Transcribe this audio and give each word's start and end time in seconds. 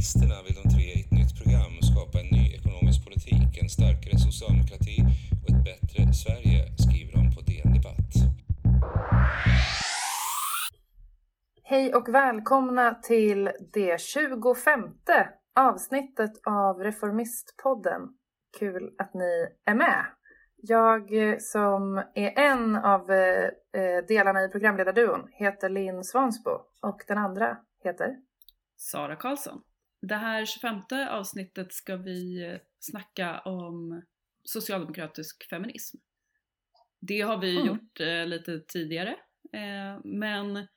Reformisterna 0.00 0.42
vill 0.42 0.54
de 0.62 0.68
tre 0.74 0.82
i 0.82 1.00
ett 1.00 1.10
nytt 1.10 1.34
program 1.40 1.72
skapa 1.90 2.20
en 2.20 2.26
ny 2.26 2.44
ekonomisk 2.58 3.04
politik, 3.04 3.62
en 3.62 3.68
starkare 3.68 4.18
socialdemokrati 4.18 4.96
och 5.42 5.50
ett 5.50 5.64
bättre 5.70 6.12
Sverige, 6.22 6.60
skriver 6.84 7.12
de 7.12 7.24
på 7.34 7.40
DN 7.40 7.72
Debatt. 7.76 8.12
Hej 11.62 11.94
och 11.94 12.08
välkomna 12.08 12.94
till 12.94 13.50
det 13.72 14.00
25 14.00 14.80
avsnittet 15.54 16.32
av 16.46 16.78
Reformistpodden. 16.78 18.00
Kul 18.58 18.94
att 18.98 19.14
ni 19.14 19.46
är 19.64 19.74
med. 19.74 20.04
Jag 20.56 21.28
eh, 21.28 21.36
som 21.38 22.02
är 22.14 22.38
en 22.38 22.76
av 22.76 23.10
eh, 23.10 23.44
eh, 23.80 24.04
delarna 24.08 24.44
i 24.44 24.48
programledarduon 24.48 25.20
heter 25.32 25.68
Linn 25.68 26.04
Svansbo 26.04 26.50
och 26.82 27.00
den 27.08 27.18
andra 27.18 27.56
heter 27.84 28.16
Sara 28.76 29.16
Karlsson. 29.16 29.62
Det 30.00 30.14
här 30.14 30.44
25 30.44 30.80
avsnittet 31.08 31.72
ska 31.72 31.96
vi 31.96 32.58
snacka 32.78 33.40
om 33.40 34.02
socialdemokratisk 34.44 35.48
feminism. 35.48 35.96
Det 37.00 37.20
har 37.20 37.38
vi 37.38 37.56
mm. 37.56 37.66
gjort 37.66 38.00
eh, 38.00 38.26
lite 38.26 38.60
tidigare, 38.60 39.16
eh, 39.52 40.00
men 40.04 40.68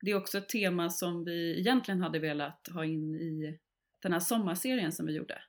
det 0.00 0.10
är 0.10 0.14
också 0.14 0.38
ett 0.38 0.48
tema 0.48 0.90
som 0.90 1.24
vi 1.24 1.60
egentligen 1.60 2.00
hade 2.00 2.18
velat 2.18 2.68
ha 2.68 2.84
in 2.84 3.14
i 3.14 3.58
den 4.02 4.12
här 4.12 4.20
sommarserien 4.20 4.92
som 4.92 5.06
vi 5.06 5.12
gjorde. 5.12 5.42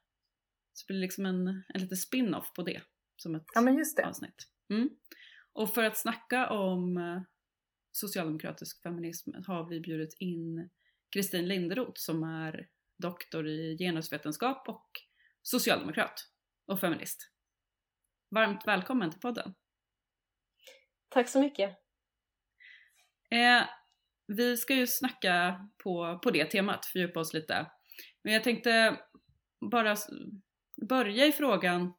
Så 0.73 0.85
det 0.87 0.93
blir 0.93 1.01
liksom 1.01 1.25
en, 1.25 1.47
en 1.47 1.81
liten 1.81 1.97
spin-off 1.97 2.53
på 2.53 2.63
det 2.63 2.81
som 3.15 3.35
ett 3.35 3.45
ja, 3.53 3.61
men 3.61 3.77
just 3.77 3.97
det. 3.97 4.07
avsnitt. 4.07 4.47
Mm. 4.69 4.89
Och 5.53 5.73
för 5.73 5.83
att 5.83 5.97
snacka 5.97 6.49
om 6.49 6.97
eh, 6.97 7.21
socialdemokratisk 7.91 8.81
feminism 8.81 9.31
har 9.47 9.69
vi 9.69 9.79
bjudit 9.79 10.15
in 10.19 10.69
Kristin 11.09 11.47
Linderoth 11.47 11.93
som 11.95 12.23
är 12.23 12.67
doktor 13.01 13.47
i 13.47 13.77
genusvetenskap 13.77 14.69
och 14.69 14.87
socialdemokrat 15.41 16.27
och 16.67 16.79
feminist. 16.79 17.31
Varmt 18.35 18.67
välkommen 18.67 19.11
till 19.11 19.19
podden. 19.19 19.53
Tack 21.09 21.29
så 21.29 21.39
mycket. 21.39 21.69
Eh, 23.31 23.63
vi 24.27 24.57
ska 24.57 24.75
ju 24.75 24.87
snacka 24.87 25.59
på, 25.83 26.19
på 26.23 26.31
det 26.31 26.45
temat, 26.45 26.85
fördjupa 26.85 27.19
oss 27.19 27.33
lite. 27.33 27.71
Men 28.23 28.33
jag 28.33 28.43
tänkte 28.43 28.99
bara 29.71 29.95
börja 30.89 31.25
i 31.25 31.31
frågan. 31.31 31.93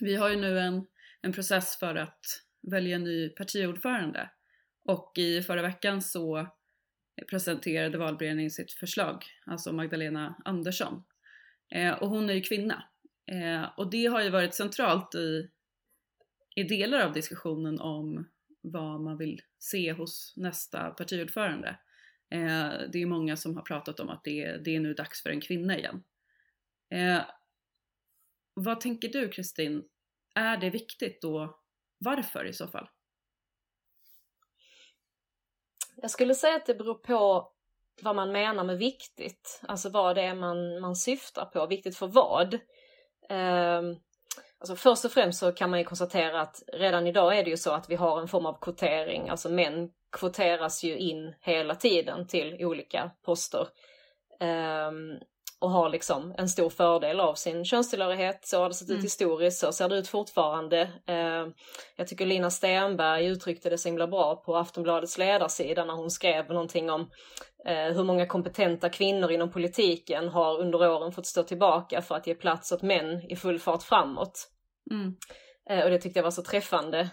Vi 0.00 0.16
har 0.16 0.28
ju 0.28 0.36
nu 0.36 0.58
en, 0.58 0.86
en 1.22 1.32
process 1.32 1.78
för 1.78 1.94
att 1.94 2.20
välja 2.70 2.96
en 2.96 3.04
ny 3.04 3.28
partiordförande 3.28 4.30
och 4.84 5.12
i 5.16 5.42
förra 5.42 5.62
veckan 5.62 6.02
så 6.02 6.46
presenterade 7.28 7.98
valberedningen 7.98 8.50
sitt 8.50 8.72
förslag, 8.72 9.24
alltså 9.46 9.72
Magdalena 9.72 10.42
Andersson. 10.44 11.02
Eh, 11.74 11.92
och 11.92 12.08
hon 12.08 12.30
är 12.30 12.34
ju 12.34 12.40
kvinna. 12.40 12.84
Eh, 13.26 13.68
och 13.76 13.90
det 13.90 14.06
har 14.06 14.22
ju 14.22 14.30
varit 14.30 14.54
centralt 14.54 15.14
i, 15.14 15.50
i 16.56 16.62
delar 16.62 17.00
av 17.00 17.12
diskussionen 17.12 17.80
om 17.80 18.28
vad 18.62 19.00
man 19.00 19.18
vill 19.18 19.40
se 19.58 19.92
hos 19.92 20.34
nästa 20.36 20.90
partiordförande. 20.90 21.68
Eh, 22.30 22.70
det 22.92 23.02
är 23.02 23.06
många 23.06 23.36
som 23.36 23.56
har 23.56 23.62
pratat 23.62 24.00
om 24.00 24.08
att 24.08 24.24
det, 24.24 24.56
det 24.64 24.76
är 24.76 24.80
nu 24.80 24.94
dags 24.94 25.22
för 25.22 25.30
en 25.30 25.40
kvinna 25.40 25.78
igen. 25.78 26.02
Eh, 26.90 27.22
vad 28.54 28.80
tänker 28.80 29.08
du 29.08 29.28
Kristin? 29.28 29.84
Är 30.34 30.56
det 30.56 30.70
viktigt 30.70 31.22
då? 31.22 31.60
Varför 31.98 32.44
i 32.44 32.52
så 32.52 32.68
fall? 32.68 32.88
Jag 36.02 36.10
skulle 36.10 36.34
säga 36.34 36.56
att 36.56 36.66
det 36.66 36.74
beror 36.74 36.94
på 36.94 37.48
vad 38.02 38.16
man 38.16 38.32
menar 38.32 38.64
med 38.64 38.78
viktigt, 38.78 39.60
alltså 39.68 39.88
vad 39.88 40.16
det 40.16 40.22
är 40.22 40.34
man, 40.34 40.80
man 40.80 40.96
syftar 40.96 41.44
på. 41.44 41.66
Viktigt 41.66 41.96
för 41.96 42.06
vad? 42.06 42.54
Um, 43.28 43.96
alltså 44.58 44.76
först 44.76 45.04
och 45.04 45.12
främst 45.12 45.38
så 45.38 45.52
kan 45.52 45.70
man 45.70 45.78
ju 45.78 45.84
konstatera 45.84 46.40
att 46.40 46.62
redan 46.72 47.06
idag 47.06 47.38
är 47.38 47.44
det 47.44 47.50
ju 47.50 47.56
så 47.56 47.72
att 47.72 47.90
vi 47.90 47.94
har 47.94 48.20
en 48.20 48.28
form 48.28 48.46
av 48.46 48.60
kvotering, 48.60 49.28
alltså 49.28 49.48
män 49.48 49.90
kvoteras 50.12 50.82
ju 50.82 50.98
in 50.98 51.34
hela 51.40 51.74
tiden 51.74 52.26
till 52.26 52.64
olika 52.64 53.10
poster. 53.22 53.68
Um, 54.40 55.18
och 55.60 55.70
har 55.70 55.88
liksom 55.88 56.34
en 56.38 56.48
stor 56.48 56.70
fördel 56.70 57.20
av 57.20 57.34
sin 57.34 57.64
könstillhörighet. 57.64 58.46
Så 58.46 58.60
har 58.60 58.68
det 58.68 58.74
sett 58.74 58.88
ut 58.88 58.90
mm. 58.90 59.02
historiskt, 59.02 59.58
så 59.58 59.72
ser 59.72 59.88
det 59.88 59.96
ut 59.96 60.08
fortfarande. 60.08 60.80
Eh, 61.06 61.46
jag 61.96 62.08
tycker 62.08 62.26
Lina 62.26 62.50
Stenberg 62.50 63.26
uttryckte 63.26 63.70
det 63.70 63.78
så 63.78 63.88
himla 63.88 64.06
bra 64.06 64.36
på 64.36 64.56
Aftonbladets 64.56 65.18
ledarsida 65.18 65.84
när 65.84 65.94
hon 65.94 66.10
skrev 66.10 66.48
någonting 66.48 66.90
om 66.90 67.10
eh, 67.66 67.94
hur 67.94 68.04
många 68.04 68.26
kompetenta 68.26 68.88
kvinnor 68.88 69.30
inom 69.30 69.50
politiken 69.50 70.28
har 70.28 70.60
under 70.60 70.90
åren 70.90 71.12
fått 71.12 71.26
stå 71.26 71.42
tillbaka 71.42 72.02
för 72.02 72.14
att 72.14 72.26
ge 72.26 72.34
plats 72.34 72.72
åt 72.72 72.82
män 72.82 73.30
i 73.30 73.36
full 73.36 73.58
fart 73.58 73.82
framåt. 73.82 74.48
Mm. 74.90 75.16
Eh, 75.70 75.84
och 75.84 75.90
det 75.90 75.98
tyckte 75.98 76.18
jag 76.18 76.24
var 76.24 76.30
så 76.30 76.42
träffande. 76.42 77.10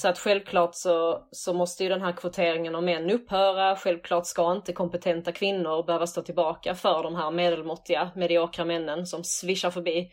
Så 0.00 0.08
att 0.08 0.18
självklart 0.18 0.74
så, 0.74 1.26
så 1.30 1.52
måste 1.52 1.82
ju 1.82 1.88
den 1.88 2.02
här 2.02 2.12
kvoteringen 2.12 2.74
av 2.74 2.82
män 2.82 3.10
upphöra. 3.10 3.76
Självklart 3.76 4.26
ska 4.26 4.52
inte 4.52 4.72
kompetenta 4.72 5.32
kvinnor 5.32 5.82
behöva 5.86 6.06
stå 6.06 6.22
tillbaka 6.22 6.74
för 6.74 7.02
de 7.02 7.14
här 7.14 7.30
medelmåttiga, 7.30 8.10
mediokra 8.14 8.64
männen 8.64 9.06
som 9.06 9.24
svischar 9.24 9.70
förbi. 9.70 10.10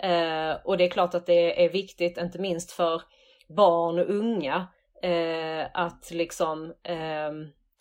Eh, 0.00 0.56
och 0.64 0.78
det 0.78 0.84
är 0.84 0.90
klart 0.90 1.14
att 1.14 1.26
det 1.26 1.64
är 1.64 1.68
viktigt, 1.68 2.18
inte 2.18 2.38
minst 2.38 2.72
för 2.72 3.02
barn 3.48 3.98
och 3.98 4.10
unga, 4.10 4.66
eh, 5.02 5.66
att 5.74 6.10
liksom 6.10 6.74
eh, 6.82 7.32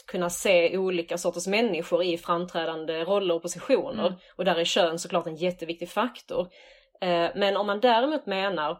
kunna 0.05 0.29
se 0.29 0.77
olika 0.77 1.17
sorters 1.17 1.47
människor 1.47 2.03
i 2.03 2.17
framträdande 2.17 3.03
roller 3.03 3.35
och 3.35 3.41
positioner. 3.41 4.07
Mm. 4.07 4.19
Och 4.35 4.45
där 4.45 4.55
är 4.55 4.65
kön 4.65 4.99
såklart 4.99 5.27
en 5.27 5.35
jätteviktig 5.35 5.89
faktor. 5.89 6.47
Eh, 7.01 7.29
men 7.35 7.57
om 7.57 7.67
man 7.67 7.79
däremot 7.79 8.25
menar 8.25 8.77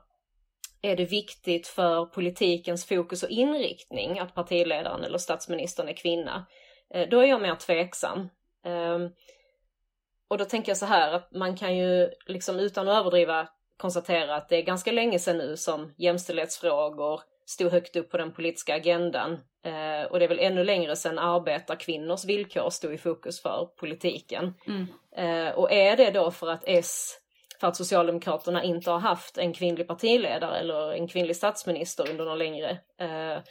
är 0.86 0.96
det 0.96 1.06
viktigt 1.06 1.68
för 1.68 2.06
politikens 2.06 2.86
fokus 2.86 3.24
och 3.24 3.30
inriktning 3.30 4.20
att 4.20 4.36
partiledaren 4.36 5.04
eller 5.04 5.18
statsministern 5.18 5.88
är 5.88 5.94
kvinna, 5.94 6.46
eh, 6.94 7.10
då 7.10 7.20
är 7.20 7.26
jag 7.26 7.42
mer 7.42 7.56
tveksam. 7.56 8.30
Ehm, 8.66 9.10
och 10.28 10.38
då 10.38 10.46
tänker 10.46 10.70
jag 10.70 10.78
så 10.78 10.86
här 10.86 11.12
att 11.12 11.32
man 11.32 11.58
kan 11.58 11.78
ju 11.78 12.10
liksom 12.26 12.60
utan 12.60 12.88
att 12.88 13.00
överdriva 13.00 13.48
konstatera 13.78 14.36
att 14.36 14.50
det 14.50 14.58
är 14.58 14.62
ganska 14.62 14.92
länge 14.92 15.20
sedan 15.20 15.38
nu 15.38 15.58
som 15.58 15.94
jämställdhetsfrågor 15.98 17.22
stod 17.46 17.72
högt 17.72 17.96
upp 17.96 18.12
på 18.12 18.18
den 18.18 18.34
politiska 18.34 18.76
agendan. 18.76 19.32
Eh, 19.66 20.12
och 20.12 20.20
det 20.20 20.26
är 20.26 20.30
väl 20.30 20.40
ännu 20.40 20.64
längre 20.64 20.96
sedan 20.96 21.20
arbetarkvinnors 21.20 22.26
villkor 22.26 22.70
stod 22.70 22.94
i 22.94 22.98
fokus 22.98 23.42
för 23.42 23.70
politiken. 23.78 24.54
Mm. 24.68 24.88
och 25.56 25.72
är 25.72 25.98
det 25.98 26.12
då 26.12 26.32
för 26.32 26.50
att 26.50 26.64
S 26.66 27.20
för 27.64 27.68
att 27.68 27.76
Socialdemokraterna 27.76 28.64
inte 28.64 28.92
har 28.92 29.00
haft 29.00 29.38
en 29.38 29.54
kvinnlig 29.54 29.88
partiledare 29.88 30.60
eller 30.60 30.94
en 30.94 31.08
kvinnlig 31.08 31.36
statsminister 31.36 32.10
under 32.10 32.26
någon 32.26 32.38
längre 32.38 32.70
eh, 33.00 33.44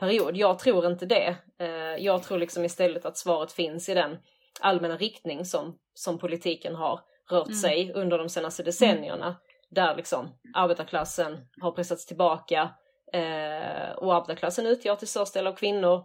period. 0.00 0.36
Jag 0.36 0.58
tror 0.58 0.86
inte 0.86 1.06
det. 1.06 1.36
Eh, 1.60 2.04
jag 2.04 2.22
tror 2.22 2.38
liksom 2.38 2.64
istället 2.64 3.04
att 3.04 3.18
svaret 3.18 3.52
finns 3.52 3.88
i 3.88 3.94
den 3.94 4.18
allmänna 4.60 4.96
riktning 4.96 5.44
som, 5.44 5.78
som 5.94 6.18
politiken 6.18 6.74
har 6.74 7.00
rört 7.30 7.46
mm. 7.46 7.58
sig 7.58 7.92
under 7.94 8.18
de 8.18 8.28
senaste 8.28 8.62
decennierna. 8.62 9.36
Där 9.70 9.96
liksom 9.96 10.28
arbetarklassen 10.54 11.38
har 11.60 11.72
pressats 11.72 12.06
tillbaka 12.06 12.70
eh, 13.12 13.90
och 13.96 14.14
arbetarklassen 14.14 14.66
utgör 14.66 14.96
till 14.96 15.08
största 15.08 15.38
del 15.38 15.46
av 15.46 15.56
kvinnor. 15.56 16.04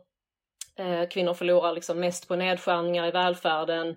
Eh, 0.79 1.07
kvinnor 1.09 1.33
förlorar 1.33 1.73
liksom 1.73 1.99
mest 1.99 2.27
på 2.27 2.35
nedskärningar 2.35 3.07
i 3.07 3.11
välfärden 3.11 3.95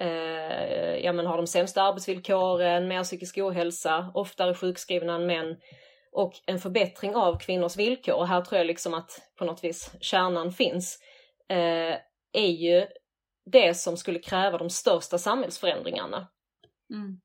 eh, 0.00 0.96
ja, 1.04 1.12
men 1.12 1.26
har 1.26 1.36
de 1.36 1.46
sämsta 1.46 1.82
arbetsvillkoren, 1.82 2.88
mer 2.88 3.02
psykisk 3.02 3.38
ohälsa, 3.38 4.10
oftare 4.14 4.54
sjukskrivna 4.54 5.14
än 5.14 5.26
män 5.26 5.56
och 6.12 6.32
en 6.46 6.58
förbättring 6.58 7.16
av 7.16 7.38
kvinnors 7.38 7.76
villkor, 7.76 8.14
och 8.14 8.28
här 8.28 8.40
tror 8.40 8.58
jag 8.58 8.66
liksom 8.66 8.94
att 8.94 9.20
på 9.38 9.44
något 9.44 9.64
vis 9.64 9.90
kärnan 10.00 10.52
finns, 10.52 10.98
eh, 11.48 11.96
är 12.32 12.50
ju 12.50 12.86
det 13.50 13.74
som 13.74 13.96
skulle 13.96 14.18
kräva 14.18 14.58
de 14.58 14.70
största 14.70 15.18
samhällsförändringarna. 15.18 16.28
Mm. 16.90 17.20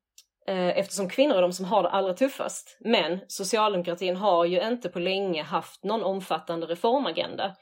Eh, 0.48 0.78
eftersom 0.78 1.10
kvinnor 1.10 1.36
är 1.36 1.42
de 1.42 1.54
som 1.54 1.66
har 1.66 1.84
det 1.84 1.90
allra 1.90 2.14
tuffast. 2.14 2.78
Men 2.80 3.20
socialdemokratin 3.28 4.16
har 4.16 4.46
ju 4.46 4.68
inte 4.68 4.90
på 4.90 5.00
länge 5.00 5.44
haft 5.44 5.84
någon 5.84 6.04
omfattande 6.04 6.68
reformagenda. 6.68 7.56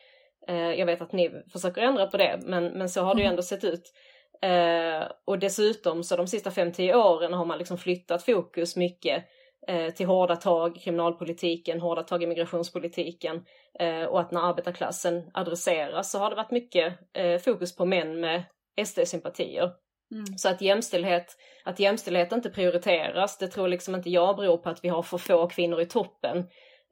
Eh, 0.48 0.56
jag 0.74 0.86
vet 0.86 1.02
att 1.02 1.12
ni 1.12 1.32
försöker 1.52 1.82
ändra 1.82 2.08
på 2.08 2.18
det, 2.18 2.40
men, 2.44 2.66
men 2.66 2.90
så 2.90 3.02
har 3.02 3.16
det 3.16 3.22
ju 3.22 3.26
mm. 3.26 3.32
ändå 3.32 3.44
sett 3.44 3.64
ut. 3.64 3.94
Eh, 4.42 5.08
och 5.26 5.40
dessutom 5.40 6.04
så 6.04 6.16
de 6.16 6.28
sista 6.28 6.50
5-10 6.50 6.94
åren 6.94 7.34
har 7.34 7.46
man 7.46 7.58
liksom 7.58 7.78
flyttat 7.78 8.24
fokus 8.24 8.76
mycket 8.76 9.24
eh, 9.68 9.94
till 9.94 10.06
hårda 10.06 10.36
tag 10.36 10.78
i 10.78 10.80
kriminalpolitiken, 10.80 11.82
hårda 11.82 12.04
tag 12.04 12.24
i 12.24 12.28
migrationspolitiken 12.28 13.46
eh, 13.80 14.04
och 14.04 14.20
att 14.20 14.32
när 14.32 14.50
arbetarklassen 14.50 15.32
adresseras 15.34 16.12
så 16.12 16.20
har 16.20 16.30
det 16.30 16.36
varit 16.36 16.52
mycket 16.52 16.94
eh, 17.14 17.40
fokus 17.40 17.76
på 17.76 17.86
män 17.86 18.20
med 18.20 18.44
SD-sympatier. 18.86 19.72
Mm. 20.12 20.38
Så 20.38 20.50
att 20.50 20.62
jämställdhet, 20.62 21.38
att 21.64 21.80
jämställdhet 21.80 22.32
inte 22.32 22.50
prioriteras, 22.50 23.38
det 23.38 23.48
tror 23.48 23.68
liksom 23.68 23.96
inte 23.96 24.10
jag 24.10 24.36
beror 24.36 24.58
på 24.58 24.70
att 24.70 24.84
vi 24.84 24.90
har 24.90 25.04
för 25.04 25.18
få 25.18 25.48
kvinnor 25.48 25.82
i 25.82 25.86
toppen, 25.86 26.38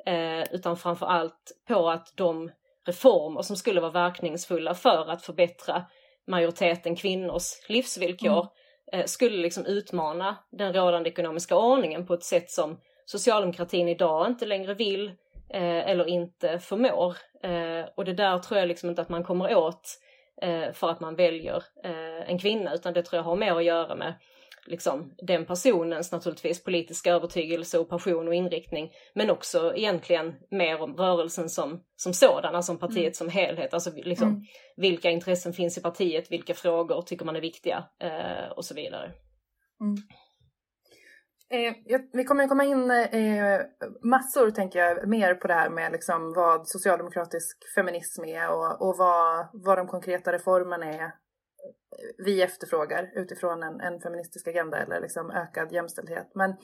eh, 0.05 0.43
utan 0.51 0.77
framför 0.77 1.05
allt 1.05 1.51
på 1.67 1.89
att 1.89 2.13
de 2.15 2.51
reformer 2.87 3.41
som 3.41 3.55
skulle 3.55 3.81
vara 3.81 3.91
verkningsfulla 3.91 4.73
för 4.73 5.09
att 5.09 5.21
förbättra 5.21 5.85
majoriteten 6.27 6.95
kvinnors 6.95 7.69
livsvillkor 7.69 8.47
mm. 8.91 9.07
skulle 9.07 9.37
liksom 9.37 9.65
utmana 9.65 10.37
den 10.51 10.73
rådande 10.73 11.09
ekonomiska 11.09 11.55
ordningen 11.55 12.05
på 12.05 12.13
ett 12.13 12.23
sätt 12.23 12.51
som 12.51 12.79
socialdemokratin 13.05 13.87
idag 13.87 14.27
inte 14.27 14.45
längre 14.45 14.73
vill 14.73 15.11
eller 15.49 16.07
inte 16.07 16.59
förmår. 16.59 17.17
och 17.95 18.05
det 18.05 18.13
där 18.13 18.39
tror 18.39 18.59
jag 18.59 18.67
liksom 18.67 18.89
inte 18.89 19.01
att 19.01 19.09
man 19.09 19.23
kommer 19.23 19.55
åt 19.55 19.99
för 20.73 20.89
att 20.89 20.99
man 20.99 21.15
väljer 21.15 21.63
en 22.27 22.39
kvinna 22.39 22.73
utan 22.73 22.93
det 22.93 23.03
tror 23.03 23.17
jag 23.17 23.23
har 23.23 23.35
mer 23.35 23.55
att 23.55 23.63
göra 23.63 23.95
med 23.95 24.13
liksom, 24.67 25.13
den 25.17 25.45
personens 25.45 26.11
naturligtvis 26.11 26.63
politiska 26.63 27.11
övertygelse 27.11 27.79
och 27.79 27.89
passion 27.89 28.27
och 28.27 28.33
inriktning. 28.33 28.91
Men 29.15 29.29
också 29.29 29.73
egentligen 29.75 30.35
mer 30.51 30.81
om 30.81 30.95
rörelsen 30.95 31.49
som, 31.49 31.83
som 31.95 32.13
sådan, 32.13 32.55
alltså 32.55 32.71
om 32.71 32.79
partiet 32.79 32.97
mm. 32.97 33.13
som 33.13 33.29
helhet. 33.29 33.73
Alltså 33.73 33.91
liksom, 33.95 34.27
mm. 34.27 34.41
vilka 34.77 35.09
intressen 35.09 35.53
finns 35.53 35.77
i 35.77 35.81
partiet, 35.81 36.31
vilka 36.31 36.53
frågor 36.53 37.01
tycker 37.01 37.25
man 37.25 37.35
är 37.35 37.41
viktiga 37.41 37.85
eh, 37.99 38.51
och 38.55 38.65
så 38.65 38.75
vidare. 38.75 39.11
Mm. 39.81 39.97
Eh, 41.49 41.73
vi 42.13 42.23
kommer 42.23 42.47
komma 42.47 42.63
in 42.63 42.91
eh, 42.91 43.61
massor, 44.03 44.51
tänker 44.51 44.79
jag, 44.79 45.07
mer 45.07 45.35
på 45.35 45.47
det 45.47 45.53
här 45.53 45.69
med 45.69 45.91
liksom 45.91 46.33
vad 46.33 46.67
socialdemokratisk 46.67 47.57
feminism 47.75 48.23
är 48.23 48.49
och, 48.49 48.87
och 48.87 48.97
vad, 48.97 49.47
vad 49.53 49.77
de 49.77 49.87
konkreta 49.87 50.31
reformerna 50.31 50.85
är 50.85 51.11
vi 52.17 52.41
efterfrågar 52.41 53.11
utifrån 53.15 53.63
en, 53.63 53.81
en 53.81 53.99
feministisk 53.99 54.47
agenda 54.47 54.77
eller 54.77 55.01
liksom 55.01 55.31
ökad 55.31 55.71
jämställdhet. 55.71 56.31
Men 56.35 56.55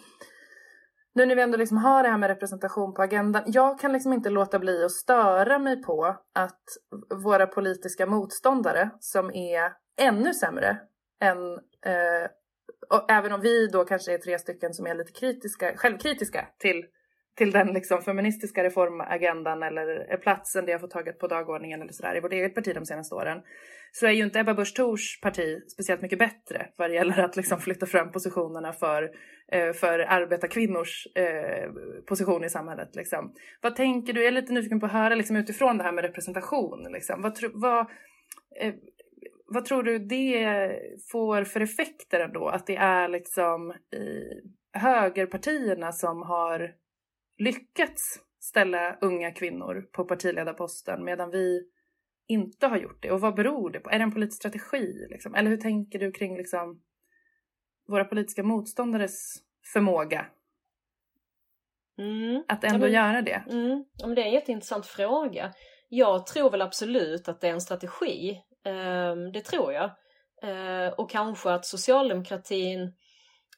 nu 1.15 1.25
när 1.25 1.35
vi 1.35 1.41
ändå 1.41 1.57
liksom 1.57 1.77
har 1.77 2.03
det 2.03 2.09
här 2.09 2.17
med 2.17 2.27
representation 2.27 2.93
på 2.93 3.01
agendan. 3.01 3.43
Jag 3.45 3.79
kan 3.79 3.93
liksom 3.93 4.13
inte 4.13 4.29
låta 4.29 4.59
bli 4.59 4.83
att 4.83 4.91
störa 4.91 5.59
mig 5.59 5.81
på 5.81 6.17
att 6.33 6.63
våra 7.23 7.47
politiska 7.47 8.05
motståndare 8.05 8.89
som 8.99 9.31
är 9.33 9.73
ännu 9.97 10.33
sämre 10.33 10.77
än 11.21 11.53
eh, 11.85 12.29
och 12.89 13.11
även 13.11 13.33
om 13.33 13.41
vi 13.41 13.67
då 13.67 13.85
kanske 13.85 14.13
är 14.13 14.17
tre 14.17 14.39
stycken 14.39 14.73
som 14.73 14.87
är 14.87 14.95
lite 14.95 15.11
kritiska, 15.11 15.77
självkritiska 15.77 16.47
till 16.57 16.85
till 17.35 17.51
den 17.51 17.67
liksom 17.67 18.01
feministiska 18.01 18.63
reformagendan 18.63 19.63
eller 19.63 20.17
platsen 20.17 20.65
det 20.65 20.71
har 20.71 20.79
fått 20.79 20.91
taget 20.91 21.19
på 21.19 21.27
dagordningen 21.27 21.81
eller 21.81 21.91
sådär 21.91 22.17
i 22.17 22.19
vårt 22.19 22.33
eget 22.33 22.55
parti 22.55 22.75
de 22.75 22.85
senaste 22.85 23.15
åren 23.15 23.41
så 23.95 24.07
är 24.07 24.11
ju 24.11 24.23
inte 24.23 24.39
Ebba 24.39 24.53
Busch 24.53 24.75
Thors 24.75 25.19
parti 25.21 25.63
speciellt 25.67 26.01
mycket 26.01 26.19
bättre 26.19 26.67
vad 26.77 26.89
det 26.89 26.93
gäller 26.93 27.19
att 27.19 27.35
liksom 27.35 27.59
flytta 27.59 27.85
fram 27.85 28.11
positionerna 28.11 28.73
för, 28.73 29.03
eh, 29.51 29.73
för 29.73 29.99
arbetarkvinnors 29.99 31.07
eh, 31.15 31.71
position 32.07 32.43
i 32.43 32.49
samhället. 32.49 32.95
Liksom. 32.95 33.33
Vad 33.61 33.75
tänker 33.75 34.13
du? 34.13 34.19
Jag 34.19 34.27
är 34.27 34.31
lite 34.31 34.53
nyfiken 34.53 34.79
på 34.79 34.85
att 34.85 34.91
höra 34.91 35.15
liksom, 35.15 35.35
utifrån 35.35 35.77
det 35.77 35.83
här 35.83 35.91
med 35.91 36.03
representation. 36.03 36.87
Liksom. 36.91 37.21
Vad, 37.21 37.39
vad, 37.53 37.79
eh, 38.59 38.73
vad 39.45 39.65
tror 39.65 39.83
du 39.83 39.99
det 39.99 40.79
får 41.11 41.43
för 41.43 41.61
effekter 41.61 42.19
ändå? 42.19 42.47
Att 42.47 42.67
det 42.67 42.75
är 42.75 43.07
liksom 43.07 43.71
i 43.71 44.23
högerpartierna 44.73 45.91
som 45.91 46.21
har 46.21 46.71
lyckats 47.37 48.19
ställa 48.39 48.97
unga 49.01 49.31
kvinnor 49.31 49.81
på 49.91 50.05
partiledarposten 50.05 51.03
medan 51.03 51.29
vi 51.31 51.69
inte 52.27 52.67
har 52.67 52.77
gjort 52.77 53.01
det? 53.01 53.11
Och 53.11 53.21
vad 53.21 53.35
beror 53.35 53.69
det 53.69 53.79
på? 53.79 53.89
Är 53.89 53.97
det 53.97 54.03
en 54.03 54.13
politisk 54.13 54.37
strategi? 54.37 55.07
Liksom? 55.09 55.35
Eller 55.35 55.49
hur 55.49 55.57
tänker 55.57 55.99
du 55.99 56.11
kring 56.11 56.37
liksom, 56.37 56.81
våra 57.87 58.05
politiska 58.05 58.43
motståndares 58.43 59.35
förmåga 59.73 60.25
mm. 61.97 62.43
att 62.47 62.63
ändå 62.63 62.75
ja, 62.75 62.79
men, 62.79 62.91
göra 62.91 63.21
det? 63.21 63.43
Mm. 63.49 63.85
Ja, 63.97 64.07
det 64.07 64.21
är 64.21 64.25
en 64.25 64.33
jätteintressant 64.33 64.85
fråga. 64.85 65.53
Jag 65.89 66.25
tror 66.25 66.51
väl 66.51 66.61
absolut 66.61 67.27
att 67.27 67.41
det 67.41 67.47
är 67.47 67.53
en 67.53 67.61
strategi. 67.61 68.41
Um, 68.65 69.31
det 69.31 69.41
tror 69.41 69.73
jag. 69.73 69.91
Uh, 70.43 70.93
och 70.93 71.09
kanske 71.09 71.51
att 71.51 71.65
socialdemokratin 71.65 72.93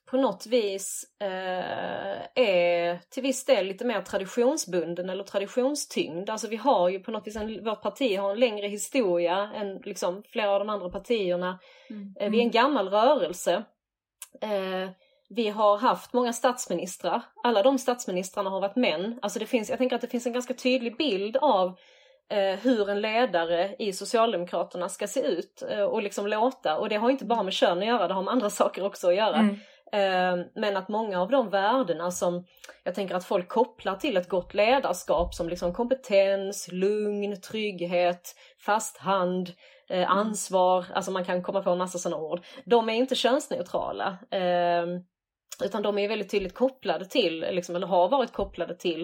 på 0.05 0.17
något 0.17 0.45
vis 0.45 1.03
eh, 1.21 2.21
är 2.35 2.99
till 3.09 3.23
viss 3.23 3.45
del 3.45 3.65
lite 3.65 3.85
mer 3.85 4.01
traditionsbunden 4.01 5.09
eller 5.09 5.23
traditionstyngd. 5.23 6.29
Alltså 6.29 6.47
vi 6.47 6.55
har 6.55 6.89
ju 6.89 6.99
på 6.99 7.11
något 7.11 7.27
vis, 7.27 7.35
en, 7.35 7.63
vårt 7.63 7.81
parti 7.81 8.17
har 8.17 8.31
en 8.31 8.39
längre 8.39 8.67
historia 8.67 9.51
än 9.55 9.77
liksom 9.77 10.23
flera 10.29 10.51
av 10.51 10.59
de 10.59 10.69
andra 10.69 10.89
partierna. 10.89 11.59
Mm. 11.89 12.15
Eh, 12.19 12.31
vi 12.31 12.37
är 12.37 12.41
en 12.41 12.51
gammal 12.51 12.89
rörelse. 12.89 13.63
Eh, 14.41 14.89
vi 15.29 15.49
har 15.49 15.77
haft 15.77 16.13
många 16.13 16.33
statsministrar. 16.33 17.21
Alla 17.43 17.63
de 17.63 17.77
statsministrarna 17.77 18.49
har 18.49 18.61
varit 18.61 18.75
män. 18.75 19.19
Alltså 19.21 19.39
det 19.39 19.45
finns, 19.45 19.69
jag 19.69 19.77
tänker 19.77 19.95
att 19.95 20.01
det 20.01 20.07
finns 20.07 20.25
en 20.25 20.33
ganska 20.33 20.53
tydlig 20.53 20.97
bild 20.97 21.37
av 21.37 21.77
eh, 22.29 22.59
hur 22.59 22.89
en 22.89 23.01
ledare 23.01 23.75
i 23.79 23.93
Socialdemokraterna 23.93 24.89
ska 24.89 25.07
se 25.07 25.19
ut 25.19 25.63
eh, 25.69 25.83
och 25.83 26.03
liksom 26.03 26.27
låta. 26.27 26.77
Och 26.77 26.89
det 26.89 26.95
har 26.95 27.09
inte 27.09 27.25
bara 27.25 27.43
med 27.43 27.53
kön 27.53 27.77
att 27.77 27.87
göra, 27.87 28.07
det 28.07 28.13
har 28.13 28.23
med 28.23 28.31
andra 28.31 28.49
saker 28.61 28.85
också 28.85 29.07
att 29.07 29.15
göra. 29.15 29.35
Mm. 29.35 29.55
Ehm, 29.95 30.43
men 30.55 30.77
att 30.77 30.89
många 30.89 31.21
av 31.21 31.29
de 31.29 31.49
värdena 31.49 32.11
som 32.11 32.45
jag 32.83 32.95
tänker 32.95 33.15
att 33.15 33.25
folk 33.25 33.47
kopplar 33.47 33.95
till 33.95 34.17
ett 34.17 34.29
gott 34.29 34.53
ledarskap 34.53 35.33
som 35.33 35.49
liksom 35.49 35.73
kompetens, 35.73 36.69
lugn, 36.71 37.41
trygghet, 37.41 38.35
fast 38.65 38.97
hand, 38.97 39.51
eh, 39.89 40.11
ansvar, 40.11 40.85
alltså 40.93 41.11
man 41.11 41.25
kan 41.25 41.43
komma 41.43 41.61
på 41.61 41.69
en 41.69 41.77
massa 41.77 41.97
sådana 41.97 42.21
ord. 42.21 42.43
De 42.65 42.89
är 42.89 42.93
inte 42.93 43.15
könsneutrala. 43.15 44.17
Ehm, 44.31 45.03
utan 45.63 45.81
de 45.81 45.97
är 45.97 46.07
väldigt 46.07 46.31
tydligt 46.31 46.55
kopplade 46.55 47.05
till, 47.05 47.39
liksom, 47.39 47.75
eller 47.75 47.87
har 47.87 48.09
varit 48.09 48.33
kopplade 48.33 48.75
till, 48.75 49.01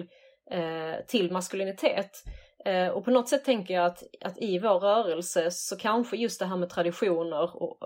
eh, 0.50 1.06
till 1.06 1.32
maskulinitet. 1.32 2.24
Eh, 2.64 2.88
och 2.88 3.04
på 3.04 3.10
något 3.10 3.28
sätt 3.28 3.44
tänker 3.44 3.74
jag 3.74 3.86
att, 3.86 4.02
att 4.24 4.38
i 4.38 4.58
vår 4.58 4.78
rörelse 4.78 5.50
så 5.50 5.76
kanske 5.76 6.16
just 6.16 6.40
det 6.40 6.46
här 6.46 6.56
med 6.56 6.70
traditioner 6.70 7.62
och, 7.62 7.78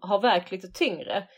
har 0.00 0.20
vägt 0.20 0.50
lite 0.50 0.68
tyngre. 0.68 1.28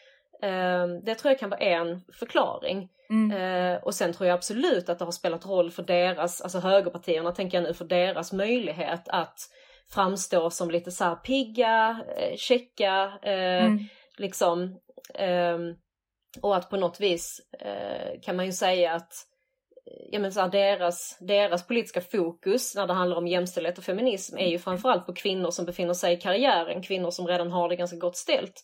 Ehm, 0.42 1.04
det 1.04 1.14
tror 1.14 1.30
jag 1.30 1.38
kan 1.38 1.50
vara 1.50 1.60
en 1.60 2.00
förklaring. 2.18 2.88
Mm. 3.10 3.38
Ehm, 3.38 3.82
och 3.82 3.94
sen 3.94 4.12
tror 4.12 4.28
jag 4.28 4.34
absolut 4.34 4.88
att 4.88 4.98
det 4.98 5.04
har 5.04 5.12
spelat 5.12 5.46
roll 5.46 5.70
för 5.70 5.82
deras, 5.82 6.40
alltså 6.40 6.58
högerpartierna 6.58 7.32
tänker 7.32 7.58
jag 7.58 7.68
nu, 7.68 7.74
för 7.74 7.84
deras 7.84 8.32
möjlighet 8.32 9.08
att 9.08 9.38
framstå 9.90 10.50
som 10.50 10.70
lite 10.70 10.90
så 10.90 11.04
här 11.04 11.14
pigga, 11.14 12.04
eh, 12.16 12.36
checka, 12.36 13.12
eh, 13.22 13.64
mm. 13.64 13.78
liksom. 14.18 14.80
Ehm, 15.14 15.74
och 16.42 16.56
att 16.56 16.70
på 16.70 16.76
något 16.76 17.00
vis 17.00 17.40
eh, 17.58 18.20
kan 18.22 18.36
man 18.36 18.46
ju 18.46 18.52
säga 18.52 18.92
att 18.92 19.12
ja, 20.10 20.18
men 20.18 20.32
så 20.32 20.40
här, 20.40 20.48
deras, 20.48 21.16
deras 21.20 21.66
politiska 21.66 22.00
fokus 22.00 22.74
när 22.74 22.86
det 22.86 22.92
handlar 22.92 23.16
om 23.16 23.26
jämställdhet 23.26 23.78
och 23.78 23.84
feminism 23.84 24.38
är 24.38 24.46
ju 24.46 24.58
framförallt 24.58 25.06
på 25.06 25.14
kvinnor 25.14 25.50
som 25.50 25.64
befinner 25.64 25.94
sig 25.94 26.14
i 26.14 26.16
karriären, 26.16 26.82
kvinnor 26.82 27.10
som 27.10 27.26
redan 27.26 27.50
har 27.50 27.68
det 27.68 27.76
ganska 27.76 27.96
gott 27.96 28.16
ställt. 28.16 28.62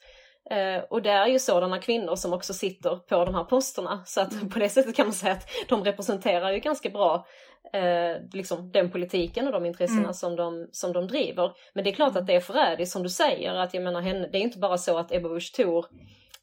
Eh, 0.50 0.82
och 0.90 1.02
det 1.02 1.10
är 1.10 1.26
ju 1.26 1.38
sådana 1.38 1.78
kvinnor 1.78 2.16
som 2.16 2.32
också 2.32 2.54
sitter 2.54 2.96
på 2.96 3.24
de 3.24 3.34
här 3.34 3.44
posterna. 3.44 4.02
Så 4.06 4.20
att 4.20 4.32
mm. 4.32 4.50
på 4.50 4.58
det 4.58 4.68
sättet 4.68 4.96
kan 4.96 5.06
man 5.06 5.12
säga 5.12 5.32
att 5.32 5.48
de 5.68 5.84
representerar 5.84 6.52
ju 6.52 6.58
ganska 6.58 6.90
bra 6.90 7.26
eh, 7.72 8.22
liksom 8.32 8.70
den 8.72 8.90
politiken 8.90 9.46
och 9.46 9.52
de 9.52 9.66
intressena 9.66 10.00
mm. 10.00 10.14
som, 10.14 10.36
de, 10.36 10.68
som 10.72 10.92
de 10.92 11.06
driver. 11.06 11.52
Men 11.74 11.84
det 11.84 11.90
är 11.90 11.94
klart 11.94 12.16
att 12.16 12.26
det 12.26 12.34
är 12.34 12.40
förrädiskt 12.40 12.92
som 12.92 13.02
du 13.02 13.08
säger, 13.08 13.54
att 13.54 13.74
jag 13.74 13.82
menar 13.82 14.00
henne, 14.00 14.28
det 14.32 14.38
är 14.38 14.42
inte 14.42 14.58
bara 14.58 14.78
så 14.78 14.98
att 14.98 15.12
Ebba 15.12 15.28
Busch 15.28 15.52
Thor 15.56 15.86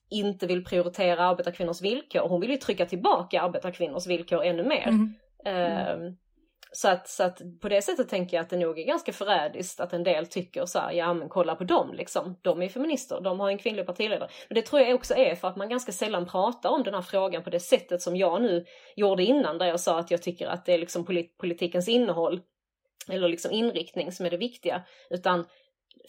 inte 0.10 0.48
vill 0.48 0.66
prioritera 0.66 1.24
arbetarkvinnors 1.24 1.82
villkor, 1.82 2.30
hon 2.30 2.42
vill 2.42 2.50
ju 2.50 2.58
trycka 2.58 2.86
tillbaka 2.86 3.42
arbetarkvinnors 3.42 4.08
villkor 4.08 4.44
ännu 4.44 4.64
mer. 4.64 4.88
Mm. 4.88 5.16
Eh, 5.46 6.14
så 6.72 6.90
att, 6.90 7.08
så 7.08 7.24
att 7.24 7.42
på 7.62 7.70
det 7.70 7.82
sättet 7.82 8.10
tänker 8.10 8.38
jag 8.38 8.44
att 8.44 8.50
det 8.50 8.58
nog 8.58 8.80
är 8.80 8.84
ganska 8.84 9.14
förrädiskt 9.14 9.80
att 9.80 9.94
en 9.94 10.04
del 10.04 10.28
tycker 10.28 10.66
så 10.66 10.80
här, 10.80 10.92
ja 10.92 11.14
men 11.14 11.30
kolla 11.30 11.56
på 11.56 11.64
dem 11.64 11.94
liksom, 11.94 12.40
de 12.42 12.62
är 12.62 12.70
feminister, 12.70 13.22
de 13.22 13.40
har 13.40 13.50
en 13.50 13.58
kvinnlig 13.58 13.86
partiledare. 13.86 14.30
Men 14.48 14.56
det 14.56 14.62
tror 14.62 14.82
jag 14.82 14.96
också 14.96 15.16
är 15.16 15.36
för 15.36 15.48
att 15.48 15.56
man 15.56 15.70
ganska 15.70 15.92
sällan 15.92 16.26
pratar 16.26 16.70
om 16.70 16.84
den 16.84 16.94
här 16.94 17.02
frågan 17.02 17.44
på 17.44 17.50
det 17.50 17.60
sättet 17.60 18.02
som 18.02 18.16
jag 18.16 18.42
nu 18.42 18.66
gjorde 18.96 19.24
innan 19.24 19.58
där 19.58 19.66
jag 19.66 19.80
sa 19.80 20.00
att 20.00 20.12
jag 20.12 20.22
tycker 20.22 20.48
att 20.48 20.66
det 20.66 20.74
är 20.74 20.78
liksom 20.78 21.06
polit 21.06 21.38
politikens 21.38 21.88
innehåll 21.88 22.42
eller 23.10 23.30
liksom 23.30 23.52
inriktning 23.52 24.12
som 24.12 24.26
är 24.26 24.30
det 24.30 24.38
viktiga. 24.38 24.84
Utan 25.10 25.46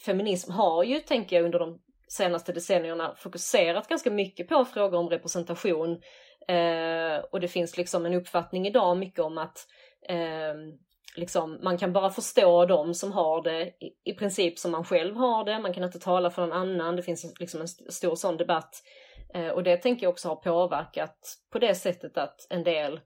feminism 0.05 0.51
har 0.51 0.83
ju, 0.83 0.99
tänker 0.99 1.35
jag, 1.35 1.45
under 1.45 1.59
de 1.59 1.79
senaste 2.07 2.53
decennierna 2.53 3.15
fokuserat 3.17 3.87
ganska 3.87 4.11
mycket 4.11 4.47
på 4.47 4.65
frågor 4.65 4.97
om 4.97 5.09
representation 5.09 6.01
eh, 6.47 7.17
och 7.31 7.39
det 7.39 7.47
finns 7.47 7.77
liksom 7.77 8.05
en 8.05 8.13
uppfattning 8.13 8.67
idag 8.67 8.97
mycket 8.97 9.19
om 9.19 9.37
att 9.37 9.67
eh, 10.09 10.53
liksom, 11.15 11.59
man 11.63 11.77
kan 11.77 11.93
bara 11.93 12.09
förstå 12.09 12.65
de 12.65 12.93
som 12.93 13.11
har 13.11 13.43
det 13.43 13.67
i, 13.67 14.11
i, 14.11 14.13
princip 14.13 14.59
som 14.59 14.71
man 14.71 14.83
själv 14.83 15.15
har 15.15 15.43
det, 15.43 15.59
man 15.59 15.73
kan 15.73 15.83
inte 15.83 15.99
tala 15.99 16.29
för 16.29 16.41
någon 16.41 16.57
annan, 16.57 16.95
det 16.95 17.03
finns 17.03 17.39
liksom 17.39 17.61
en 17.61 17.65
st 17.65 17.91
stor 17.91 18.15
sån 18.15 18.37
debatt. 18.37 18.75
Eh, 19.33 19.47
och 19.47 19.63
det 19.63 19.77
tänker 19.77 20.03
jag 20.03 20.11
också 20.11 20.27
har 20.27 20.35
påverkat 20.35 21.37
på 21.51 21.59
det 21.59 21.75
sättet 21.75 22.17
att 22.17 22.47
en 22.49 22.63
del 22.63 22.99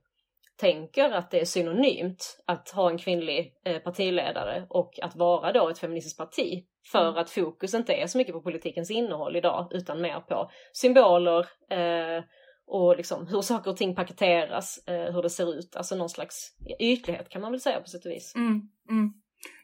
tänker 0.56 1.10
att 1.10 1.30
det 1.30 1.40
är 1.40 1.44
synonymt 1.44 2.42
att 2.46 2.70
ha 2.70 2.90
en 2.90 2.98
kvinnlig 2.98 3.54
eh, 3.64 3.78
partiledare 3.78 4.66
och 4.68 4.98
att 5.02 5.16
vara 5.16 5.52
då 5.52 5.68
ett 5.68 5.78
feministiskt 5.78 6.18
parti. 6.18 6.64
För 6.92 7.08
mm. 7.08 7.16
att 7.16 7.30
fokus 7.30 7.74
inte 7.74 7.94
är 7.94 8.06
så 8.06 8.18
mycket 8.18 8.34
på 8.34 8.40
politikens 8.40 8.90
innehåll 8.90 9.36
idag 9.36 9.68
utan 9.70 10.00
mer 10.00 10.20
på 10.20 10.50
symboler, 10.72 11.46
eh, 11.70 12.24
och 12.66 12.96
liksom 12.96 13.26
hur 13.26 13.42
saker 13.42 13.70
och 13.70 13.76
ting 13.76 13.94
paketeras, 13.94 14.78
eh, 14.86 15.14
hur 15.14 15.22
det 15.22 15.30
ser 15.30 15.58
ut, 15.58 15.76
alltså 15.76 15.96
någon 15.96 16.08
slags 16.08 16.56
ytlighet 16.80 17.28
kan 17.28 17.42
man 17.42 17.52
väl 17.52 17.60
säga 17.60 17.80
på 17.80 17.88
sätt 17.88 18.04
och 18.04 18.10
vis. 18.10 18.34
Mm, 18.34 18.68
mm. 18.90 19.12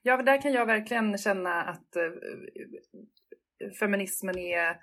Ja, 0.03 0.23
där 0.23 0.43
kan 0.43 0.53
jag 0.53 0.67
verkligen 0.67 1.19
känna 1.19 1.63
att 1.63 1.97
eh, 1.97 3.71
feminismen 3.81 4.39
är 4.39 4.77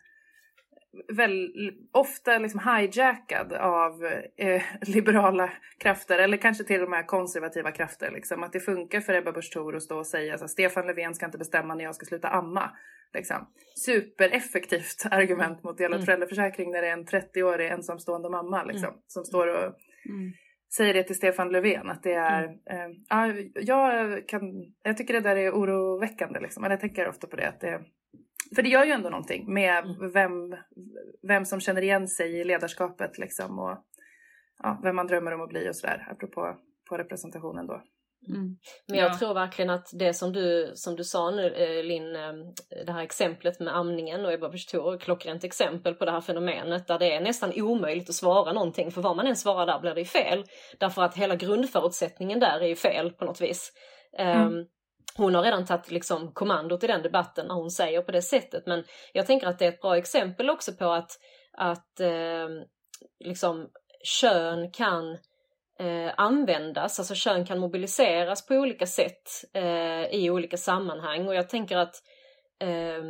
väl 1.14 1.54
ofta 1.92 2.38
liksom 2.38 2.60
hijackad 2.60 3.54
av 3.54 4.06
eh, 4.38 4.62
liberala 4.82 5.52
krafter 5.78 6.20
eller 6.20 6.38
kanske 6.38 6.64
till 6.64 6.84
och 6.84 6.90
med 6.90 7.08
konservativa 7.08 7.72
krafter. 7.72 8.12
Liksom. 8.12 8.44
Att 8.44 8.54
det 8.54 8.60
funkar 8.60 9.02
för 9.02 9.14
Ebba 9.14 9.32
Busch 9.32 9.54
Thor 9.54 9.76
att 9.76 9.84
stå 9.84 9.98
och 9.98 10.08
säga 10.08 10.36
att 10.36 10.50
Stefan 10.50 10.88
Löfven 10.88 11.16
ska 11.16 11.26
inte 11.26 11.38
bestämma 11.38 11.76
när 11.76 11.84
jag 11.84 11.96
ska 11.96 12.06
sluta 12.06 12.28
amma. 12.28 12.72
Liksom. 13.14 13.48
Supereffektivt 13.86 15.06
argument 15.12 15.64
mot 15.64 15.78
delad 15.78 15.96
mm. 15.96 16.06
föräldraförsäkring 16.06 16.72
när 16.72 16.82
det 16.82 16.88
är 16.88 16.94
en 16.94 17.06
30-årig 17.06 17.72
ensamstående 17.72 18.30
mamma 18.30 18.64
liksom, 18.64 18.90
mm. 18.90 19.02
som 19.08 19.26
står 19.26 19.48
och 19.48 19.64
mm. 19.64 20.34
säger 20.78 20.94
det 20.94 21.04
till 21.04 21.16
Stefan 21.16 21.52
Löfven. 21.52 21.90
Att 21.90 22.04
det 22.04 22.14
är, 22.14 22.44
mm. 22.44 22.92
eh, 23.32 23.46
jag, 23.56 24.28
kan, 24.28 24.42
jag 24.84 24.98
tycker 24.98 25.14
det 25.14 25.20
där 25.20 25.36
är 25.36 25.52
oroväckande. 25.52 26.40
Liksom. 26.40 26.64
Jag 26.64 26.80
tänker 26.80 27.10
ofta 27.10 27.28
på 27.28 27.36
det. 27.36 27.48
Att 27.48 27.62
det 27.62 27.82
för 28.56 28.62
det 28.62 28.70
gör 28.70 28.86
ju 28.86 28.92
ändå 28.92 29.10
någonting 29.10 29.54
med 29.54 29.86
mm. 29.86 30.12
vem, 30.12 30.56
vem 31.28 31.46
som 31.46 31.60
känner 31.60 31.82
igen 31.82 32.08
sig 32.08 32.40
i 32.40 32.44
ledarskapet 32.44 33.18
liksom 33.18 33.60
och 33.60 33.78
ja, 34.64 34.80
vem 34.84 34.96
man 34.96 35.08
drömmer 35.08 35.32
om 35.32 35.42
att 35.42 35.50
bli 35.50 35.70
och 35.70 35.76
sådär 35.76 36.08
apropå 36.12 36.58
på 36.90 36.98
representationen 36.98 37.68
då. 37.68 37.84
Mm. 38.28 38.58
Men 38.88 38.98
jag 38.98 39.12
ja. 39.12 39.18
tror 39.18 39.34
verkligen 39.34 39.70
att 39.70 39.90
det 39.94 40.14
som 40.14 40.34
du, 40.34 40.72
som 40.76 40.96
du 40.96 41.04
sa 41.04 41.32
nu 41.32 41.54
eh, 41.54 41.84
Linn, 41.84 42.16
eh, 42.16 42.34
det 42.86 42.92
här 42.92 43.04
exemplet 43.04 43.60
med 43.60 43.76
amningen 43.76 44.26
och 44.26 44.34
Ebba 44.34 44.50
Busch 44.50 45.00
klockrent 45.00 45.44
exempel 45.44 45.96
på 45.96 46.06
det 46.06 46.12
här 46.12 46.22
fenomenet 46.22 46.88
där 46.88 47.00
det 47.00 47.14
är 47.14 47.22
nästan 47.22 47.52
omöjligt 47.56 48.10
att 48.10 48.16
svara 48.16 48.54
någonting 48.54 48.92
för 48.92 49.02
vad 49.02 49.16
man 49.16 49.28
än 49.28 49.36
svarar 49.36 49.66
där 49.66 49.80
blir 49.80 49.96
det 49.96 50.06
fel. 50.06 50.44
Därför 50.78 51.02
att 51.02 51.16
hela 51.16 51.36
grundförutsättningen 51.36 52.40
där 52.40 52.60
är 52.60 52.68
ju 52.68 52.76
fel 52.76 53.12
på 53.12 53.26
något 53.26 53.42
vis. 53.42 53.72
Mm. 54.18 54.48
Um, 54.48 54.66
hon 55.18 55.36
har 55.36 55.44
redan 55.44 55.66
tagit 55.66 55.92
liksom 55.92 56.32
kommandot 56.32 56.84
i 56.84 56.88
den 56.88 57.02
debatten 57.02 57.48
när 57.48 57.56
hon 57.56 57.72
säger 57.72 58.02
på 58.02 58.12
det 58.12 58.22
sättet. 58.22 58.66
Men 58.66 58.84
jag 59.14 59.26
tänker 59.26 59.48
att 59.48 59.60
det 59.60 59.66
är 59.66 59.70
ett 59.70 59.82
bra 59.82 59.98
exempel 59.98 60.50
också 60.50 60.74
på 60.74 60.92
att, 60.92 61.12
att 61.58 62.00
eh, 62.00 62.48
liksom 63.20 63.70
kön 64.04 64.72
kan 64.72 65.18
eh, 65.80 66.14
användas, 66.18 67.00
alltså 67.00 67.16
kön 67.16 67.46
kan 67.46 67.60
mobiliseras 67.60 68.46
på 68.46 68.56
olika 68.56 68.86
sätt 68.86 69.30
eh, 69.54 70.06
i 70.06 70.30
olika 70.30 70.58
sammanhang. 70.58 71.28
Och 71.28 71.36
jag 71.36 71.50
tänker 71.50 71.78
att 71.78 71.96
eh, 72.60 73.04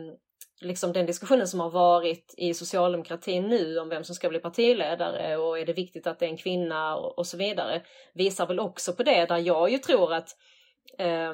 liksom 0.62 0.94
den 0.94 1.06
diskussionen 1.06 1.48
som 1.48 1.60
har 1.60 1.70
varit 1.70 2.34
i 2.38 2.54
socialdemokratin 2.54 3.48
nu 3.48 3.80
om 3.80 3.90
vem 3.90 4.04
som 4.04 4.16
ska 4.16 4.30
bli 4.30 4.40
partiledare 4.40 5.38
och 5.38 5.60
är 5.60 5.66
det 5.66 5.74
viktigt 5.74 6.08
att 6.08 6.20
det 6.20 6.26
är 6.26 6.30
en 6.30 6.38
kvinna 6.38 6.96
och, 6.96 7.18
och 7.18 7.28
så 7.28 7.38
vidare 7.38 7.82
visar 8.14 8.48
väl 8.48 8.60
också 8.60 8.94
på 8.94 9.04
det 9.04 9.26
där 9.26 9.38
jag 9.38 9.72
ju 9.72 9.78
tror 9.78 10.14
att 10.14 10.30
eh, 10.98 11.34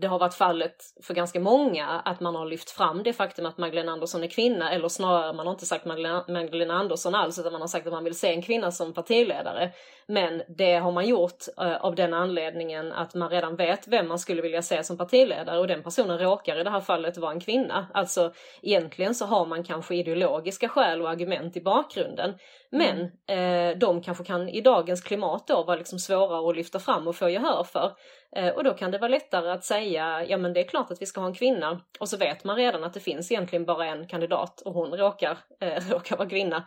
det 0.00 0.06
har 0.06 0.18
varit 0.18 0.34
fallet 0.34 0.76
för 1.02 1.14
ganska 1.14 1.40
många 1.40 1.86
att 1.86 2.20
man 2.20 2.34
har 2.34 2.46
lyft 2.46 2.70
fram 2.70 3.02
det 3.02 3.12
faktum 3.12 3.46
att 3.46 3.58
Magdalena 3.58 3.92
Andersson 3.92 4.24
är 4.24 4.28
kvinna 4.28 4.72
eller 4.72 4.88
snarare 4.88 5.32
man 5.32 5.46
har 5.46 5.52
inte 5.52 5.66
sagt 5.66 5.84
Magdalena, 5.84 6.24
Magdalena 6.28 6.74
Andersson 6.74 7.14
alls 7.14 7.38
utan 7.38 7.52
man 7.52 7.60
har 7.60 7.68
sagt 7.68 7.86
att 7.86 7.92
man 7.92 8.04
vill 8.04 8.18
se 8.18 8.28
en 8.28 8.42
kvinna 8.42 8.70
som 8.70 8.94
partiledare. 8.94 9.70
Men 10.06 10.42
det 10.48 10.74
har 10.74 10.92
man 10.92 11.06
gjort 11.06 11.44
eh, 11.60 11.76
av 11.76 11.94
den 11.94 12.14
anledningen 12.14 12.92
att 12.92 13.14
man 13.14 13.30
redan 13.30 13.56
vet 13.56 13.88
vem 13.88 14.08
man 14.08 14.18
skulle 14.18 14.42
vilja 14.42 14.62
se 14.62 14.84
som 14.84 14.98
partiledare 14.98 15.58
och 15.58 15.66
den 15.66 15.82
personen 15.82 16.18
råkar 16.18 16.60
i 16.60 16.64
det 16.64 16.70
här 16.70 16.80
fallet 16.80 17.16
vara 17.16 17.32
en 17.32 17.40
kvinna. 17.40 17.86
Alltså 17.94 18.32
egentligen 18.62 19.14
så 19.14 19.26
har 19.26 19.46
man 19.46 19.64
kanske 19.64 19.94
ideologiska 19.94 20.68
skäl 20.68 21.02
och 21.02 21.10
argument 21.10 21.56
i 21.56 21.60
bakgrunden. 21.60 22.34
Men 22.74 23.10
mm. 23.28 23.72
eh, 23.72 23.78
de 23.78 24.02
kanske 24.02 24.24
kan 24.24 24.48
i 24.48 24.60
dagens 24.60 25.00
klimat 25.00 25.46
då 25.46 25.62
vara 25.62 25.76
liksom 25.76 25.98
svårare 25.98 26.50
att 26.50 26.56
lyfta 26.56 26.78
fram 26.78 27.08
och 27.08 27.16
få 27.16 27.28
gehör 27.28 27.64
för. 27.64 27.92
Eh, 28.36 28.48
och 28.48 28.64
då 28.64 28.74
kan 28.74 28.90
det 28.90 28.98
vara 28.98 29.08
lättare 29.08 29.50
att 29.50 29.64
säga, 29.64 30.24
ja 30.28 30.36
men 30.36 30.52
det 30.52 30.60
är 30.60 30.68
klart 30.68 30.90
att 30.90 31.02
vi 31.02 31.06
ska 31.06 31.20
ha 31.20 31.28
en 31.28 31.34
kvinna. 31.34 31.80
Och 32.00 32.08
så 32.08 32.16
vet 32.16 32.44
man 32.44 32.56
redan 32.56 32.84
att 32.84 32.94
det 32.94 33.00
finns 33.00 33.30
egentligen 33.30 33.64
bara 33.64 33.86
en 33.86 34.06
kandidat 34.06 34.60
och 34.60 34.74
hon 34.74 34.90
råkar, 34.90 35.38
eh, 35.60 35.88
råkar 35.90 36.16
vara 36.16 36.28
kvinna. 36.28 36.66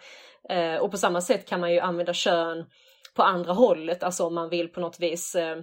Eh, 0.50 0.76
och 0.76 0.92
på 0.92 0.98
samma 0.98 1.22
sätt 1.22 1.50
kan 1.50 1.60
man 1.60 1.74
ju 1.74 1.80
använda 1.80 2.14
kön 2.14 2.66
på 3.16 3.24
andra 3.24 3.54
hållet, 3.54 4.04
alltså 4.04 4.26
om 4.26 4.36
man 4.36 4.50
vill 4.50 4.68
på 4.68 4.80
något 4.80 5.00
vis 5.00 5.36
eh, 5.36 5.58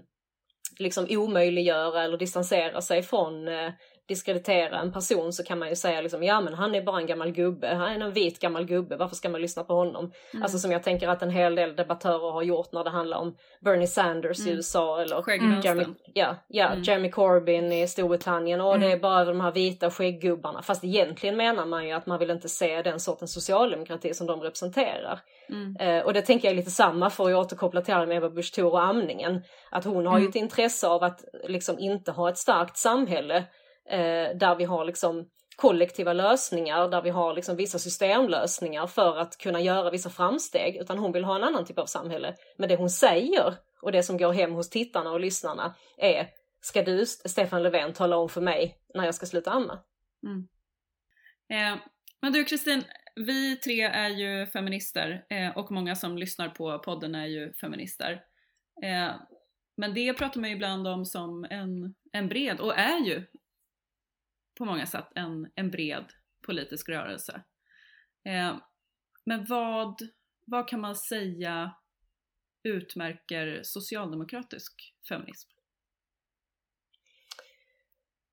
liksom 0.79 1.07
omöjliggöra 1.11 2.03
eller 2.03 2.19
distansera 2.19 2.81
sig 2.81 3.03
från 3.03 3.49
eh, 3.49 3.71
diskreditera 4.09 4.81
en 4.81 4.93
person 4.93 5.33
så 5.33 5.45
kan 5.45 5.59
man 5.59 5.69
ju 5.69 5.77
säga 5.77 6.01
liksom, 6.01 6.23
ja 6.23 6.41
men 6.41 6.55
han 6.55 6.75
är 6.75 6.83
bara 6.83 7.01
en 7.01 7.07
gammal 7.07 7.33
gubbe, 7.33 7.69
han 7.69 8.03
är 8.03 8.07
en 8.07 8.13
vit 8.13 8.39
gammal 8.39 8.65
gubbe, 8.65 8.97
varför 8.97 9.17
ska 9.17 9.29
man 9.29 9.41
lyssna 9.41 9.65
på 9.65 9.75
honom? 9.75 10.13
Mm. 10.33 10.43
Alltså 10.43 10.59
som 10.59 10.73
jag 10.73 10.83
tänker 10.83 11.09
att 11.09 11.23
en 11.23 11.31
hel 11.31 11.55
del 11.55 11.77
debattörer 11.77 12.33
har 12.33 12.43
gjort 12.43 12.73
när 12.73 12.85
det 12.85 12.91
handlar 12.91 13.19
om 13.19 13.37
Bernie 13.61 13.87
Sanders 13.87 14.41
mm. 14.41 14.53
i 14.53 14.57
USA 14.57 15.03
eller 15.03 15.65
Jeremy, 15.65 15.85
ja, 16.15 16.37
ja, 16.49 16.69
mm. 16.69 16.83
Jeremy 16.83 17.11
Corbyn 17.11 17.73
i 17.73 17.89
Storbritannien 17.89 18.61
och 18.61 18.79
det 18.79 18.87
är 18.87 18.91
mm. 18.91 19.01
bara 19.01 19.25
de 19.25 19.41
här 19.41 19.53
vita 19.53 19.91
skägggubbarna. 19.91 20.63
Fast 20.63 20.85
egentligen 20.85 21.37
menar 21.37 21.67
man 21.67 21.87
ju 21.87 21.93
att 21.93 22.07
man 22.07 22.19
vill 22.19 22.31
inte 22.31 22.49
se 22.49 22.83
den 22.83 23.01
sortens 23.01 23.35
socialdemokrati 23.35 24.15
som 24.15 24.27
de 24.27 24.41
representerar. 24.41 25.21
Mm. 25.49 25.77
Eh, 25.77 26.05
och 26.05 26.13
det 26.13 26.23
tänker 26.23 26.49
jag 26.49 26.53
är 26.53 26.57
lite 26.57 26.71
samma 26.71 27.11
för 27.11 27.31
att 27.31 27.47
återkoppla 27.47 27.83
till 27.83 27.93
det 27.93 27.99
här 27.99 28.07
med 28.07 28.17
Eva 28.17 28.31
Busch 28.31 28.55
Thor 28.55 28.73
och 28.73 28.83
amningen. 28.83 29.43
Att 29.71 29.85
hon 29.85 30.07
har 30.07 30.19
ju 30.19 30.23
mm. 30.23 30.31
ett 30.31 30.37
intresse 30.37 30.89
av 30.89 31.03
att 31.03 31.25
liksom 31.45 31.79
inte 31.79 32.13
ha 32.13 32.29
ett 32.29 32.39
starkt 32.39 32.77
samhälle 32.77 33.45
eh, 33.91 34.37
där 34.37 34.57
vi 34.57 34.65
har 34.65 34.85
liksom 34.85 35.29
kollektiva 35.57 36.13
lösningar, 36.13 36.89
där 36.89 37.03
vi 37.03 37.11
har 37.11 37.35
liksom 37.35 37.57
vissa 37.57 37.79
systemlösningar 37.79 38.87
för 38.87 39.17
att 39.17 39.39
kunna 39.39 39.61
göra 39.61 39.91
vissa 39.91 40.11
framsteg, 40.11 40.77
utan 40.77 40.99
hon 40.99 41.13
vill 41.13 41.25
ha 41.25 41.37
en 41.37 41.45
annan 41.45 41.65
typ 41.65 41.79
av 41.79 41.87
samhälle. 41.87 42.35
Men 42.59 42.69
det 42.69 42.77
hon 42.77 42.91
säger 42.91 43.55
och 43.83 43.93
det 43.93 44.03
som 44.03 44.17
går 44.17 44.33
hem 44.33 44.53
hos 44.53 44.71
tittarna 44.71 45.11
och 45.11 45.21
lyssnarna 45.21 45.75
är 45.97 46.29
Ska 46.65 46.83
du, 46.83 47.07
Stefan 47.07 47.63
Löfven, 47.63 47.93
tala 47.93 48.17
om 48.17 48.29
för 48.29 48.41
mig 48.41 48.79
när 48.95 49.05
jag 49.05 49.15
ska 49.15 49.27
sluta 49.27 49.51
amma? 49.51 49.79
Mm. 50.23 50.49
Eh, 51.49 51.83
men 52.21 52.33
du 52.33 52.45
Kristin, 52.45 52.85
vi 53.17 53.57
tre 53.57 53.81
är 53.83 54.09
ju 54.09 54.47
feminister 54.47 55.25
eh, 55.31 55.57
och 55.57 55.71
många 55.71 55.97
som 55.97 56.19
lyssnar 56.19 56.49
på 56.49 56.79
podden 56.79 57.15
är 57.15 57.27
ju 57.27 57.53
feminister. 57.53 58.13
Eh, 58.83 59.11
men 59.77 59.95
det 59.95 60.15
pratar 60.15 60.41
man 60.41 60.51
ju 60.51 60.57
ibland 60.57 60.89
om 60.89 61.05
som 61.05 61.47
en, 61.51 61.95
en 62.13 62.29
bred, 62.29 62.61
och 62.61 62.79
är 62.79 62.99
ju 62.99 63.27
på 64.55 64.65
många 64.65 64.87
sätt 64.87 65.09
en, 65.15 65.51
en 65.55 65.71
bred 65.71 66.05
politisk 66.47 66.89
rörelse. 66.89 67.43
Eh, 68.25 68.57
men 69.25 69.45
vad, 69.45 70.01
vad 70.47 70.69
kan 70.69 70.81
man 70.81 70.97
säga 70.97 71.75
utmärker 72.63 73.61
socialdemokratisk 73.63 74.95
feminism? 75.09 75.49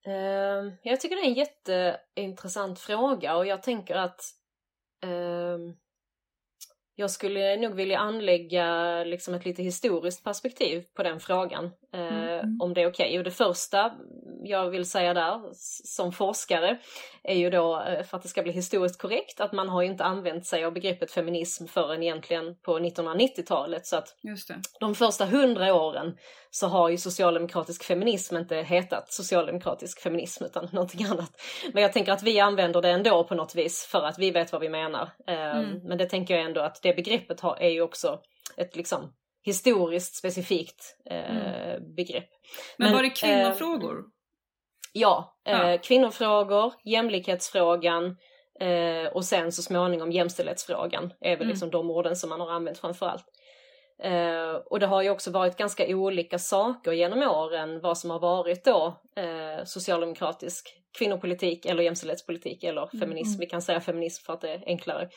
Eh, 0.06 0.74
jag 0.84 1.02
tycker 1.02 1.16
det 1.16 1.22
är 1.22 1.28
en 1.28 1.34
jätteintressant 1.34 2.80
fråga 2.80 3.36
och 3.36 3.46
jag 3.46 3.64
tänker 3.64 3.96
att 3.96 4.22
eh, 5.04 5.58
jag 6.96 7.12
skulle 7.12 7.58
nog 7.58 7.76
vilja 7.76 8.00
anlägga 8.00 9.04
liksom 9.04 9.34
ett 9.34 9.46
lite 9.46 9.64
historiskt 9.64 10.24
perspektiv 10.24 10.86
på 10.94 11.04
den 11.04 11.20
frågan. 11.20 11.66
Eh, 11.94 12.40
mm. 12.40 12.62
Om 12.62 12.74
det 12.74 12.82
är 12.82 12.88
okej. 12.88 13.08
Okay. 13.08 13.18
Och 13.18 13.24
det 13.24 13.32
första 13.32 13.98
jag 14.44 14.70
vill 14.70 14.90
säga 14.90 15.14
där 15.14 15.42
som 15.86 16.12
forskare 16.12 16.80
är 17.24 17.36
ju 17.36 17.50
då 17.50 17.82
eh, 17.82 18.04
för 18.04 18.18
att 18.18 18.24
det 18.24 18.30
ska 18.30 18.44
bli 18.44 18.52
historiskt 18.52 19.02
korrekt 19.02 19.40
att 19.40 19.52
man 19.52 19.70
har 19.70 19.84
inte 19.84 20.04
använt 20.04 20.46
sig 20.46 20.66
av 20.66 20.74
begreppet 20.74 21.12
feminism 21.12 21.66
förrän 21.66 22.04
egentligen 22.04 22.56
på 22.56 22.80
1990-talet 22.80 23.86
så 23.86 23.98
att 23.98 24.16
de 24.80 24.96
första 24.96 25.26
hundra 25.26 25.74
åren 25.74 26.18
så 26.52 26.68
har 26.68 26.90
ju 26.90 26.98
socialdemokratisk 26.98 27.84
feminism 27.84 28.38
inte 28.38 28.56
hetat 28.56 29.14
socialdemokratisk 29.14 30.02
feminism 30.02 30.44
utan 30.44 30.70
någonting 30.72 31.06
annat. 31.06 31.32
Men 31.74 31.84
jag 31.84 31.94
tänker 31.94 32.12
att 32.12 32.24
vi 32.24 32.40
använder 32.40 32.82
det 32.82 32.90
ändå 32.90 33.24
på 33.24 33.36
något 33.36 33.56
vis 33.56 33.86
för 33.86 34.02
att 34.02 34.20
vi 34.20 34.32
vet 34.32 34.52
vad 34.52 34.62
vi 34.62 34.70
menar. 34.70 35.10
Ehm, 35.28 35.58
mm. 35.58 35.80
Men 35.84 35.98
det 35.98 36.06
tänker 36.06 36.36
jag 36.36 36.44
ändå 36.44 36.62
att 36.62 36.82
det 36.82 36.94
begreppet 36.94 37.40
har, 37.40 37.58
är 37.58 37.70
ju 37.70 37.82
också 37.82 38.20
ett 38.58 38.76
liksom 38.76 39.14
historiskt 39.44 40.16
specifikt 40.16 40.98
eh, 41.10 41.38
mm. 41.38 41.96
begrepp. 41.96 42.30
Men, 42.78 42.88
Men 42.88 42.96
var 42.96 43.04
det 43.04 43.10
kvinnofrågor? 43.10 44.19
Ja, 44.94 45.38
ja. 45.44 45.72
Eh, 45.72 45.82
kvinnofrågor, 45.82 46.74
jämlikhetsfrågan 46.84 48.18
eh, 48.60 49.12
och 49.14 49.26
sen 49.26 49.52
så 49.52 49.62
småningom 49.62 50.12
jämställdhetsfrågan 50.12 51.14
är 51.22 51.30
väl 51.30 51.42
mm. 51.42 51.50
liksom 51.50 51.70
de 51.70 51.90
orden 51.90 52.16
som 52.16 52.30
man 52.30 52.40
har 52.40 52.52
använt 52.52 52.78
framförallt. 52.78 53.26
Eh, 54.04 54.56
och 54.66 54.80
det 54.80 54.86
har 54.86 55.02
ju 55.02 55.10
också 55.10 55.32
varit 55.32 55.58
ganska 55.58 55.88
olika 55.88 56.40
saker 56.40 56.92
genom 56.92 57.22
åren 57.22 57.80
vad 57.82 57.98
som 57.98 58.10
har 58.10 58.20
varit 58.20 58.66
då 58.66 58.96
eh, 59.16 59.64
socialdemokratisk 59.66 60.70
kvinnopolitik 60.98 61.66
eller 61.66 61.84
jämställdhetspolitik 61.84 62.64
eller 62.64 62.82
mm, 62.82 63.00
feminism. 63.00 63.32
Mm. 63.32 63.40
Vi 63.40 63.46
kan 63.46 63.62
säga 63.62 63.82
feminism 63.82 64.26
för 64.26 64.34
att 64.34 64.42
det 64.42 64.50
är 64.50 64.64
enklare. 64.66 65.10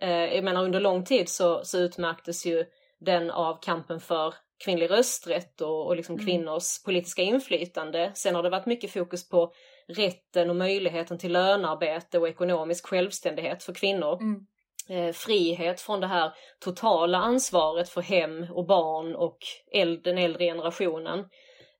Eh, 0.00 0.34
jag 0.34 0.44
menar 0.44 0.64
under 0.64 0.80
lång 0.80 1.04
tid 1.04 1.28
så, 1.28 1.64
så 1.64 1.78
utmärktes 1.78 2.46
ju 2.46 2.64
den 3.04 3.30
av 3.30 3.58
kampen 3.62 4.00
för 4.00 4.34
kvinnlig 4.64 4.90
rösträtt 4.90 5.60
och, 5.60 5.86
och 5.86 5.96
liksom 5.96 6.14
mm. 6.14 6.26
kvinnors 6.26 6.82
politiska 6.84 7.22
inflytande. 7.22 8.12
Sen 8.14 8.34
har 8.34 8.42
det 8.42 8.50
varit 8.50 8.66
mycket 8.66 8.92
fokus 8.92 9.28
på 9.28 9.52
rätten 9.88 10.50
och 10.50 10.56
möjligheten 10.56 11.18
till 11.18 11.32
lönarbete 11.32 12.18
och 12.18 12.28
ekonomisk 12.28 12.86
självständighet 12.86 13.62
för 13.62 13.74
kvinnor. 13.74 14.18
Mm. 14.20 14.46
Eh, 14.88 15.12
frihet 15.12 15.80
från 15.80 16.00
det 16.00 16.06
här 16.06 16.32
totala 16.60 17.18
ansvaret 17.18 17.88
för 17.88 18.00
hem 18.00 18.46
och 18.52 18.66
barn 18.66 19.14
och 19.14 19.38
äld, 19.72 20.04
den 20.04 20.18
äldre 20.18 20.44
generationen. 20.44 21.24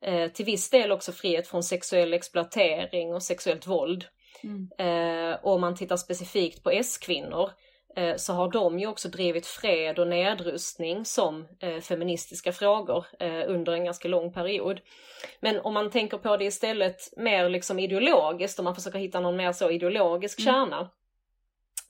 Eh, 0.02 0.30
till 0.30 0.44
viss 0.44 0.70
del 0.70 0.92
också 0.92 1.12
frihet 1.12 1.48
från 1.48 1.62
sexuell 1.62 2.14
exploatering 2.14 3.14
och 3.14 3.22
sexuellt 3.22 3.66
våld. 3.66 4.04
Mm. 4.44 4.68
Eh, 4.78 5.38
och 5.42 5.52
om 5.52 5.60
man 5.60 5.76
tittar 5.76 5.96
specifikt 5.96 6.62
på 6.62 6.70
S-kvinnor 6.70 7.50
så 8.16 8.32
har 8.32 8.50
de 8.50 8.78
ju 8.78 8.86
också 8.86 9.08
drivit 9.08 9.46
fred 9.46 9.98
och 9.98 10.08
nedrustning 10.08 11.04
som 11.04 11.48
eh, 11.60 11.80
feministiska 11.80 12.52
frågor 12.52 13.06
eh, 13.20 13.42
under 13.46 13.72
en 13.72 13.84
ganska 13.84 14.08
lång 14.08 14.32
period. 14.32 14.80
Men 15.40 15.60
om 15.60 15.74
man 15.74 15.90
tänker 15.90 16.18
på 16.18 16.36
det 16.36 16.44
istället 16.44 17.16
mer 17.16 17.48
liksom 17.48 17.78
ideologiskt, 17.78 18.58
om 18.58 18.64
man 18.64 18.74
försöker 18.74 18.98
hitta 18.98 19.20
någon 19.20 19.36
mer 19.36 19.52
så 19.52 19.70
ideologisk 19.70 20.40
Mm. 20.40 20.52
kärna, 20.52 20.90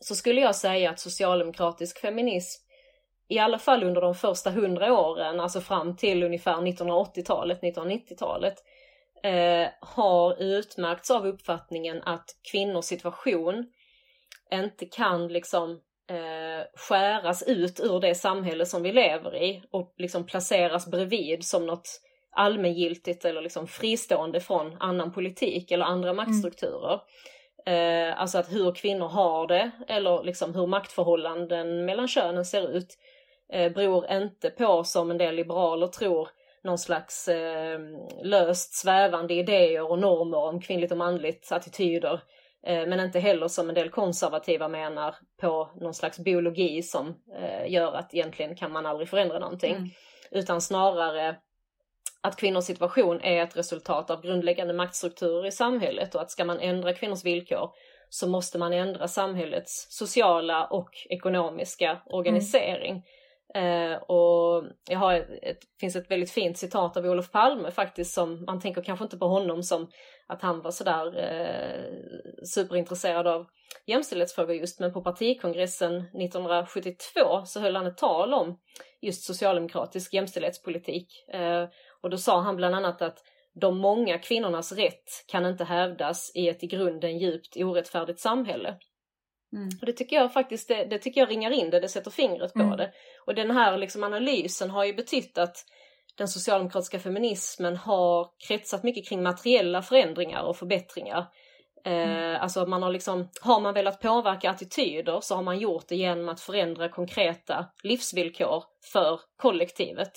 så 0.01 0.15
skulle 0.15 0.41
jag 0.41 0.57
säga 0.57 0.91
att 0.91 1.01
socialdemokratisk 1.01 1.99
feminism 2.01 2.63
i 3.29 3.39
alla 3.39 3.59
fall 3.59 3.85
under 3.85 4.01
de 4.01 4.15
första 4.15 4.51
hundra 4.51 4.93
åren, 4.93 5.41
alltså 5.41 5.61
fram 5.61 5.97
till 5.97 6.23
ungefär 6.23 6.55
1980-talet, 6.57 7.61
1990-talet, 7.63 8.55
eh, 9.23 9.69
har 9.81 10.43
utmärkts 10.43 11.11
av 11.11 11.27
uppfattningen 11.27 12.03
att 12.03 12.37
kvinnors 12.53 12.85
situation 12.85 13.73
inte 14.53 14.87
kan 14.87 15.29
liksom 15.29 15.81
eh, 16.11 16.67
skäras 16.75 17.43
ut 17.43 17.81
ur 17.81 18.01
det 18.01 18.15
samhälle 18.15 18.67
som 18.67 18.83
vi 18.83 18.93
lever 18.93 19.37
i 19.37 19.63
och 19.71 19.95
liksom 19.97 20.27
placeras 20.27 20.87
bredvid 20.87 21.45
som 21.45 21.67
något 21.67 22.01
allmängiltigt 22.33 23.25
eller 23.25 23.43
liksom 23.43 23.67
fristående 23.67 24.41
från 24.41 24.77
annan 24.81 25.13
politik 25.13 25.71
eller 25.71 25.85
andra 25.85 26.13
maktstrukturer. 26.13 27.01
Eh, 27.67 28.21
alltså 28.21 28.39
att 28.39 28.53
hur 28.53 28.75
kvinnor 28.75 29.09
har 29.09 29.47
det 29.47 29.71
eller 29.89 30.23
liksom 30.23 30.55
hur 30.55 30.67
maktförhållanden 30.67 31.85
mellan 31.85 32.09
könen 32.09 32.45
ser 32.45 32.77
ut 32.77 32.99
eh, 33.53 33.73
beror 33.73 34.13
inte 34.13 34.51
på, 34.51 34.85
som 34.85 35.11
en 35.11 35.19
del 35.19 35.35
liberaler 35.35 35.87
tror, 35.87 36.29
någon 36.65 36.79
slags 36.79 37.29
eh, 37.29 37.81
löst 38.23 38.75
svävande 38.75 39.35
idéer 39.35 39.91
och 39.91 39.99
normer 39.99 40.39
om 40.39 40.61
kvinnligt 40.61 40.93
och 40.93 40.99
manligt 40.99 41.53
attityder. 41.53 42.21
Eh, 42.67 42.87
men 42.87 43.01
inte 43.01 43.21
heller 43.21 43.49
som 43.49 43.69
en 43.69 43.75
del 43.75 43.91
konservativa 43.91 44.69
menar 44.69 45.15
på 45.41 45.71
någon 45.81 45.95
slags 45.95 46.19
biologi 46.19 46.83
som 46.83 47.15
eh, 47.39 47.73
gör 47.73 47.93
att 47.93 48.15
egentligen 48.15 48.57
kan 48.57 48.73
man 48.73 48.87
aldrig 48.87 49.09
förändra 49.09 49.39
någonting. 49.39 49.77
Mm. 49.77 49.89
Utan 50.31 50.61
snarare 50.61 51.37
att 52.21 52.37
kvinnors 52.37 52.65
situation 52.65 53.21
är 53.21 53.43
ett 53.43 53.57
resultat 53.57 54.11
av 54.11 54.23
grundläggande 54.23 54.75
maktstrukturer 54.75 55.47
i 55.47 55.53
samhället 55.53 56.15
och 56.15 56.23
att 56.23 56.31
ska 56.31 56.45
man 56.45 56.61
ändra 56.61 56.93
kvinnors 56.93 57.25
villkor 57.25 57.71
så 58.09 58.29
måste 58.29 58.59
man 58.59 58.73
ändra 58.73 59.09
samhällets 59.09 59.87
sociala 59.91 60.67
och 60.67 60.91
ekonomiska 61.11 62.03
organisering. 62.07 63.05
Eh, 63.55 63.95
och 63.95 64.65
jag 64.89 64.99
har 64.99 65.15
ett, 65.15 65.29
ett, 65.43 65.59
finns 65.81 65.97
ett 65.97 66.11
väldigt 66.11 66.31
fint 66.31 66.59
citat 66.59 66.97
av 66.97 67.07
Olof 67.07 67.31
Palme 67.31 67.71
faktiskt 67.71 68.15
som 68.15 68.45
man 68.45 68.61
tänker 68.61 68.83
kanske 68.83 69.05
inte 69.05 69.19
på 69.19 69.29
honom 69.29 69.63
som 69.63 69.91
att 70.33 70.43
han 70.43 70.61
var 70.63 70.71
sådär 70.71 71.19
eh, 71.19 72.45
superintresserad 72.45 73.27
av 73.27 73.47
jämställdhetsfrågor 73.87 74.55
just 74.55 74.81
men 74.81 74.93
på 74.93 75.03
partikongressen 75.03 75.97
1972 75.97 77.45
så 77.47 77.61
höll 77.61 77.77
han 77.77 77.87
ett 77.87 77.97
tal 77.97 78.35
om 78.35 78.59
just 79.01 79.25
socialdemokratisk 79.25 80.15
jämställdhetspolitik. 80.15 81.29
Eh, 81.29 81.69
och 82.03 82.11
då 82.11 82.19
sa 82.19 82.41
han 82.41 82.57
bland 82.57 82.75
annat 82.75 83.03
att 83.03 83.19
de 83.55 83.79
många 83.79 84.19
kvinnornas 84.19 84.73
rätt 84.73 85.25
kan 85.27 85.47
inte 85.47 85.65
hävdas 85.65 86.33
i 86.35 86.49
ett 86.49 86.63
i 86.63 86.67
grunden 86.67 87.19
djupt 87.19 87.57
orättfärdigt 87.57 88.21
samhälle. 88.21 88.77
Mm. 89.53 89.69
Och 89.81 89.87
det 89.87 89.93
tycker 89.93 90.17
jag 90.17 90.33
faktiskt, 90.33 90.69
det, 90.69 90.85
det 90.85 90.99
tycker 90.99 91.21
jag 91.21 91.31
ringar 91.31 91.51
in 91.51 91.71
det, 91.71 91.81
det 91.81 91.89
sätter 91.89 92.11
fingret 92.11 92.53
på 92.53 92.61
Mm. 92.61 92.77
det. 92.77 92.93
Och 93.27 93.35
den 93.35 93.51
här 93.51 93.79
liksom 93.79 94.05
analysen 94.05 94.71
har 94.71 94.85
ju 94.85 94.95
betytt 94.95 95.39
att 95.39 95.57
den 96.19 96.29
socialdemokratiska 96.29 96.99
feminismen 96.99 97.77
har 97.77 98.29
kretsat 98.49 98.83
mycket 98.83 99.09
kring 99.09 99.23
materiella 99.23 99.83
förändringar 99.83 100.43
och 100.43 100.57
förbättringar. 100.57 101.27
Eh, 101.85 102.43
alltså 102.43 102.67
man 102.67 102.83
har 102.83 102.91
liksom, 102.91 103.29
har 103.41 103.61
man 103.61 103.75
velat 103.75 104.01
påverka 104.01 104.51
attityder 104.51 105.21
så 105.21 105.35
har 105.35 105.43
man 105.43 105.59
gjort 105.59 105.89
det 105.89 105.97
genom 105.97 106.29
att 106.29 106.41
förändra 106.41 106.89
konkreta 106.89 107.67
livsvillkor 107.83 108.65
för 108.93 109.21
kollektivet. 109.37 110.13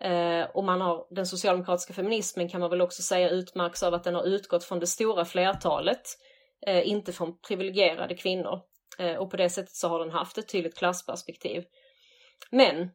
Eh, 0.00 0.44
och 0.54 0.64
man 0.64 0.80
har, 0.80 1.06
den 1.10 1.26
socialdemokratiska 1.26 1.94
feminismen 1.94 2.48
kan 2.48 2.60
man 2.60 2.70
väl 2.70 2.82
också 2.82 3.02
säga 3.02 3.30
utmärks 3.30 3.82
av 3.82 3.94
att 3.94 4.04
den 4.04 4.14
har 4.14 4.24
utgått 4.24 4.64
från 4.64 4.80
det 4.80 4.86
stora 4.86 5.24
flertalet, 5.24 6.02
eh, 6.66 6.88
inte 6.88 7.12
från 7.12 7.38
privilegierade 7.38 8.14
kvinnor. 8.14 8.60
Eh, 8.98 9.16
och 9.16 9.30
på 9.30 9.36
det 9.36 9.50
sättet 9.50 9.74
så 9.74 9.88
har 9.88 9.98
den 9.98 10.10
haft 10.10 10.38
ett 10.38 10.48
tydligt 10.48 10.78
klassperspektiv. 10.78 11.64
Men 12.50 12.90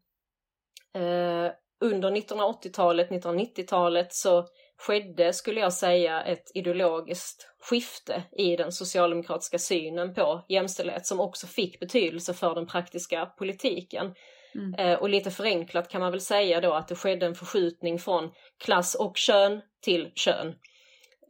under 1.82 2.12
1980-talet, 2.12 3.10
1990-talet 3.10 4.14
så 4.14 4.48
skedde, 4.78 5.34
skulle 5.34 5.60
jag 5.60 5.74
säga, 5.74 6.24
ett 6.24 6.52
ideologiskt 6.54 7.48
skifte 7.60 8.24
i 8.38 8.56
den 8.56 8.72
socialdemokratiska 8.72 9.60
synen 9.60 10.14
på 10.14 10.46
jämställdhet 10.50 11.06
som 11.06 11.20
också 11.20 11.48
fick 11.48 11.80
betydelse 11.80 12.34
för 12.34 12.56
den 12.56 12.68
praktiska 12.68 13.26
politiken. 13.26 14.14
Mm. 14.56 14.74
Eh, 14.74 15.00
och 15.00 15.10
lite 15.10 15.32
förenklat 15.32 15.90
kan 15.90 16.02
man 16.02 16.12
väl 16.12 16.22
säga 16.22 16.62
då 16.62 16.74
att 16.74 16.88
det 16.88 16.96
skedde 16.96 17.26
en 17.26 17.36
förskjutning 17.36 18.00
från 18.00 18.32
klass 18.66 18.96
och 18.96 19.18
kön 19.18 19.62
till 19.82 20.12
kön. 20.16 20.56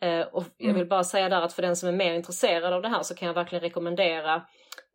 Eh, 0.02 0.22
och 0.22 0.44
jag 0.58 0.74
vill 0.74 0.88
bara 0.88 1.04
säga 1.04 1.30
där 1.30 1.42
att 1.42 1.54
för 1.54 1.62
den 1.62 1.76
som 1.76 1.90
är 1.90 1.94
mer 1.94 2.14
intresserad 2.14 2.74
av 2.74 2.82
det 2.82 2.90
här 2.90 3.04
så 3.04 3.16
kan 3.16 3.28
jag 3.28 3.36
verkligen 3.36 3.62
rekommendera 3.62 4.42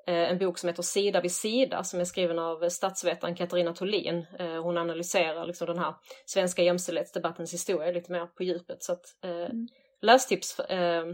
en 0.07 0.39
bok 0.39 0.59
som 0.59 0.69
heter 0.69 0.83
Sida 0.83 1.21
vid 1.21 1.33
sida 1.33 1.85
som 1.85 2.01
är 2.01 2.05
skriven 2.05 2.39
av 2.39 2.69
statsvetaren 2.69 3.35
Katarina 3.35 3.73
Tholin. 3.73 4.27
Eh, 4.39 4.63
hon 4.63 4.79
analyserar 4.79 5.47
liksom 5.47 5.67
den 5.67 5.79
här 5.79 5.95
svenska 6.27 6.63
jämställdhetsdebattens 6.63 7.53
historia 7.55 7.93
lite 7.93 8.13
mer 8.13 8.27
på 8.27 8.43
djupet. 8.43 8.83
Så 8.83 8.93
att, 8.93 9.05
eh, 9.25 9.31
Mm. 9.31 9.69
Lästips. 10.05 10.61
Eh, 10.61 11.05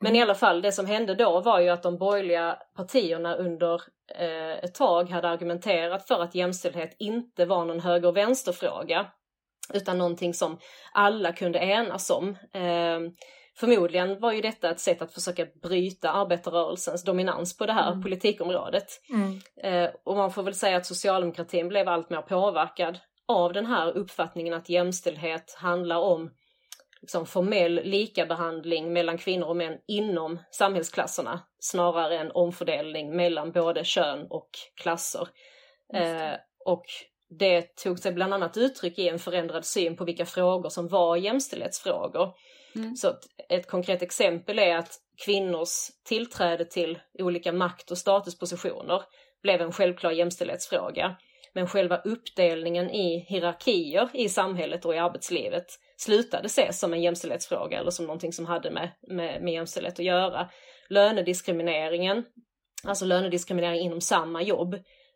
men 0.00 0.16
i 0.16 0.22
alla 0.22 0.34
fall, 0.34 0.62
det 0.62 0.72
som 0.72 0.86
hände 0.86 1.14
då 1.14 1.40
var 1.40 1.60
ju 1.60 1.68
att 1.68 1.82
de 1.82 1.96
borgerliga 1.98 2.58
partierna 2.76 3.34
under 3.34 3.82
eh, 4.14 4.64
ett 4.64 4.74
tag 4.74 5.10
hade 5.10 5.28
argumenterat 5.28 6.08
för 6.08 6.22
att 6.22 6.34
jämställdhet 6.34 6.96
inte 6.98 7.44
var 7.44 7.64
någon 7.64 7.80
höger 7.80 8.08
och 8.08 8.16
vänsterfråga 8.16 9.06
utan 9.74 9.98
någonting 9.98 10.34
som 10.34 10.58
alla 10.92 11.32
kunde 11.32 11.58
enas 11.58 12.10
om. 12.10 12.36
Förmodligen 13.60 14.20
var 14.20 14.32
ju 14.32 14.40
detta 14.40 14.70
ett 14.70 14.80
sätt 14.80 15.02
att 15.02 15.12
försöka 15.12 15.46
bryta 15.62 16.10
arbetarrörelsens 16.10 17.04
dominans 17.04 17.56
på 17.56 17.66
det 17.66 17.72
här 17.72 17.88
Mm. 17.92 18.02
politikområdet. 18.02 18.86
Mm. 19.10 19.40
Eh, 19.62 19.90
och 20.04 20.16
man 20.16 20.30
får 20.32 20.42
väl 20.42 20.54
säga 20.54 20.76
att 20.76 20.86
socialdemokratin 20.86 21.68
blev 21.68 21.88
allt 21.88 22.10
mer 22.10 22.22
påverkad 22.22 22.98
av 23.28 23.52
den 23.52 23.66
här 23.66 23.96
uppfattningen 23.96 24.54
att 24.54 24.68
jämställdhet 24.68 25.54
handlar 25.58 25.96
om 25.98 26.30
liksom, 27.00 27.26
formell 27.26 27.80
likabehandling 27.84 28.92
mellan 28.92 29.18
kvinnor 29.18 29.46
och 29.46 29.56
män 29.56 29.78
inom 29.88 30.38
samhällsklasserna 30.50 31.40
snarare 31.58 32.18
än 32.18 32.30
omfördelning 32.30 33.16
mellan 33.16 33.52
både 33.52 33.84
kön 33.84 34.26
och 34.30 34.50
klasser. 34.82 35.28
Eh, 35.94 36.34
och 36.64 36.84
det 37.38 37.76
tog 37.76 37.98
sig 37.98 38.12
bland 38.12 38.34
annat 38.34 38.56
uttryck 38.56 38.98
i 38.98 39.08
en 39.08 39.18
förändrad 39.18 39.64
syn 39.64 39.96
på 39.96 40.04
vilka 40.04 40.26
frågor 40.26 40.68
som 40.68 40.88
var 40.88 41.16
jämställdhetsfrågor. 41.16 42.32
Mm. 42.76 42.96
Så 42.96 43.14
ett 43.48 43.66
konkret 43.66 44.02
exempel 44.02 44.58
är 44.58 44.76
att 44.76 44.98
kvinnors 45.24 45.90
tillträde 46.04 46.64
till 46.64 46.98
olika 47.18 47.52
makt 47.52 47.90
och 47.90 47.98
statuspositioner 47.98 49.02
blev 49.42 49.60
en 49.60 49.72
självklar 49.72 50.10
jämställdhetsfråga. 50.10 51.16
Men 51.54 51.66
själva 51.66 51.96
uppdelningen 51.96 52.90
i 52.90 53.18
hierarkier 53.28 54.08
i 54.12 54.28
samhället 54.28 54.84
och 54.84 54.94
i 54.94 54.98
arbetslivet 54.98 55.66
slutade 55.96 56.46
ses 56.46 56.80
som 56.80 56.92
en 56.92 57.02
jämställdhetsfråga 57.02 57.78
eller 57.78 57.90
som 57.90 58.06
någonting 58.06 58.32
som 58.32 58.46
hade 58.46 58.70
med, 58.70 58.90
med, 59.08 59.42
med 59.42 59.54
jämställdhet 59.54 59.98
att 59.98 60.04
göra. 60.04 60.50
Lönediskrimineringen, 60.88 62.24
alltså 62.84 63.04
lönediskriminering 63.04 63.80
inom 63.80 64.00
samma 64.00 64.42
jobb, 64.42 64.74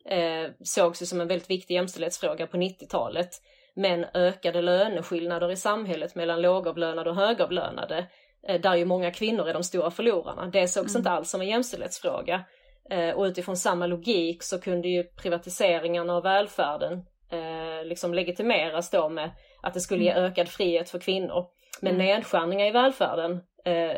eh, 0.09 0.51
sågs 0.65 1.03
ju 1.03 1.07
som 1.07 1.21
en 1.21 1.29
väldigt 1.29 1.51
viktig 1.51 1.75
jämställdhetsfråga 1.75 2.47
på 2.47 2.57
90-talet. 2.57 3.31
Men 3.75 4.05
ökade 4.15 4.63
löneskillnader 4.63 5.51
i 5.51 5.57
samhället 5.57 6.15
mellan 6.15 6.43
lågavlönade 6.43 7.11
och 7.11 7.17
högavlönade, 7.17 8.07
eh, 8.49 8.61
där 8.61 8.75
ju 8.75 8.85
många 8.85 9.11
kvinnor 9.11 9.49
är 9.49 9.53
de 9.55 9.63
stora 9.63 9.91
förlorarna, 9.91 10.47
det 10.47 10.69
sågs 10.69 10.95
Mm. 10.95 11.01
inte 11.01 11.11
alls 11.11 11.31
som 11.31 11.41
en 11.41 11.49
jämställdhetsfråga. 11.49 12.45
Eh, 12.91 13.11
och 13.11 13.25
utifrån 13.25 13.57
samma 13.57 13.87
logik 13.87 14.43
så 14.43 14.61
kunde 14.61 14.89
ju 14.89 15.05
privatiseringarna 15.05 16.17
av 16.17 16.23
välfärden 16.23 16.93
eh, 17.31 17.85
liksom 17.85 18.15
legitimeras 18.15 18.91
då 18.91 19.09
med 19.09 19.31
att 19.63 19.75
det 19.75 19.81
skulle 19.81 20.05
ge 20.05 20.13
ökad 20.13 20.49
frihet 20.49 20.91
för 20.91 20.99
kvinnor. 20.99 21.47
Men 21.81 21.95
Mm. 21.95 22.07
nedskärningar 22.07 22.67
i 22.67 22.71
välfärden 22.71 23.41
eh, 23.65 23.97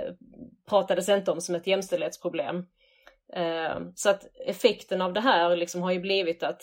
pratades 0.69 1.09
inte 1.09 1.31
om 1.31 1.41
som 1.41 1.55
ett 1.55 1.67
jämställdhetsproblem. 1.67 2.57
Eh, 3.33 3.75
så 3.95 4.11
att 4.11 4.23
effekten 4.47 5.01
av 5.03 5.13
det 5.13 5.21
här 5.21 5.57
liksom 5.57 5.83
har 5.83 5.93
ju 5.93 6.01
blivit 6.01 6.43
att, 6.43 6.63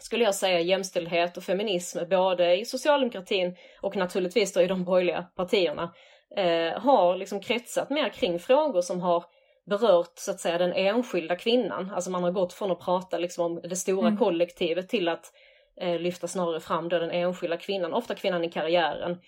skulle 0.00 0.24
jag 0.24 0.34
säga, 0.34 0.60
jämställdhet 0.60 1.36
och 1.36 1.42
feminism 1.42 1.98
både 2.10 2.56
i 2.56 2.64
socialdemokratin 2.64 3.56
och 3.82 3.96
naturligtvis 3.96 4.52
då 4.52 4.62
i 4.62 4.66
de 4.66 4.84
borgerliga 4.84 5.22
partierna 5.36 5.94
eh, 6.36 6.80
har 6.80 7.16
liksom 7.16 7.40
kretsat 7.40 7.90
mer 7.90 8.08
kring 8.08 8.38
frågor 8.38 8.80
som 8.80 9.00
har 9.00 9.24
berört 9.66 10.12
så 10.14 10.30
att 10.30 10.40
säga 10.40 10.58
den 10.58 10.72
enskilda 10.72 11.36
kvinnan. 11.36 11.90
Alltså 11.94 12.10
man 12.10 12.24
har 12.24 12.30
gått 12.30 12.52
från 12.52 12.70
att 12.70 12.80
prata 12.80 13.18
liksom 13.18 13.44
om 13.44 13.60
det 13.68 13.76
stora 13.76 14.06
Mm. 14.06 14.18
kollektivet 14.18 14.88
till 14.88 15.08
att 15.08 15.32
eh, 15.80 15.98
lyfta 16.00 16.28
snarare 16.28 16.60
fram 16.60 16.88
då 16.88 16.98
den 16.98 17.10
enskilda 17.10 17.56
kvinnan, 17.56 17.92
ofta 17.94 18.14
kvinnan 18.14 18.44
i 18.44 18.50
karriären. 18.50 19.18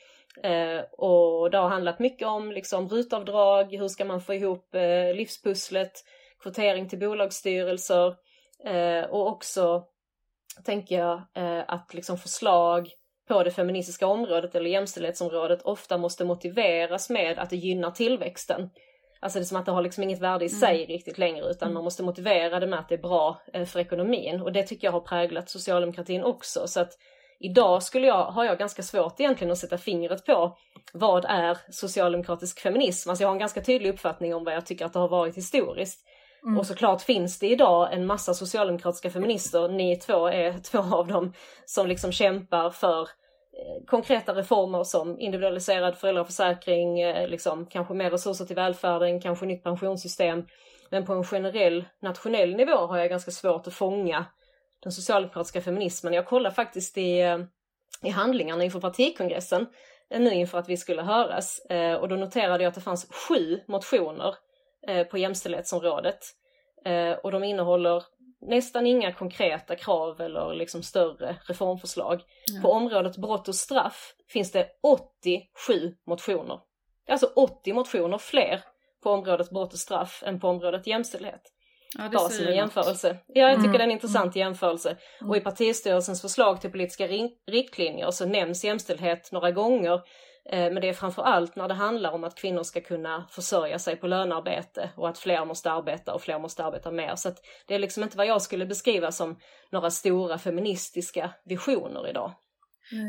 Eh, 0.43 0.81
och 0.93 1.51
det 1.51 1.59
har 1.59 1.69
handlat 1.69 1.99
mycket 1.99 2.29
om 2.29 2.53
liksom 2.53 2.89
rutavdrag, 2.89 3.77
hur 3.77 3.89
ska 3.89 4.05
man 4.05 4.21
få 4.21 4.35
ihop 4.35 4.75
eh, 4.75 5.15
livspusslet, 5.15 5.93
kvotering 6.43 6.89
till 6.89 6.99
bolagsstyrelser 6.99 8.15
eh, 8.65 9.05
och 9.11 9.29
också 9.29 9.85
tänker 10.62 10.99
jag 10.99 11.23
eh, 11.35 11.64
att 11.69 11.95
liksom 11.95 12.19
förslag 12.19 12.88
på 13.29 13.42
det 13.42 13.51
feministiska 13.51 14.07
området 14.07 14.55
eller 14.55 14.71
jämställdhetsområdet 14.71 15.62
ofta 15.62 15.99
måste 15.99 16.25
motiveras 16.25 17.11
med 17.11 17.38
att 17.38 17.51
det 17.51 17.57
gynnar 17.57 17.90
tillväxten. 17.90 18.71
Alltså 19.21 19.38
det 19.38 19.42
är 19.42 19.47
som 19.47 19.57
att 19.57 19.66
det 19.66 19.73
har 19.73 19.83
liksom 19.83 20.03
inget 20.03 20.21
värde 20.21 20.45
i 20.45 20.49
sig 20.49 20.77
mm. 20.77 20.87
riktigt 20.87 21.19
längre 21.19 21.51
utan 21.51 21.66
mm. 21.66 21.75
man 21.75 21.85
måste 21.85 22.03
motivera 22.03 22.61
det 22.61 22.66
med 22.66 22.79
att 22.79 22.88
det 22.88 22.95
är 22.95 23.03
bra 23.03 23.40
eh, 23.53 23.64
för 23.64 23.81
ekonomin 23.81 24.40
och 24.40 24.53
det 24.53 24.62
tycker 24.62 24.87
jag 24.87 24.92
har 24.92 25.01
präglat 25.01 25.51
socialdemokratin 25.51 26.25
också. 26.25 26.66
Så 26.66 26.81
att 26.81 26.92
idag 27.40 27.83
skulle 27.83 28.07
jag, 28.07 28.25
har 28.25 28.45
jag 28.45 28.59
ganska 28.59 28.83
svårt 28.83 29.21
egentligen 29.21 29.53
att 29.53 29.59
sätta 29.59 29.79
fingret 29.79 30.27
på 30.27 30.57
vad 30.92 31.25
är 31.25 31.59
socialdemokratisk 31.71 32.61
feminism. 32.61 33.11
Alltså 33.11 33.23
jag 33.23 33.29
har 33.29 33.35
en 33.35 33.38
ganska 33.38 33.61
tydlig 33.61 33.90
uppfattning 33.90 34.35
om 34.35 34.45
vad 34.45 34.55
jag 34.55 34.66
tycker 34.66 34.85
att 34.85 34.92
det 34.92 34.99
har 34.99 35.09
varit 35.09 35.37
historiskt. 35.37 36.01
Mm. 36.47 36.59
Och 36.59 36.67
såklart 36.67 37.03
finns 37.03 37.39
det 37.39 37.49
idag 37.49 37.93
en 37.93 38.07
massa 38.07 38.35
socialdemokratiska 38.35 39.11
feminister, 39.11 39.69
ni 39.69 39.97
två 39.97 40.29
är 40.29 40.59
två 40.63 40.79
av 40.79 41.07
dem, 41.07 41.33
som 41.65 41.87
liksom 41.87 42.13
kämpar 42.13 42.71
för 42.71 43.01
eh, 43.03 43.87
konkreta 43.87 44.35
reformer 44.35 44.85
som 44.85 45.21
individualiserad 45.21 45.97
föräldraförsäkring, 45.97 47.01
eh, 47.01 47.29
liksom, 47.29 47.67
kanske 47.67 47.95
mer 47.95 48.11
resurser 48.11 48.45
till 48.45 48.57
välfärden, 48.57 49.21
kanske 49.21 49.47
nytt 49.47 49.65
pensionssystem. 49.65 50.47
Men 50.91 51.07
på 51.07 51.13
en 51.13 51.25
generell 51.25 51.85
nationell 52.03 52.57
nivå 52.57 52.87
har 52.87 52.99
jag 52.99 53.11
ganska 53.11 53.31
svårt 53.31 53.67
att 53.67 53.75
fånga 53.75 54.27
den 54.83 54.93
socialdemokratiska 54.93 55.61
feminismen. 55.61 56.13
Jag 56.13 56.27
kollade 56.27 56.55
faktiskt 56.55 56.99
i, 56.99 57.21
eh, 57.21 57.39
i 58.03 58.11
handlingarna 58.11 58.65
inför 58.65 58.81
partikongressen 58.81 59.67
nu 60.11 60.31
inför 60.35 60.59
att 60.59 60.69
vi 60.69 60.77
skulle 60.77 61.03
höras 61.03 61.61
och 62.01 62.09
då 62.09 62.17
noterade 62.17 62.65
jag 62.65 62.69
att 62.69 62.75
det 62.75 62.81
fanns 62.81 63.07
sju 63.11 63.61
motioner 63.69 64.35
på 65.05 65.18
jämställdhetsområdet. 65.18 66.18
Eh, 66.85 67.12
och 67.12 67.33
de 67.33 67.44
innehåller 67.44 68.05
nästan 68.40 68.87
inga 68.87 69.12
konkreta 69.12 69.77
krav 69.77 70.20
eller 70.20 70.55
liksom 70.55 70.83
större 70.83 71.37
reformförslag. 71.49 72.22
Mm. 72.51 72.62
På 72.62 72.68
området 72.68 73.16
brott 73.16 73.49
och 73.49 73.55
straff 73.55 74.14
finns 74.29 74.53
det 74.53 74.68
87 74.83 75.94
motioner. 76.07 76.61
Det 77.07 77.11
är 77.11 77.12
alltså 77.12 77.33
80 77.37 77.72
motioner 77.72 78.18
fler 78.18 78.61
på 79.03 79.11
området 79.11 79.51
brott 79.51 79.72
och 79.72 79.79
straff 79.79 80.22
än 80.27 80.40
på 80.40 80.49
området 80.49 80.87
jämställdhet. 80.87 81.42
Ja, 81.99 82.09
Bara 82.12 82.29
som 82.29 82.46
en 82.46 82.57
jämförelse. 82.57 83.16
Ja, 83.27 83.42
jag 83.42 83.55
tycker 83.55 83.68
mm. 83.68 83.79
det 83.79 83.83
är 83.83 83.87
en 83.87 83.90
intressant 83.90 84.37
mm. 84.37 84.46
jämförelse. 84.46 84.96
Mm. 85.20 85.31
Och 85.31 85.37
i 85.37 85.40
partistyrelsens 85.40 86.22
förslag 86.22 86.61
till 86.61 86.70
politiska 86.70 87.07
riktlinjer 87.46 88.11
så 88.11 88.27
nämns 88.27 88.64
jämställdhet 88.64 89.33
några 89.33 89.51
gånger 89.51 90.01
Eh, 90.01 90.03
men 90.51 90.75
det 90.75 90.89
är 90.89 90.93
framför 90.93 91.23
allt 91.23 91.57
när 91.57 91.69
det 91.69 91.75
handlar 91.75 92.13
om 92.13 92.25
att 92.25 92.35
kvinnor 92.35 92.63
ska 92.63 92.81
kunna 92.81 93.27
försörja 93.31 93.79
sig 93.79 93.97
på 93.97 94.07
lönearbete 94.07 94.91
och 94.97 95.09
att 95.09 95.19
fler 95.19 95.45
måste 95.45 95.73
arbeta 95.73 96.15
och 96.15 96.23
fler 96.23 96.39
måste 96.39 96.65
arbeta 96.65 96.91
mer. 96.91 97.17
Så 97.17 97.33
det 97.67 97.75
är 97.75 97.79
liksom 97.79 98.03
inte 98.03 98.17
vad 98.17 98.27
jag 98.27 98.43
skulle 98.43 98.67
beskriva 98.67 99.13
som 99.13 99.39
några 99.71 99.91
stora 99.91 100.39
feministiska 100.39 101.31
visioner 101.45 102.09
idag. 102.09 102.33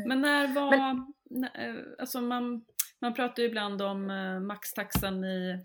Men 0.06 0.20
när 0.20 0.54
var, 0.54 0.70
Men... 0.70 1.44
Eh, 1.44 1.82
alltså 1.98 2.20
man, 2.20 2.64
man 3.00 3.14
pratar 3.14 3.42
ju 3.42 3.48
ibland 3.48 3.82
om 3.82 4.10
eh, 4.10 4.40
maxtaxan 4.40 5.24
i, 5.24 5.64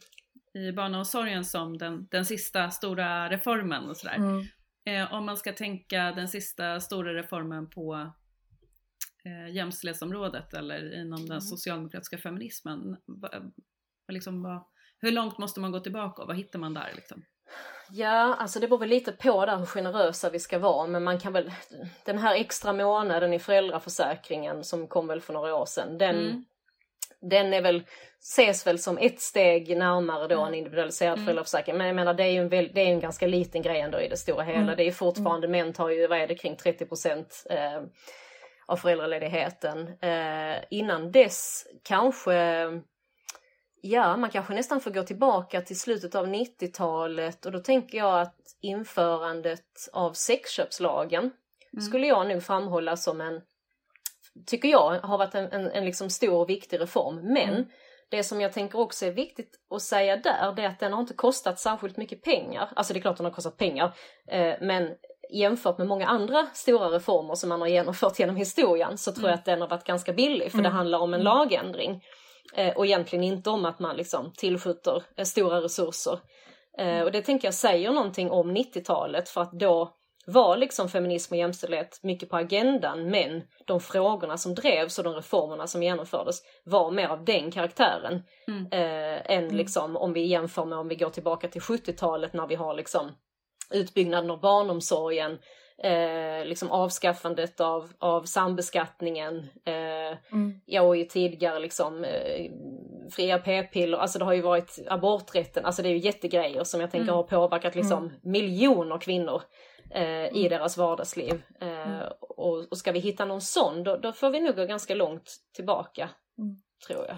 i 0.53 0.71
barnomsorgen 0.71 1.45
som 1.45 1.77
den, 1.77 2.07
den 2.11 2.25
sista 2.25 2.71
stora 2.71 3.29
reformen 3.29 3.89
och 3.89 3.97
sådär. 3.97 4.15
Mm. 4.15 4.43
Eh, 4.85 5.13
om 5.13 5.25
man 5.25 5.37
ska 5.37 5.53
tänka 5.53 6.11
den 6.11 6.27
sista 6.27 6.79
stora 6.79 7.13
reformen 7.13 7.69
på 7.69 8.13
eh, 9.25 9.55
jämställdhetsområdet 9.55 10.53
eller 10.53 11.01
inom 11.01 11.19
den 11.19 11.31
mm. 11.31 11.41
socialdemokratiska 11.41 12.17
feminismen? 12.17 12.97
Va, 13.05 13.29
liksom, 14.11 14.43
va, 14.43 14.67
hur 14.99 15.11
långt 15.11 15.37
måste 15.37 15.59
man 15.59 15.71
gå 15.71 15.79
tillbaka 15.79 16.21
och 16.21 16.27
vad 16.27 16.37
hittar 16.37 16.59
man 16.59 16.73
där? 16.73 16.91
Liksom? 16.95 17.23
Ja, 17.89 18.35
alltså 18.39 18.59
det 18.59 18.67
beror 18.67 18.79
väl 18.79 18.89
lite 18.89 19.11
på 19.11 19.45
där 19.45 19.57
hur 19.57 19.65
generösa 19.65 20.29
vi 20.29 20.39
ska 20.39 20.59
vara, 20.59 20.87
men 20.87 21.03
man 21.03 21.19
kan 21.19 21.33
väl, 21.33 21.51
den 22.05 22.17
här 22.17 22.35
extra 22.35 22.73
månaden 22.73 23.33
i 23.33 23.39
föräldraförsäkringen 23.39 24.63
som 24.63 24.87
kom 24.87 25.07
väl 25.07 25.21
för 25.21 25.33
några 25.33 25.55
år 25.55 25.65
sedan, 25.65 25.97
den, 25.97 26.15
mm. 26.15 26.45
den 27.21 27.53
är 27.53 27.61
väl, 27.61 27.83
ses 28.19 28.67
väl 28.67 28.79
som 28.79 28.97
ett 28.97 29.19
steg 29.19 29.77
närmare 29.77 30.27
då 30.27 30.35
mm. 30.35 30.47
en 30.47 30.53
individualiserad 30.53 31.13
mm. 31.13 31.25
föräldraförsäkring. 31.25 31.77
Men 31.77 31.87
jag 31.87 31.95
menar 31.95 32.13
det 32.13 32.23
är 32.23 32.31
ju 32.31 32.39
en, 32.39 32.49
väl, 32.49 32.71
det 32.73 32.81
är 32.81 32.87
en 32.87 32.99
ganska 32.99 33.27
liten 33.27 33.61
grej 33.61 33.79
ändå 33.79 34.01
i 34.01 34.09
det 34.09 34.17
stora 34.17 34.43
hela. 34.43 34.59
Mm. 34.59 34.77
Det 34.77 34.87
är 34.87 34.91
fortfarande, 34.91 35.47
mm. 35.47 35.65
män 35.65 35.73
tar 35.73 35.89
ju, 35.89 36.07
vad 36.07 36.19
är 36.19 36.27
det, 36.27 36.35
kring 36.35 36.55
30 36.55 36.85
procent 36.85 37.43
eh, 37.49 37.81
av 38.65 38.77
föräldraledigheten. 38.77 39.87
Eh, 40.01 40.63
innan 40.69 41.11
dess 41.11 41.67
kanske, 41.83 42.33
ja 43.81 44.17
man 44.17 44.29
kanske 44.29 44.53
nästan 44.53 44.81
får 44.81 44.91
gå 44.91 45.03
tillbaka 45.03 45.61
till 45.61 45.79
slutet 45.79 46.15
av 46.15 46.27
90-talet 46.27 47.45
och 47.45 47.51
då 47.51 47.59
tänker 47.59 47.97
jag 47.97 48.21
att 48.21 48.35
införandet 48.61 49.89
av 49.93 50.13
sexköpslagen 50.13 51.23
mm. 51.73 51.81
skulle 51.81 52.07
jag 52.07 52.27
nog 52.27 52.43
framhålla 52.43 52.97
som 52.97 53.21
en, 53.21 53.41
tycker 54.45 54.69
jag 54.69 54.99
har 54.99 55.17
varit 55.17 55.35
en, 55.35 55.51
en, 55.51 55.71
en 55.71 55.85
liksom 55.85 56.09
stor 56.09 56.33
och 56.33 56.49
viktig 56.49 56.79
reform. 56.79 57.15
Men 57.15 57.49
mm. 57.49 57.65
det 58.09 58.23
som 58.23 58.41
jag 58.41 58.53
tänker 58.53 58.79
också 58.79 59.05
är 59.05 59.11
viktigt 59.11 59.59
att 59.69 59.81
säga 59.81 60.17
där, 60.17 60.53
det 60.55 60.61
är 60.61 60.67
att 60.67 60.79
den 60.79 60.93
har 60.93 61.01
inte 61.01 61.13
kostat 61.13 61.59
särskilt 61.59 61.97
mycket 61.97 62.23
pengar. 62.23 62.69
Alltså 62.75 62.93
det 62.93 62.99
är 62.99 63.01
klart 63.01 63.17
den 63.17 63.25
har 63.25 63.33
kostat 63.33 63.57
pengar, 63.57 63.93
eh, 64.27 64.55
men 64.61 64.95
jämfört 65.33 65.77
med 65.77 65.87
många 65.87 66.07
andra 66.07 66.47
stora 66.53 66.89
reformer 66.89 67.35
som 67.35 67.49
man 67.49 67.61
har 67.61 67.67
genomfört 67.67 68.19
genom 68.19 68.35
historien 68.35 68.97
så 68.97 69.11
tror 69.11 69.25
jag 69.25 69.33
mm. 69.33 69.39
att 69.39 69.45
den 69.45 69.61
har 69.61 69.67
varit 69.67 69.83
ganska 69.83 70.13
billig 70.13 70.51
för 70.51 70.57
det 70.57 70.67
mm. 70.67 70.77
handlar 70.77 70.99
om 70.99 71.13
en 71.13 71.21
mm. 71.21 71.33
lagändring. 71.33 72.03
Eh, 72.55 72.75
och 72.75 72.85
egentligen 72.85 73.23
inte 73.23 73.49
om 73.49 73.65
att 73.65 73.79
man 73.79 73.95
liksom 73.95 74.33
tillskjuter 74.37 75.03
eh, 75.17 75.25
stora 75.25 75.61
resurser. 75.61 76.19
Eh, 76.77 77.01
och 77.01 77.11
det 77.11 77.21
tänker 77.21 77.47
jag 77.47 77.53
säger 77.53 77.91
någonting 77.91 78.31
om 78.31 78.57
90-talet 78.57 79.29
för 79.29 79.41
att 79.41 79.51
då 79.51 79.93
var 80.25 80.57
liksom 80.57 80.89
feminism 80.89 81.33
och 81.33 81.37
jämställdhet 81.37 81.99
mycket 82.03 82.29
på 82.29 82.37
agendan 82.37 83.09
men 83.09 83.43
de 83.65 83.79
frågorna 83.79 84.37
som 84.37 84.55
drevs 84.55 84.97
och 84.97 85.03
de 85.03 85.13
reformerna 85.13 85.67
som 85.67 85.83
genomfördes 85.83 86.41
var 86.63 86.91
mer 86.91 87.07
av 87.07 87.25
den 87.25 87.51
karaktären. 87.51 88.23
Mm. 88.47 88.67
Eh, 88.71 89.37
än 89.37 89.57
liksom 89.57 89.97
om 89.97 90.13
vi 90.13 90.25
jämför 90.25 90.65
med 90.65 90.77
om 90.77 90.87
vi 90.87 90.95
går 90.95 91.09
tillbaka 91.09 91.47
till 91.47 91.61
70-talet 91.61 92.33
när 92.33 92.47
vi 92.47 92.55
har 92.55 92.73
liksom 92.73 93.11
utbyggnaden 93.73 94.31
av 94.31 94.39
barnomsorgen, 94.39 95.39
eh, 95.77 96.45
liksom 96.45 96.71
avskaffandet 96.71 97.61
av, 97.61 97.91
av 97.99 98.23
sambeskattningen, 98.23 99.37
eh, 99.65 100.17
mm. 100.31 100.61
ja 100.65 100.81
och 100.81 100.97
ju 100.97 101.05
tidigare 101.05 101.59
liksom 101.59 102.03
eh, 102.03 102.51
fria 103.11 103.39
p-piller, 103.39 103.97
alltså 103.97 104.19
det 104.19 104.25
har 104.25 104.33
ju 104.33 104.41
varit 104.41 104.79
aborträtten, 104.87 105.65
alltså 105.65 105.81
det 105.81 105.89
är 105.89 105.93
ju 105.93 105.97
jättegrejer 105.97 106.63
som 106.63 106.81
jag 106.81 106.91
tänker 106.91 107.03
mm. 107.03 107.15
har 107.15 107.23
påverkat 107.23 107.75
liksom 107.75 108.03
mm. 108.03 108.15
miljoner 108.23 108.97
kvinnor 108.97 109.41
eh, 109.91 110.25
i 110.25 110.45
mm. 110.45 110.49
deras 110.49 110.77
vardagsliv. 110.77 111.41
Eh, 111.61 111.91
mm. 111.91 112.07
och, 112.19 112.71
och 112.71 112.77
ska 112.77 112.91
vi 112.91 112.99
hitta 112.99 113.25
någon 113.25 113.41
sån, 113.41 113.83
då, 113.83 113.97
då 113.97 114.11
får 114.11 114.29
vi 114.29 114.39
nog 114.39 114.55
gå 114.55 114.65
ganska 114.65 114.95
långt 114.95 115.35
tillbaka, 115.55 116.09
mm. 116.37 116.55
tror 116.87 117.05
jag. 117.07 117.17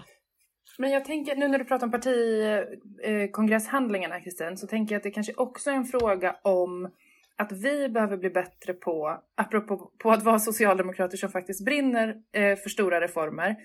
Men 0.78 0.90
jag 0.90 1.04
tänker, 1.04 1.36
nu 1.36 1.48
när 1.48 1.58
du 1.58 1.64
pratar 1.64 1.86
om 1.86 1.90
partikongresshandlingarna 1.90 4.16
eh, 4.16 4.22
Kristin, 4.22 4.56
så 4.56 4.66
tänker 4.66 4.94
jag 4.94 5.00
att 5.00 5.04
det 5.04 5.10
kanske 5.10 5.32
också 5.36 5.70
är 5.70 5.74
en 5.74 5.84
fråga 5.84 6.36
om 6.42 6.90
att 7.36 7.52
vi 7.52 7.88
behöver 7.88 8.16
bli 8.16 8.30
bättre 8.30 8.72
på, 8.72 9.20
apropå 9.34 9.90
på 9.98 10.10
att 10.10 10.22
vara 10.22 10.38
socialdemokrater 10.38 11.16
som 11.16 11.30
faktiskt 11.30 11.64
brinner 11.64 12.16
eh, 12.32 12.56
för 12.56 12.68
stora 12.68 13.00
reformer. 13.00 13.56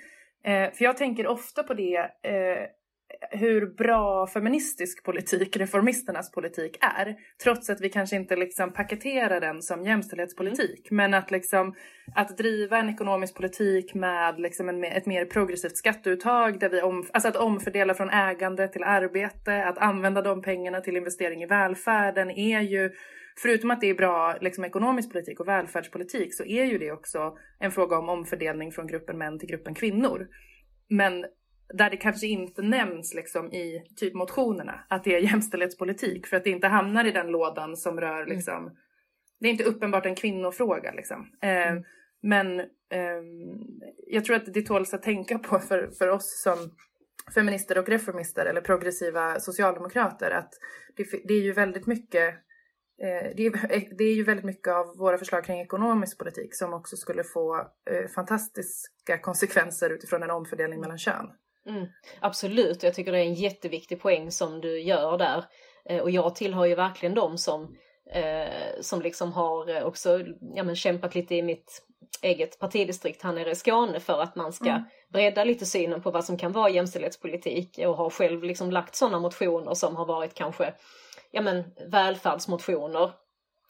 Eh, 0.44 0.72
för 0.72 0.84
jag 0.84 0.98
tänker 0.98 1.28
ofta 1.28 1.64
på 1.64 1.74
det 1.74 1.98
eh, 2.22 2.68
hur 3.32 3.66
bra 3.66 4.28
feministisk 4.28 5.04
politik 5.04 5.58
reformisternas 5.58 6.32
politik 6.32 6.78
är. 6.82 7.16
Trots 7.44 7.70
att 7.70 7.82
vi 7.82 7.90
kanske 7.90 8.16
inte 8.16 8.36
liksom 8.36 8.74
paketerar 8.74 9.40
den 9.40 9.62
som 9.62 9.86
jämställdhetspolitik. 9.86 10.92
Mm. 10.92 10.98
Men 10.98 11.14
att, 11.14 11.32
liksom, 11.32 11.76
att 12.16 12.38
driva 12.38 12.78
en 12.78 12.90
ekonomisk 12.90 13.36
politik 13.36 13.94
med 13.94 14.40
liksom 14.40 14.70
en, 14.70 14.84
ett 14.84 15.06
mer 15.06 15.26
progressivt 15.26 15.78
skatteuttag. 15.78 16.60
Där 16.60 16.70
vi 16.70 16.82
om, 16.82 17.06
alltså 17.14 17.30
att 17.30 17.36
omfördela 17.36 17.94
från 17.94 18.10
ägande 18.10 18.68
till 18.68 18.84
arbete. 18.84 19.66
Att 19.66 19.78
använda 19.78 20.22
de 20.22 20.42
pengarna 20.42 20.82
till 20.82 20.98
investering 20.98 21.44
i 21.44 21.46
välfärden 21.46 22.32
är 22.32 22.62
ju 22.62 22.90
Förutom 23.42 23.72
att 23.72 23.82
det 23.82 23.90
är 23.90 23.94
bra 23.94 24.38
liksom, 24.42 24.64
ekonomisk 24.64 25.12
politik 25.12 25.40
och 25.40 25.48
välfärdspolitik 25.48 26.34
så 26.34 26.46
är 26.46 26.66
ju 26.66 26.78
det 26.78 26.92
också 26.92 27.38
en 27.60 27.72
fråga 27.72 27.98
om 27.98 28.10
omfördelning 28.10 28.72
från 28.72 28.88
gruppen 28.88 29.18
män 29.18 29.40
till 29.40 29.50
gruppen 29.50 29.76
kvinnor. 29.76 30.28
Men 30.90 31.26
där 31.74 31.90
det 31.90 31.98
kanske 31.98 32.28
inte 32.28 32.62
nämns 32.62 33.14
liksom 33.14 33.54
i 33.54 33.84
typ 33.96 34.14
motionerna 34.14 34.84
att 34.90 35.04
det 35.04 35.16
är 35.16 35.20
jämställdhetspolitik 35.20 36.28
för 36.28 36.38
att 36.38 36.44
det 36.44 36.50
inte 36.50 36.68
hamnar 36.68 37.06
i 37.06 37.12
den 37.12 37.28
lådan 37.28 37.78
som 37.78 38.00
rör 38.00 38.22
mm. 38.22 38.30
liksom, 38.30 38.58
mm. 38.58 38.74
det 39.40 39.48
är 39.48 39.52
inte 39.52 39.64
uppenbart 39.64 40.06
en 40.06 40.16
kvinnofråga 40.16 40.92
liksom. 40.92 41.32
Eh, 41.42 41.68
mm. 41.68 41.84
Men 42.22 42.60
eh, 42.60 43.22
jag 44.08 44.26
tror 44.26 44.36
att 44.36 44.54
det 44.54 44.62
tåls 44.62 44.94
att 44.94 45.04
tänka 45.04 45.40
på 45.40 45.60
för, 45.60 45.92
för 45.98 46.08
oss 46.08 46.42
som 46.44 46.72
feminister 47.34 47.78
och 47.78 47.90
reformister 47.90 48.46
eller 48.46 48.62
progressiva 48.62 49.40
socialdemokrater 49.40 50.32
att 50.32 50.54
det, 50.96 51.28
det 51.28 51.34
är 51.34 51.42
ju 51.42 51.54
väldigt 51.54 51.88
mycket 51.88 52.36
eh, 53.02 53.36
det, 53.36 53.46
är, 53.46 53.96
det 53.98 54.04
är 54.04 54.14
ju 54.14 54.24
väldigt 54.24 54.46
mycket 54.46 54.74
av 54.74 54.98
våra 54.98 55.18
förslag 55.18 55.44
kring 55.44 55.62
ekonomisk 55.62 56.18
politik 56.18 56.56
som 56.56 56.74
också 56.74 56.96
skulle 56.96 57.24
få 57.24 57.56
eh, 57.92 58.08
fantastiska 58.16 59.18
konsekvenser 59.22 59.90
utifrån 59.90 60.24
en 60.24 60.32
omfördelning 60.32 60.80
mellan 60.80 60.98
kön. 60.98 61.28
Mm, 61.68 61.88
absolut, 62.20 62.84
jag 62.84 62.94
tycker 62.94 63.12
det 63.12 63.18
är 63.18 63.26
en 63.26 63.34
jätteviktig 63.34 64.02
poäng 64.02 64.32
som 64.32 64.62
du 64.62 64.80
gör 64.80 65.18
där. 65.18 65.46
Eh, 65.86 66.02
och 66.02 66.12
jag 66.12 66.36
tillhör 66.36 66.66
ju 66.66 66.76
verkligen 66.76 67.16
dem 67.16 67.38
som, 67.38 67.78
eh, 68.14 68.82
som 68.82 69.02
liksom 69.02 69.34
har 69.34 69.70
eh, 69.70 69.84
också 69.84 70.20
ja, 70.56 70.64
men 70.64 70.76
kämpat 70.76 71.16
lite 71.16 71.36
i 71.36 71.42
mitt 71.42 71.86
eget 72.22 72.60
partidistrikt 72.60 73.24
här 73.24 73.34
nere 73.34 73.52
i 73.52 73.56
Skåne 73.56 74.00
för 74.00 74.22
att 74.22 74.36
man 74.36 74.54
ska 74.54 74.70
mm. 74.70 74.84
bredda 75.10 75.44
lite 75.44 75.66
synen 75.66 76.02
på 76.02 76.12
vad 76.12 76.26
som 76.26 76.38
kan 76.38 76.52
vara 76.52 76.70
jämställdhetspolitik 76.70 77.80
och 77.86 77.98
har 77.98 78.10
själv 78.10 78.44
liksom 78.44 78.72
lagt 78.72 78.96
sådana 78.96 79.20
motioner 79.20 79.74
som 79.74 79.96
har 79.96 80.06
varit 80.06 80.34
kanske 80.34 80.74
ja, 81.32 81.42
men, 81.42 81.64
välfärdsmotioner 81.88 83.12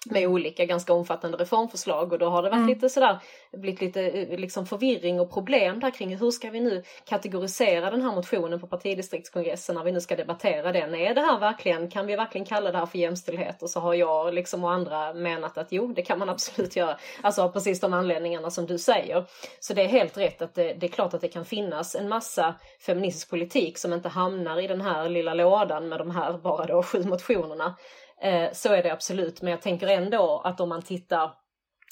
med 0.06 0.28
olika 0.28 0.66
ganska 0.66 0.94
omfattande 0.94 1.38
reformförslag 1.38 2.14
och 2.14 2.20
då 2.20 2.30
har 2.30 2.44
det 2.44 2.50
varit 2.50 2.58
mm. 2.58 2.70
lite 2.70 2.90
sådär, 2.90 3.20
blivit 3.52 3.82
lite 3.82 4.02
eh, 4.02 4.40
liksom 4.40 4.66
förvirring 4.66 5.20
och 5.20 5.34
problem 5.34 5.80
där 5.80 5.92
kring 5.92 6.18
hur 6.18 6.32
ska 6.32 6.50
vi 6.50 6.60
nu 6.60 6.84
kategorisera 7.06 7.92
den 7.92 8.02
här 8.02 8.16
motionen 8.16 8.60
på 8.60 8.68
partidistriktskongressen 8.68 9.76
när 9.76 9.84
vi 9.84 9.92
nu 9.92 10.02
ska 10.02 10.16
debattera 10.16 10.72
den. 10.72 10.96
Är 10.96 11.16
det 11.16 11.22
här 11.22 11.40
verkligen, 11.40 11.90
kan 11.90 12.08
vi 12.08 12.16
verkligen 12.16 12.46
kalla 12.46 12.72
det 12.72 12.78
här 12.78 12.86
för 12.86 12.98
jämställdhet? 12.98 13.62
Och 13.64 13.70
så 13.70 13.80
har 13.80 13.94
jag 13.94 14.34
liksom 14.34 14.64
och 14.64 14.72
andra 14.72 15.14
menat 15.14 15.58
att 15.58 15.72
jo, 15.72 15.94
det 15.94 16.02
kan 16.02 16.20
man 16.20 16.30
absolut 16.30 16.76
göra. 16.76 16.98
Alltså 17.22 17.42
av 17.42 17.50
precis 17.50 17.80
de 17.80 17.94
anledningarna 17.94 18.52
som 18.52 18.66
du 18.66 18.78
säger. 18.78 19.26
Så 19.60 19.74
det 19.74 19.82
är 19.82 19.88
helt 19.88 20.18
rätt 20.18 20.42
att 20.42 20.56
det, 20.56 20.74
det 20.74 20.86
är 20.86 20.92
klart 20.92 21.14
att 21.14 21.22
det 21.22 21.28
kan 21.28 21.46
finnas 21.46 21.96
en 21.96 22.10
massa 22.10 22.56
feministisk 22.80 23.30
politik 23.30 23.78
som 23.78 23.94
inte 23.94 24.10
hamnar 24.10 24.62
i 24.62 24.68
den 24.68 24.82
här 24.82 25.10
lilla 25.10 25.34
lådan 25.34 25.90
med 25.90 26.00
de 26.00 26.12
här 26.12 26.34
bara 26.34 26.66
då 26.66 26.84
sju 26.84 27.04
motionerna. 27.04 27.76
Eh, 28.22 28.52
så 28.52 28.74
är 28.74 28.84
det 28.84 28.94
absolut, 28.94 29.42
men 29.42 29.52
jag 29.52 29.62
tänker 29.62 29.88
ändå 29.88 30.42
att 30.46 30.60
om 30.60 30.70
man 30.70 30.82
tittar 30.82 31.34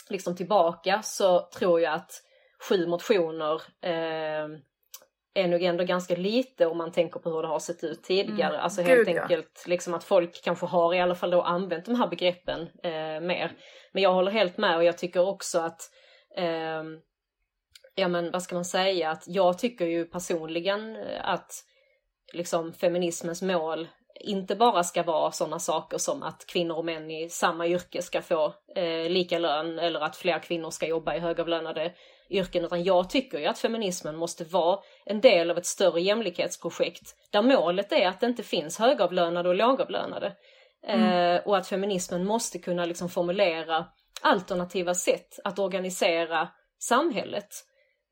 liksom 0.10 0.36
tillbaka 0.36 1.02
så 1.04 1.50
tror 1.58 1.82
jag 1.82 1.94
att 1.94 2.12
sju 2.70 2.88
motioner 2.88 3.62
eh, 3.82 4.60
är 5.34 5.48
nog 5.48 5.64
ändå 5.64 5.84
ganska 5.84 6.16
lite 6.16 6.66
om 6.66 6.78
man 6.78 6.92
tänker 6.92 7.20
på 7.20 7.30
hur 7.30 7.42
det 7.42 7.48
har 7.48 7.60
sett 7.60 7.84
ut 7.84 8.04
tidigare. 8.04 8.54
Mm, 8.54 8.62
alltså 8.62 8.82
helt 8.82 9.08
Gud, 9.08 9.18
enkelt 9.20 9.64
ja. 9.66 9.70
liksom 9.70 9.94
att 9.94 10.04
folk 10.04 10.44
kanske 10.44 10.66
har 10.66 10.94
i 10.94 11.02
alla 11.02 11.16
fall 11.16 11.32
då 11.32 11.42
använt 11.42 11.86
de 11.86 11.96
här 11.96 12.08
begreppen 12.08 12.62
eh, 12.84 13.22
mer. 13.22 13.52
Men 13.94 14.04
jag 14.04 14.14
håller 14.14 14.32
helt 14.32 14.58
med 14.58 14.78
och 14.78 14.84
jag 14.84 14.98
tycker 14.98 15.28
också 15.28 15.60
att 15.60 15.82
eh, 16.38 16.84
ja 17.96 18.08
men 18.08 18.32
vad 18.32 18.44
ska 18.44 18.56
man 18.56 18.66
säga, 18.66 19.12
att 19.12 19.24
jag 19.28 19.60
tycker 19.60 19.86
ju 19.86 20.06
personligen 20.06 20.98
att 21.22 21.52
liksom 22.34 22.74
feminismens 22.74 23.42
mål 23.42 23.88
inte 24.20 24.56
bara 24.56 24.84
ska 24.84 25.04
vara 25.04 25.32
sådana 25.32 25.60
saker 25.60 25.98
som 25.98 26.24
att 26.24 26.46
kvinnor 26.46 26.76
och 26.76 26.86
män 26.86 27.12
i 27.12 27.30
samma 27.30 27.68
yrke 27.68 28.02
ska 28.02 28.22
få 28.22 28.54
eh, 28.76 29.10
lika 29.10 29.40
lön 29.40 29.80
eller 29.80 30.00
att 30.00 30.16
fler 30.16 30.40
kvinnor 30.40 30.70
ska 30.70 30.88
jobba 30.88 31.16
i 31.16 31.20
högavlönade 31.20 31.94
yrken 32.30 32.66
utan 32.66 32.84
jag 32.84 33.10
tycker 33.10 33.40
ju 33.40 33.46
att 33.46 33.60
feminismen 33.60 34.16
måste 34.16 34.44
vara 34.44 34.80
en 35.06 35.22
del 35.22 35.52
av 35.52 35.58
ett 35.58 35.66
större 35.66 36.02
jämlikhetsprojekt 36.02 37.16
där 37.32 37.42
målet 37.42 37.92
är 37.92 38.08
att 38.08 38.20
det 38.20 38.26
inte 38.28 38.44
finns 38.44 38.80
högavlönade 38.80 39.50
och 39.50 39.56
lågavlönade. 39.56 40.36
Mm. 40.88 41.36
Eh, 41.36 41.42
och 41.42 41.58
att 41.58 41.68
feminismen 41.68 42.26
måste 42.26 42.60
kunna 42.60 42.86
liksom 42.86 43.10
formulera 43.10 43.86
alternativa 44.22 44.94
sätt 44.94 45.40
att 45.44 45.60
organisera 45.60 46.48
samhället. 46.80 47.50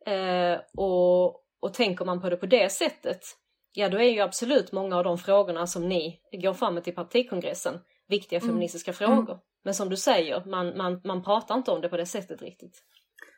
Eh, 0.06 0.60
och, 0.78 1.26
och 1.60 1.74
tänker 1.74 2.06
man 2.06 2.22
på 2.22 2.30
det 2.30 2.38
på 2.38 2.46
det 2.46 2.72
sättet 2.72 3.22
ja 3.78 3.90
då 3.90 3.98
är 3.98 4.10
ju 4.10 4.20
absolut 4.20 4.72
många 4.72 4.98
av 4.98 5.04
de 5.04 5.18
frågorna 5.18 5.68
som 5.68 5.90
ni 5.90 6.20
går 6.32 6.54
fram 6.54 6.74
med 6.74 6.84
till 6.84 6.96
partikongressen 6.96 7.80
viktiga 8.08 8.40
mm. 8.40 8.50
feministiska 8.50 8.92
mm. 8.92 8.98
frågor. 8.98 9.40
Men 9.64 9.74
som 9.74 9.90
du 9.90 9.98
säger, 9.98 10.46
man, 10.46 10.78
man, 10.78 11.02
man 11.04 11.24
pratar 11.24 11.56
inte 11.56 11.72
om 11.72 11.82
det 11.82 11.90
på 11.90 11.98
det 11.98 12.06
sättet 12.06 12.42
riktigt. 12.42 12.84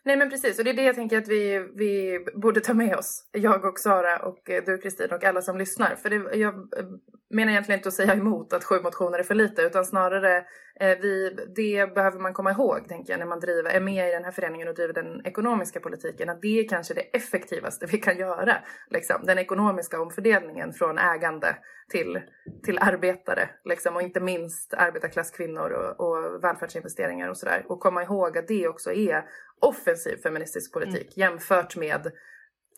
Nej 0.09 0.17
men 0.17 0.29
precis 0.29 0.59
och 0.59 0.65
det 0.65 0.69
är 0.69 0.73
det 0.73 0.83
jag 0.83 0.95
tänker 0.95 1.17
att 1.17 1.27
vi, 1.27 1.65
vi 1.75 2.19
borde 2.35 2.61
ta 2.61 2.73
med 2.73 2.95
oss. 2.95 3.29
Jag 3.31 3.65
och 3.65 3.79
Sara 3.79 4.17
och 4.17 4.49
eh, 4.49 4.63
du 4.65 4.77
Kristin 4.77 5.11
och 5.11 5.23
alla 5.23 5.41
som 5.41 5.57
lyssnar. 5.57 5.95
För 5.95 6.09
det, 6.09 6.37
jag 6.37 6.53
eh, 6.53 6.85
menar 7.29 7.51
egentligen 7.51 7.79
inte 7.79 7.89
att 7.89 7.95
säga 7.95 8.13
emot 8.13 8.53
att 8.53 8.63
sju 8.63 8.81
motioner 8.83 9.19
är 9.19 9.23
för 9.23 9.35
lite 9.35 9.61
utan 9.61 9.85
snarare 9.85 10.37
eh, 10.79 10.97
vi, 11.01 11.37
det 11.55 11.93
behöver 11.95 12.19
man 12.19 12.33
komma 12.33 12.51
ihåg 12.51 12.87
tänker 12.87 13.13
jag 13.13 13.19
när 13.19 13.25
man 13.25 13.39
driver, 13.39 13.69
är 13.69 13.79
med 13.79 14.09
i 14.09 14.11
den 14.11 14.23
här 14.23 14.31
föreningen 14.31 14.67
och 14.67 14.75
driver 14.75 14.93
den 14.93 15.25
ekonomiska 15.25 15.79
politiken. 15.79 16.29
Att 16.29 16.41
det 16.41 16.59
är 16.59 16.67
kanske 16.67 16.93
det 16.93 17.01
effektivaste 17.01 17.85
vi 17.85 17.97
kan 17.97 18.17
göra. 18.17 18.57
Liksom. 18.89 19.21
Den 19.23 19.37
ekonomiska 19.37 20.01
omfördelningen 20.01 20.73
från 20.73 20.97
ägande 20.97 21.55
till, 21.89 22.21
till 22.63 22.79
arbetare 22.81 23.49
liksom, 23.65 23.95
och 23.95 24.01
inte 24.01 24.19
minst 24.19 24.73
arbetarklasskvinnor 24.73 25.69
och, 25.71 26.07
och 26.07 26.43
välfärdsinvesteringar 26.43 27.29
och 27.29 27.37
sådär. 27.37 27.65
Och 27.67 27.79
komma 27.79 28.03
ihåg 28.03 28.37
att 28.37 28.47
det 28.47 28.67
också 28.67 28.91
är 28.91 29.23
offensivt 29.59 29.98
offensiv 29.99 30.21
feministisk 30.21 30.73
politik 30.73 31.17
mm. 31.17 31.31
jämfört 31.31 31.75
med 31.75 32.11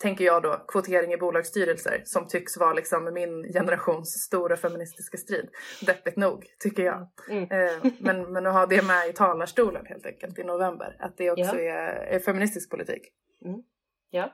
tänker 0.00 0.24
jag 0.24 0.42
då, 0.42 0.64
kvotering 0.68 1.12
i 1.12 1.16
bolagsstyrelser 1.16 2.02
som 2.04 2.28
tycks 2.28 2.56
vara 2.56 2.72
liksom 2.72 3.14
min 3.14 3.52
generations 3.52 4.08
stora 4.08 4.56
feministiska 4.56 5.16
strid. 5.16 5.48
Deppigt 5.86 6.16
nog, 6.16 6.46
tycker 6.58 6.82
jag. 6.82 7.08
Mm. 7.30 7.42
Eh, 7.42 7.92
men, 7.98 8.32
men 8.32 8.46
att 8.46 8.52
ha 8.52 8.66
det 8.66 8.86
med 8.86 9.08
i 9.08 9.12
talarstolen 9.12 9.86
helt 9.86 10.06
enkelt 10.06 10.38
i 10.38 10.44
november, 10.44 10.96
att 10.98 11.16
det 11.16 11.30
också 11.30 11.56
ja. 11.56 11.72
är, 11.72 12.14
är, 12.14 12.18
feministisk 12.18 12.70
politik. 12.70 13.02
Mm. 13.44 13.62
Ja. 14.10 14.32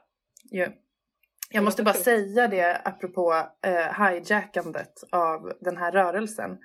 Yeah. 0.53 0.73
Jag 1.51 1.65
måste 1.65 1.83
bara 1.83 1.95
säga 1.95 2.49
det 2.49 2.81
apropå 2.85 3.35
eh, 3.65 4.07
hijackandet 4.07 4.93
av 5.13 5.53
den 5.61 5.77
här 5.77 5.93
rörelsen 5.93 6.59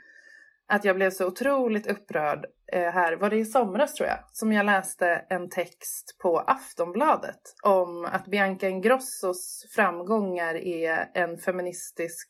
att 0.74 0.86
jag 0.86 0.96
blev 0.96 1.12
så 1.12 1.28
otroligt 1.28 1.88
upprörd 1.88 2.46
eh, 2.72 2.92
här, 2.92 3.16
var 3.16 3.30
det 3.30 3.38
i 3.38 3.46
somras 3.46 3.94
tror 3.94 4.10
jag, 4.10 4.20
som 4.32 4.52
jag 4.52 4.66
läste 4.66 5.26
en 5.30 5.50
text 5.50 6.18
på 6.22 6.40
Aftonbladet 6.40 7.42
om 7.64 8.06
att 8.06 8.26
Bianca 8.26 8.70
Ingrossos 8.70 9.66
framgångar 9.76 10.56
är 10.56 11.10
en 11.14 11.38
feministisk 11.38 12.28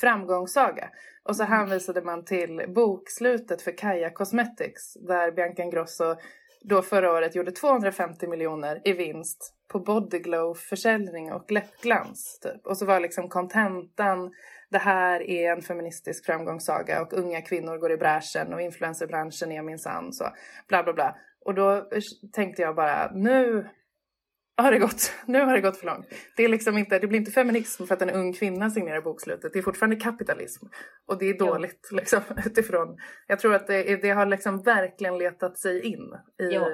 framgångssaga. 0.00 0.88
Och 1.24 1.36
så 1.36 1.44
hänvisade 1.44 2.02
man 2.02 2.24
till 2.24 2.64
bokslutet 2.68 3.62
för 3.62 3.78
Kaja 3.78 4.10
Cosmetics 4.10 4.94
där 4.94 5.32
Bianca 5.32 5.62
Ingrosso 5.62 6.16
då 6.62 6.82
förra 6.82 7.12
året 7.12 7.34
gjorde 7.34 7.52
250 7.52 8.26
miljoner 8.26 8.80
i 8.84 8.92
vinst 8.92 9.54
på 9.72 9.80
bodyglow-försäljning 9.80 11.32
och 11.32 11.52
läppglans. 11.52 12.38
Typ. 12.42 12.66
Och 12.66 12.76
så 12.76 12.86
var 12.86 13.00
liksom 13.00 13.28
kontentan 13.28 14.30
det 14.70 14.78
här 14.78 15.30
är 15.30 15.52
en 15.52 15.62
feministisk 15.62 16.26
framgångssaga 16.26 17.02
och 17.02 17.12
unga 17.12 17.42
kvinnor 17.42 17.76
går 17.76 17.92
i 17.92 17.96
bräschen 17.96 18.54
och 18.54 18.60
influencerbranschen 18.60 19.52
är 19.52 19.62
minsann 19.62 20.12
så 20.12 20.24
bla 20.68 20.82
bla 20.82 20.92
bla. 20.92 21.16
Och 21.44 21.54
då 21.54 21.88
tänkte 22.32 22.62
jag 22.62 22.74
bara 22.74 23.10
nu 23.14 23.68
har 24.62 24.72
det 24.72 24.78
gått, 24.78 25.12
nu 25.26 25.40
har 25.40 25.54
det 25.54 25.60
gått 25.60 25.76
för 25.76 25.86
långt. 25.86 26.06
Det, 26.36 26.44
är 26.44 26.48
liksom 26.48 26.78
inte, 26.78 26.98
det 26.98 27.06
blir 27.06 27.18
inte 27.18 27.30
feminism 27.30 27.84
för 27.84 27.94
att 27.94 28.02
en 28.02 28.10
ung 28.10 28.32
kvinna 28.32 28.70
signerar 28.70 29.00
bokslutet. 29.00 29.52
Det 29.52 29.58
är 29.58 29.62
fortfarande 29.62 29.96
kapitalism. 29.96 30.66
Och 31.06 31.18
det 31.18 31.26
är 31.26 31.38
dåligt 31.38 31.88
ja. 31.90 31.96
liksom, 32.00 32.20
utifrån. 32.46 32.96
Jag 33.26 33.38
tror 33.38 33.54
att 33.54 33.66
det, 33.66 33.96
det 33.96 34.10
har 34.10 34.26
liksom 34.26 34.62
verkligen 34.62 35.18
letat 35.18 35.58
sig 35.58 35.80
in 35.80 36.14
i, 36.42 36.54
ja. 36.54 36.68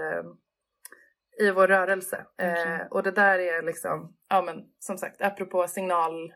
i 1.40 1.50
vår 1.50 1.68
rörelse. 1.68 2.26
Okay. 2.34 2.74
Eh, 2.74 2.86
och 2.90 3.02
det 3.02 3.10
där 3.10 3.38
är 3.38 3.62
liksom, 3.62 4.16
ja 4.28 4.42
men 4.42 4.56
som 4.78 4.98
sagt, 4.98 5.22
apropå 5.22 5.66
signal 5.68 6.32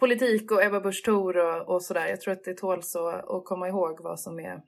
politik 0.00 0.50
och 0.50 0.62
Ebba 0.64 0.80
Busch 0.80 1.04
Thor 1.04 1.36
och, 1.36 1.74
och 1.74 1.82
sådär. 1.82 2.06
Jag 2.06 2.20
tror 2.20 2.32
att 2.32 2.44
det 2.44 2.56
tåls 2.56 2.96
att, 2.96 3.30
att 3.30 3.44
komma 3.44 3.68
ihåg 3.68 4.02
vad 4.02 4.20
som 4.20 4.40
är 4.40 4.62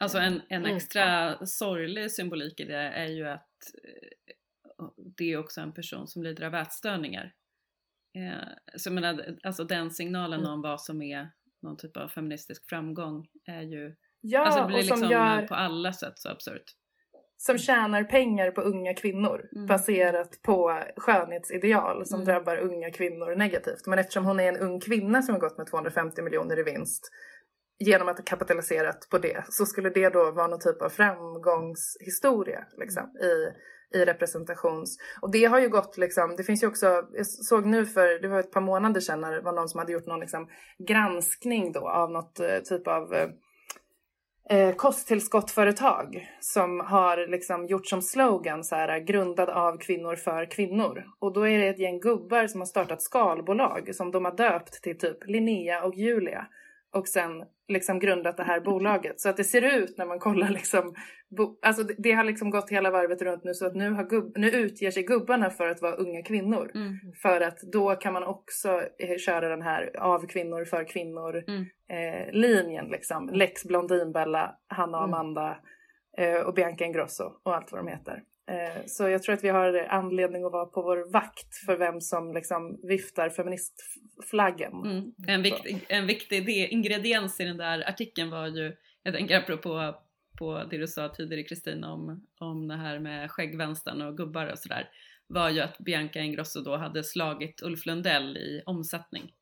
Alltså 0.00 0.18
en, 0.18 0.42
en 0.48 0.64
mm. 0.64 0.76
extra 0.76 1.04
mm. 1.04 1.46
sorglig 1.46 2.10
symbolik 2.10 2.60
i 2.60 2.64
det 2.64 2.76
är 2.76 3.06
ju 3.06 3.28
att 3.28 3.50
eh, 3.84 4.88
det 5.16 5.32
är 5.32 5.38
också 5.38 5.60
en 5.60 5.72
person 5.72 6.08
som 6.08 6.22
lider 6.22 6.44
av 6.44 6.54
ätstörningar. 6.54 7.32
Eh, 8.14 8.48
så 8.76 8.88
jag 8.88 8.94
menar, 8.94 9.38
alltså 9.42 9.64
den 9.64 9.90
signalen 9.90 10.40
mm. 10.40 10.52
om 10.52 10.62
vad 10.62 10.80
som 10.80 11.02
är 11.02 11.30
någon 11.62 11.76
typ 11.76 11.96
av 11.96 12.08
feministisk 12.08 12.68
framgång 12.68 13.26
är 13.46 13.62
ju, 13.62 13.96
ja, 14.20 14.44
alltså 14.44 14.60
det 14.60 14.66
blir 14.66 14.76
liksom 14.76 15.10
gör... 15.10 15.46
på 15.46 15.54
alla 15.54 15.92
sätt 15.92 16.18
så 16.18 16.28
absurt 16.28 16.74
som 17.36 17.58
tjänar 17.58 18.04
pengar 18.04 18.50
på 18.50 18.60
unga 18.60 18.94
kvinnor 18.94 19.48
mm. 19.56 19.66
baserat 19.66 20.42
på 20.42 20.82
skönhetsideal 20.96 22.06
som 22.06 22.20
mm. 22.20 22.26
drabbar 22.26 22.56
unga 22.56 22.90
kvinnor 22.90 23.36
negativt. 23.36 23.86
Men 23.86 23.98
eftersom 23.98 24.24
hon 24.24 24.40
är 24.40 24.48
en 24.48 24.56
ung 24.56 24.80
kvinna 24.80 25.22
som 25.22 25.34
har 25.34 25.40
gått 25.40 25.58
med 25.58 25.66
250 25.66 26.22
miljoner 26.22 26.58
i 26.58 26.62
vinst 26.62 27.10
genom 27.78 28.08
att 28.08 28.18
ha 28.18 28.24
kapitaliserat 28.24 29.08
på 29.10 29.18
det 29.18 29.44
så 29.48 29.66
skulle 29.66 29.90
det 29.90 30.08
då 30.08 30.30
vara 30.30 30.46
någon 30.46 30.60
typ 30.60 30.82
av 30.82 30.88
framgångshistoria 30.88 32.64
liksom, 32.78 33.02
i, 33.02 33.48
i 33.98 34.04
representations... 34.04 34.98
Och 35.22 35.30
det 35.30 35.44
har 35.44 35.60
ju 35.60 35.68
gått 35.68 35.98
liksom, 35.98 36.36
det 36.36 36.44
finns 36.44 36.62
ju 36.62 36.66
också, 36.66 36.86
jag 37.12 37.26
såg 37.26 37.66
nu 37.66 37.86
för, 37.86 38.22
det 38.22 38.28
var 38.28 38.40
ett 38.40 38.52
par 38.52 38.60
månader 38.60 39.00
sedan 39.00 39.20
när 39.20 39.32
det 39.32 39.40
var 39.40 39.52
någon 39.52 39.68
som 39.68 39.78
hade 39.78 39.92
gjort 39.92 40.06
någon 40.06 40.20
liksom 40.20 40.48
granskning 40.88 41.72
då 41.72 41.88
av 41.88 42.10
något 42.10 42.40
eh, 42.40 42.58
typ 42.58 42.88
av 42.88 43.14
eh, 44.50 44.74
kosttillskottföretag 44.74 46.28
som 46.40 46.80
har 46.80 47.30
liksom 47.30 47.66
gjort 47.66 47.86
som 47.86 48.02
slogan 48.02 48.64
så 48.64 48.76
här 48.76 48.98
grundad 48.98 49.48
av 49.48 49.78
kvinnor 49.78 50.16
för 50.16 50.50
kvinnor. 50.50 51.04
Och 51.18 51.32
då 51.32 51.48
är 51.48 51.58
det 51.58 51.68
ett 51.68 51.78
gäng 51.78 52.00
gubbar 52.00 52.46
som 52.46 52.60
har 52.60 52.66
startat 52.66 53.02
skalbolag 53.02 53.94
som 53.94 54.10
de 54.10 54.24
har 54.24 54.36
döpt 54.36 54.82
till 54.82 54.98
typ 54.98 55.26
Linnea 55.26 55.82
och 55.82 55.94
Julia 55.94 56.46
och 56.94 57.08
sen 57.08 57.44
liksom 57.68 57.98
grundat 57.98 58.36
det 58.36 58.42
här 58.42 58.60
bolaget. 58.60 59.20
Så 59.20 59.28
att 59.28 59.36
det 59.36 59.44
ser 59.44 59.78
ut 59.78 59.98
när 59.98 60.06
man 60.06 60.18
kollar 60.18 60.48
liksom, 60.48 60.94
bo, 61.36 61.58
alltså 61.62 61.82
det, 61.82 61.94
det, 61.98 62.12
har 62.12 62.24
liksom 62.24 62.50
gått 62.50 62.70
hela 62.70 62.90
varvet 62.90 63.22
runt 63.22 63.44
nu 63.44 63.54
så 63.54 63.66
att 63.66 63.74
nu, 63.74 63.90
har 63.90 64.04
gubb, 64.04 64.32
nu 64.36 64.50
utger 64.50 64.90
sig 64.90 65.02
gubbarna 65.02 65.50
för 65.50 65.68
att 65.68 65.82
vara 65.82 65.94
unga 65.94 66.22
kvinnor. 66.22 66.70
Mm. 66.74 66.98
För 67.22 67.40
att 67.40 67.60
då 67.60 67.94
kan 67.94 68.12
man 68.12 68.24
också 68.24 68.82
eh, 68.98 69.16
köra 69.18 69.48
den 69.48 69.62
här 69.62 69.90
av 69.98 70.26
kvinnor 70.26 70.64
för 70.64 70.84
kvinnor 70.84 71.44
Mm. 71.48 71.64
eh, 71.88 72.32
linjen 72.32 72.86
liksom. 72.88 73.30
Lex 73.32 73.64
Blondinbella, 73.64 74.56
Hanna 74.68 74.98
och 74.98 75.04
Mm. 75.04 75.14
Amanda 75.14 75.58
eh, 76.18 76.40
och 76.40 76.54
Bianca 76.54 76.84
Ingrosso 76.84 77.24
och 77.42 77.56
allt 77.56 77.72
vad 77.72 77.80
de 77.80 77.88
heter. 77.88 78.22
Eh, 78.50 78.82
så 78.86 79.08
jag 79.08 79.22
tror 79.22 79.34
att 79.34 79.44
vi 79.44 79.48
har 79.48 79.86
anledning 79.90 80.44
att 80.44 80.52
vara 80.52 80.66
på 80.66 80.82
vår 80.82 81.12
vakt 81.12 81.56
för 81.66 81.76
vem 81.76 82.00
som 82.00 82.32
liksom 82.34 82.80
viftar 82.82 83.30
feministflaggen. 83.30 84.72
Mm. 84.72 85.14
En, 85.28 85.42
viktig, 85.42 85.84
en 85.88 86.06
viktig 86.06 86.48
ingrediens 86.48 87.40
i 87.40 87.44
den 87.44 87.56
där 87.56 87.88
artikeln 87.88 88.30
var 88.30 88.46
ju, 88.46 88.76
jag 89.02 89.14
tänker 89.14 89.38
apropå 89.38 89.94
på 90.38 90.64
det 90.70 90.78
du 90.78 90.86
sa 90.86 91.08
tidigare 91.08 91.42
Kristina 91.42 91.92
om, 91.92 92.26
om 92.38 92.68
det 92.68 92.76
här 92.76 92.98
med 92.98 93.30
skäggvänstern 93.30 94.02
och 94.02 94.16
gubbar 94.16 94.46
och 94.46 94.58
sådär, 94.58 94.88
var 95.26 95.50
ju 95.50 95.60
att 95.60 95.78
Bianca 95.78 96.20
Ingrosso 96.20 96.60
då 96.60 96.76
hade 96.76 97.04
slagit 97.04 97.62
Ulf 97.62 97.86
Lundell 97.86 98.36
i 98.36 98.62
omsättning. 98.66 99.32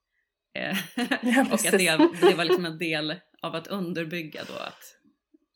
Eh, 0.55 0.77
Ja, 1.23 1.47
och 1.47 1.67
att 1.67 1.71
det, 1.73 2.11
det 2.21 2.35
var 2.35 2.45
liksom 2.45 2.65
en 2.65 2.79
del 2.79 3.15
av 3.43 3.55
att 3.55 3.67
underbygga 3.67 4.41
då 4.49 4.55
att 4.55 4.99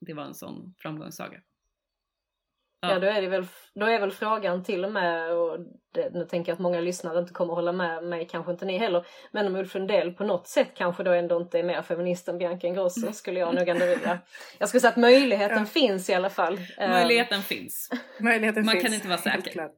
det 0.00 0.14
var 0.14 0.24
en 0.24 0.34
sån 0.34 0.74
framgångssaga. 0.78 1.40
Ja, 2.80 2.98
då 2.98 3.06
är, 3.06 3.20
det 3.22 3.28
väl, 3.28 3.46
då 3.74 3.86
är 3.86 4.00
väl 4.00 4.10
frågan 4.12 4.64
till 4.64 4.84
och 4.84 4.92
med, 4.92 5.32
och 5.32 5.58
det, 5.94 6.10
nu 6.12 6.24
tänker 6.24 6.50
jag 6.52 6.54
att 6.56 6.60
många 6.60 6.80
lyssnare 6.80 7.18
inte 7.18 7.32
kommer 7.32 7.52
att 7.52 7.56
hålla 7.56 7.72
med 7.72 8.04
mig, 8.04 8.28
kanske 8.30 8.52
inte 8.52 8.64
ni 8.64 8.78
heller, 8.78 9.06
men 9.32 9.46
om 9.46 9.56
Ulf 9.56 9.74
Lundell 9.74 10.12
på 10.12 10.24
något 10.24 10.46
sätt 10.48 10.68
kanske 10.74 11.02
då 11.02 11.10
ändå 11.12 11.36
inte 11.36 11.58
är 11.58 11.62
mer 11.62 11.82
feminist 11.82 12.28
än 12.28 12.38
Bianca 12.38 12.66
Ingrosso 12.66 13.12
skulle 13.12 13.40
jag 13.40 13.54
nog 13.54 13.68
ändå 13.68 13.86
vilja. 13.86 14.18
Jag 14.58 14.68
skulle 14.68 14.80
säga 14.80 14.90
att 14.90 14.96
möjligheten 14.96 15.58
Ja. 15.58 15.64
finns 15.64 16.10
i 16.10 16.14
alla 16.14 16.30
fall. 16.30 16.60
Eh, 16.78 16.88
Möjligheten 16.90 17.42
finns. 17.42 17.90
Möjligheten 18.20 18.64
Man 18.66 18.72
finns. 18.72 18.84
kan 18.84 18.94
inte 18.94 19.08
vara 19.08 19.18
säker. 19.18 19.68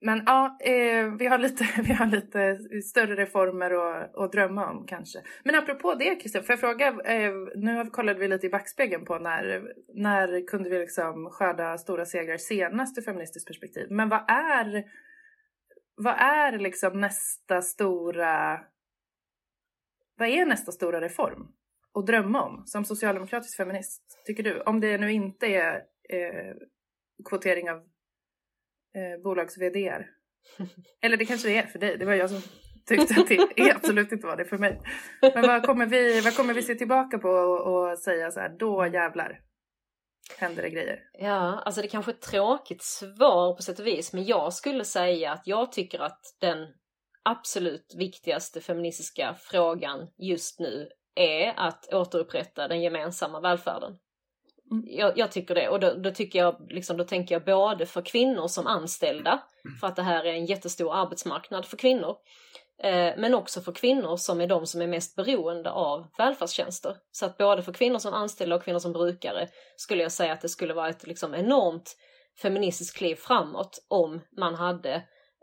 Men 0.00 0.22
ja, 0.26 0.58
eh, 0.60 1.06
vi, 1.18 1.26
har 1.26 1.38
lite, 1.38 1.64
vi 1.82 1.92
har 1.92 2.06
lite 2.06 2.58
större 2.82 3.16
reformer 3.16 3.70
att, 3.70 4.16
att 4.16 4.32
drömma 4.32 4.70
om 4.70 4.86
kanske. 4.86 5.18
Men 5.44 5.54
apropå 5.54 5.94
det 5.94 6.20
Christian, 6.20 6.44
får 6.44 6.52
jag 6.52 6.60
fråga, 6.60 6.86
eh, 6.88 7.32
nu 7.54 7.90
kollade 7.90 8.20
vi 8.20 8.28
lite 8.28 8.46
i 8.46 8.50
backspegeln 8.50 9.04
på 9.04 9.18
när, 9.18 9.72
när 9.94 10.46
kunde 10.46 10.70
vi 10.70 10.78
liksom 10.78 11.30
skörda 11.30 11.78
stora 11.78 12.06
segrar 12.06 12.36
senast 12.36 12.98
ur 12.98 13.02
feministiskt 13.02 13.46
perspektiv. 13.46 13.86
Men 13.90 14.08
vad 14.08 14.30
är, 14.30 14.84
vad 15.94 16.14
är 16.18 16.58
liksom 16.58 17.00
nästa 17.00 17.62
stora, 17.62 18.60
vad 20.16 20.28
är 20.28 20.46
nästa 20.46 20.72
stora 20.72 21.00
reform 21.00 21.48
att 21.94 22.06
drömma 22.06 22.42
om 22.42 22.62
som 22.66 22.84
socialdemokratisk 22.84 23.56
feminist, 23.56 24.22
tycker 24.26 24.42
du? 24.42 24.60
Om 24.60 24.80
det 24.80 24.98
nu 24.98 25.12
inte 25.12 25.46
är 25.46 25.74
eh, 26.08 26.54
kvotering 27.24 27.70
av 27.70 27.82
eh, 28.94 29.22
bolags 29.22 29.58
vd 29.58 30.04
Eller 31.02 31.16
det 31.16 31.24
kanske 31.24 31.48
det 31.48 31.56
är 31.58 31.66
för 31.66 31.78
dig, 31.78 31.98
det 31.98 32.04
var 32.04 32.14
jag 32.14 32.30
som 32.30 32.42
tyckte 32.86 33.20
att 33.20 33.28
det 33.28 33.72
absolut 33.74 34.12
inte 34.12 34.26
var 34.26 34.36
det 34.36 34.44
för 34.44 34.58
mig. 34.58 34.80
Men 35.34 35.46
vad 35.46 35.62
kommer 35.62 35.86
vi, 35.86 36.20
vad 36.20 36.36
kommer 36.36 36.54
vi 36.54 36.62
se 36.62 36.74
tillbaka 36.74 37.18
på 37.18 37.28
och, 37.28 37.90
och 37.90 37.98
säga 37.98 38.30
så 38.30 38.40
här, 38.40 38.56
då 38.58 38.86
jävlar 38.86 39.40
händer 40.36 40.62
det 40.62 40.70
grejer. 40.70 40.98
Ja, 41.12 41.62
alltså 41.64 41.82
det 41.82 41.88
kanske 41.88 42.12
är 42.12 42.14
ett 42.14 42.22
tråkigt 42.22 42.82
svar 42.82 43.56
på 43.56 43.62
sätt 43.62 43.78
och 43.78 43.86
vis, 43.86 44.12
men 44.12 44.24
jag 44.24 44.52
skulle 44.52 44.84
säga 44.84 45.32
att 45.32 45.46
jag 45.46 45.72
tycker 45.72 46.00
att 46.00 46.20
den 46.40 46.58
absolut 47.22 47.94
viktigaste 47.98 48.60
feministiska 48.60 49.34
frågan 49.38 50.08
just 50.18 50.60
nu 50.60 50.88
är 51.14 51.52
att 51.56 51.92
återupprätta 51.92 52.68
den 52.68 52.82
gemensamma 52.82 53.40
välfärden. 53.40 53.98
Mm. 54.70 54.84
Jag, 54.86 55.18
jag 55.18 55.32
tycker 55.32 55.54
det 55.54 55.68
och 55.68 55.80
då, 55.80 55.94
då, 55.94 56.10
tycker 56.10 56.38
jag, 56.38 56.66
liksom, 56.68 56.96
då 56.96 57.04
tänker 57.04 57.34
jag 57.34 57.44
både 57.44 57.86
för 57.86 58.02
kvinnor 58.02 58.48
som 58.48 58.66
anställda, 58.66 59.42
för 59.80 59.86
att 59.86 59.96
det 59.96 60.02
här 60.02 60.24
är 60.24 60.32
en 60.32 60.46
jättestor 60.46 60.94
arbetsmarknad 60.94 61.66
för 61.66 61.76
kvinnor, 61.76 62.16
eh, 62.82 63.14
men 63.16 63.34
också 63.34 63.60
för 63.60 63.72
kvinnor 63.72 64.16
som 64.16 64.40
är 64.40 64.46
de 64.46 64.66
som 64.66 64.82
är 64.82 64.86
mest 64.86 65.16
beroende 65.16 65.70
av 65.70 66.06
välfärdstjänster. 66.18 66.96
Så 67.12 67.26
att 67.26 67.38
både 67.38 67.62
för 67.62 67.72
kvinnor 67.72 67.98
som 67.98 68.14
anställda 68.14 68.56
och 68.56 68.62
kvinnor 68.62 68.78
som 68.78 68.92
brukare 68.92 69.48
skulle 69.76 70.02
jag 70.02 70.12
säga 70.12 70.32
att 70.32 70.40
det 70.40 70.48
skulle 70.48 70.74
vara 70.74 70.88
ett 70.88 71.06
liksom, 71.06 71.34
enormt 71.34 71.96
feministiskt 72.42 72.96
kliv 72.96 73.14
framåt 73.14 73.86
om 73.88 74.20
man 74.36 74.54
hade 74.54 74.94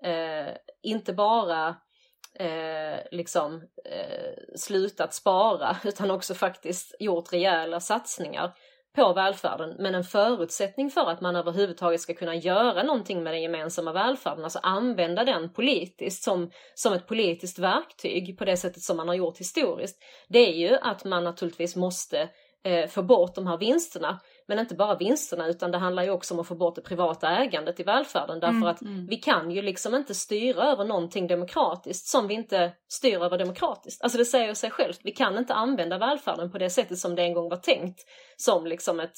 eh, 0.04 0.54
inte 0.84 1.14
bara 1.14 1.76
eh, 2.40 3.00
liksom 3.12 3.64
eh, 3.86 4.56
slutat 4.56 5.14
spara 5.14 5.78
utan 5.84 6.12
också 6.12 6.34
faktiskt 6.34 6.96
gjort 7.00 7.34
rejäla 7.34 7.80
satsningar 7.80 8.54
på 8.96 9.14
välfärden. 9.14 9.76
Men 9.80 9.96
en 9.96 10.04
förutsättning 10.04 10.92
för 10.92 11.10
att 11.10 11.22
man 11.22 11.36
överhuvudtaget 11.36 12.02
ska 12.02 12.14
kunna 12.14 12.36
göra 12.36 12.84
någonting 12.84 13.24
med 13.24 13.34
den 13.34 13.42
gemensamma 13.42 13.94
välfärden, 13.94 14.44
alltså 14.44 14.60
använda 14.64 15.24
den 15.24 15.54
politiskt 15.54 16.24
som, 16.24 16.52
som 16.74 16.94
ett 16.94 17.08
politiskt 17.08 17.60
verktyg 17.60 18.38
på 18.38 18.46
det 18.46 18.58
sättet 18.58 18.84
som 18.84 18.98
man 18.98 19.08
har 19.08 19.16
gjort 19.16 19.40
historiskt, 19.40 20.04
det 20.28 20.40
är 20.40 20.54
ju 20.54 20.78
att 20.82 21.06
man 21.06 21.24
naturligtvis 21.24 21.76
måste 21.76 22.30
eh, 22.64 22.88
få 22.88 23.04
bort 23.04 23.36
de 23.36 23.48
här 23.48 23.58
vinsterna. 23.58 24.20
Men 24.48 24.60
inte 24.60 24.76
bara 24.76 24.96
vinsterna 24.96 25.48
utan 25.48 25.72
det 25.72 25.78
handlar 25.78 26.04
ju 26.04 26.10
också 26.10 26.34
om 26.34 26.40
att 26.40 26.48
få 26.48 26.56
bort 26.56 26.76
det 26.76 26.82
privata 26.82 27.30
ägandet 27.30 27.80
i 27.80 27.84
välfärden 27.84 28.40
därför 28.40 28.56
Mm, 28.56 28.68
att 28.68 28.82
mm. 28.82 29.08
vi 29.08 29.16
kan 29.16 29.52
ju 29.52 29.62
liksom 29.62 29.96
inte 29.96 30.16
styra 30.16 30.64
över 30.64 30.86
någonting 30.86 31.28
demokratiskt 31.28 32.08
som 32.08 32.28
vi 32.28 32.34
inte 32.34 32.72
styr 32.88 33.24
över 33.24 33.38
demokratiskt. 33.38 34.02
Alltså 34.02 34.18
det 34.18 34.26
säger 34.26 34.54
sig 34.54 34.72
självt, 34.72 35.00
vi 35.04 35.12
kan 35.12 35.38
inte 35.38 35.54
använda 35.54 35.98
välfärden 35.98 36.52
på 36.52 36.58
det 36.58 36.70
sättet 36.70 36.98
som 36.98 37.16
det 37.16 37.22
en 37.22 37.34
gång 37.34 37.50
var 37.50 37.58
tänkt 37.58 38.00
som 38.38 38.68
liksom 38.68 39.00
ett 39.00 39.18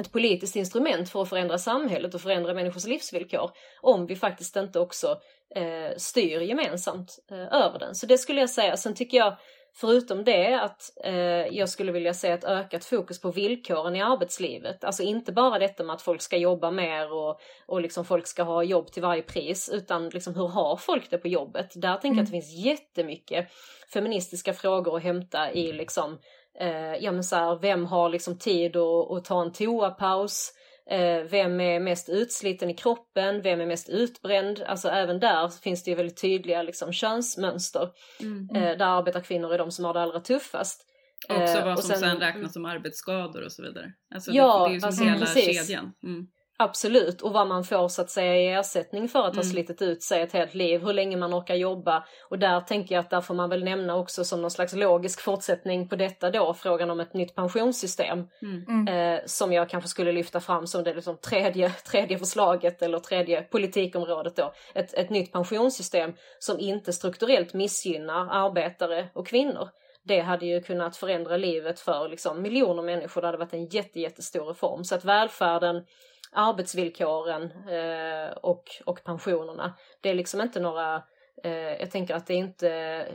ett 0.00 0.12
politiskt 0.12 0.56
instrument 0.56 1.10
för 1.10 1.22
att 1.22 1.28
förändra 1.28 1.58
samhället 1.58 2.14
och 2.14 2.20
förändra 2.20 2.54
människors 2.54 2.86
livsvillkor 2.86 3.50
om 3.80 4.06
vi 4.06 4.16
faktiskt 4.16 4.56
inte 4.56 4.80
också 4.80 5.20
eh, 5.54 5.96
styr 5.96 6.40
gemensamt 6.40 7.18
eh, 7.30 7.62
över 7.62 7.78
den. 7.78 7.94
Så 7.94 8.06
det 8.06 8.18
skulle 8.18 8.40
jag 8.40 8.50
säga. 8.50 8.76
Sen 8.76 8.94
tycker 8.94 9.18
jag 9.18 9.36
förutom 9.74 10.24
det 10.24 10.54
att 10.54 10.92
eh, 11.04 11.46
jag 11.56 11.68
skulle 11.68 11.92
vilja 11.92 12.14
se 12.14 12.28
ett 12.28 12.44
ökat 12.44 12.84
fokus 12.84 13.20
på 13.20 13.30
villkoren 13.30 13.96
i 13.96 14.02
arbetslivet. 14.02 14.84
Alltså 14.84 15.02
inte 15.02 15.32
bara 15.32 15.58
detta 15.58 15.84
med 15.84 15.94
att 15.94 16.02
folk 16.02 16.22
ska 16.22 16.36
jobba 16.36 16.70
mer 16.70 17.12
och, 17.12 17.40
och 17.66 17.80
liksom 17.80 18.04
folk 18.04 18.26
ska 18.26 18.42
ha 18.42 18.62
jobb 18.62 18.92
till 18.92 19.02
varje 19.02 19.22
pris 19.22 19.70
utan 19.72 20.08
liksom 20.08 20.34
hur 20.34 20.48
har 20.48 20.76
folk 20.76 21.10
det 21.10 21.18
på 21.18 21.28
jobbet? 21.28 21.72
Där 21.74 21.96
tänker 21.96 22.16
jag 22.16 22.22
att 22.22 22.30
det 22.30 22.40
finns 22.40 22.64
jättemycket 22.64 23.48
feministiska 23.92 24.52
frågor 24.52 24.96
att 24.96 25.02
hämta 25.02 25.52
i 25.52 25.72
liksom 25.72 26.18
eh, 26.58 26.94
ja 26.94 27.12
men 27.12 27.24
så 27.24 27.36
här, 27.36 27.56
vem 27.56 27.86
har 27.86 28.08
liksom 28.08 28.38
tid 28.38 28.76
att, 28.76 29.10
att 29.10 29.24
ta 29.24 29.42
en 29.42 29.52
toapaus? 29.52 30.52
Eh, 30.90 31.22
vem 31.30 31.60
är 31.60 31.80
mest 31.80 32.08
utsliten 32.08 32.70
i 32.70 32.74
kroppen? 32.74 33.42
Vem 33.42 33.60
är 33.60 33.66
mest 33.66 33.88
utbränd? 33.88 34.62
Alltså 34.66 34.88
även 34.88 35.20
där 35.20 35.48
finns 35.48 35.84
det 35.84 35.94
väldigt 35.94 36.20
tydliga 36.20 36.62
liksom, 36.62 36.92
könsmönster. 36.92 37.88
Mm. 38.20 38.48
Eh, 38.56 38.78
där 38.78 38.86
arbetarkvinnor 38.98 39.52
är 39.54 39.58
de 39.58 39.70
som 39.70 39.84
har 39.84 39.94
det 39.94 40.00
allra 40.02 40.20
tuffast. 40.20 40.86
Också 41.28 41.42
Eh, 41.58 41.64
vad 41.64 41.72
och 41.72 41.78
som 41.84 41.90
sen, 41.90 41.98
sen- 41.98 42.20
räknas 42.20 42.52
som 42.52 42.64
arbetsskador 42.64 43.44
och 43.44 43.52
så 43.52 43.62
vidare. 43.62 43.92
Alltså 44.14 44.30
Ja, 44.30 44.58
det, 44.58 44.68
det 44.68 44.70
är 44.70 44.74
ju 44.74 44.80
som 44.80 44.86
alltså, 44.86 45.04
hela 45.04 45.18
precis. 45.26 45.66
kedjan. 45.66 45.92
Mm. 46.02 46.26
Absolut, 46.62 47.22
och 47.22 47.32
vad 47.32 47.46
man 47.46 47.64
får 47.64 47.88
så 47.88 48.02
att 48.02 48.10
säga 48.10 48.36
i 48.36 48.48
ersättning 48.48 49.08
för 49.08 49.18
att 49.18 49.34
ha 49.34 49.42
Mm. 49.42 49.52
slitit 49.52 49.82
ut 49.82 50.02
sig 50.02 50.22
ett 50.22 50.32
helt 50.32 50.54
liv, 50.54 50.80
hur 50.84 50.92
länge 50.92 51.16
man 51.16 51.34
orkar 51.34 51.54
jobba. 51.54 52.04
Och 52.28 52.38
där 52.38 52.60
tänker 52.60 52.94
jag 52.94 53.00
att 53.02 53.10
där 53.10 53.20
får 53.20 53.34
man 53.34 53.50
väl 53.50 53.64
nämna 53.64 53.96
också 53.96 54.24
som 54.24 54.42
någon 54.42 54.50
slags 54.50 54.72
logisk 54.72 55.20
fortsättning 55.20 55.88
på 55.88 55.96
detta 55.96 56.30
då, 56.30 56.54
frågan 56.54 56.90
om 56.90 57.00
ett 57.00 57.14
nytt 57.14 57.34
pensionssystem. 57.34 58.28
Mm. 58.42 58.64
Mm. 58.68 59.14
eh, 59.14 59.20
som 59.26 59.52
jag 59.52 59.68
kanske 59.68 59.88
skulle 59.88 60.12
lyfta 60.12 60.40
fram 60.40 60.66
som 60.66 60.84
det 60.84 60.94
liksom 60.94 61.16
tredje, 61.16 61.70
tredje 61.90 62.18
förslaget 62.18 62.82
eller 62.82 62.98
tredje 62.98 63.42
politikområdet 63.42 64.36
då. 64.36 64.52
Ett, 64.74 64.94
ett 64.94 65.10
nytt 65.10 65.32
pensionssystem 65.32 66.12
som 66.38 66.58
inte 66.60 66.92
strukturellt 66.92 67.54
missgynnar 67.54 68.28
arbetare 68.30 69.08
och 69.14 69.26
kvinnor. 69.26 69.68
Det 70.04 70.20
hade 70.20 70.46
ju 70.46 70.62
kunnat 70.62 70.96
förändra 70.96 71.36
livet 71.36 71.80
för 71.80 72.08
liksom 72.08 72.42
miljoner 72.42 72.82
människor. 72.82 73.20
Det 73.20 73.26
hade 73.26 73.38
varit 73.38 73.52
en 73.54 73.66
jätte, 73.66 74.00
jättestor 74.00 74.44
reform. 74.44 74.84
Så 74.84 74.94
att 74.94 75.04
välfärden, 75.04 75.84
arbetsvillkoren 76.32 77.42
eh, 77.68 78.30
och, 78.32 78.64
och 78.86 79.04
pensionerna, 79.04 79.74
det 80.00 80.10
är 80.10 80.14
liksom 80.14 80.40
inte 80.40 80.60
några 80.60 81.02
eh, 81.44 81.52
jag 81.52 81.90
tänker 81.90 82.14
att 82.14 82.26
det 82.26 82.34
är 82.34 82.38
inte 82.38 82.68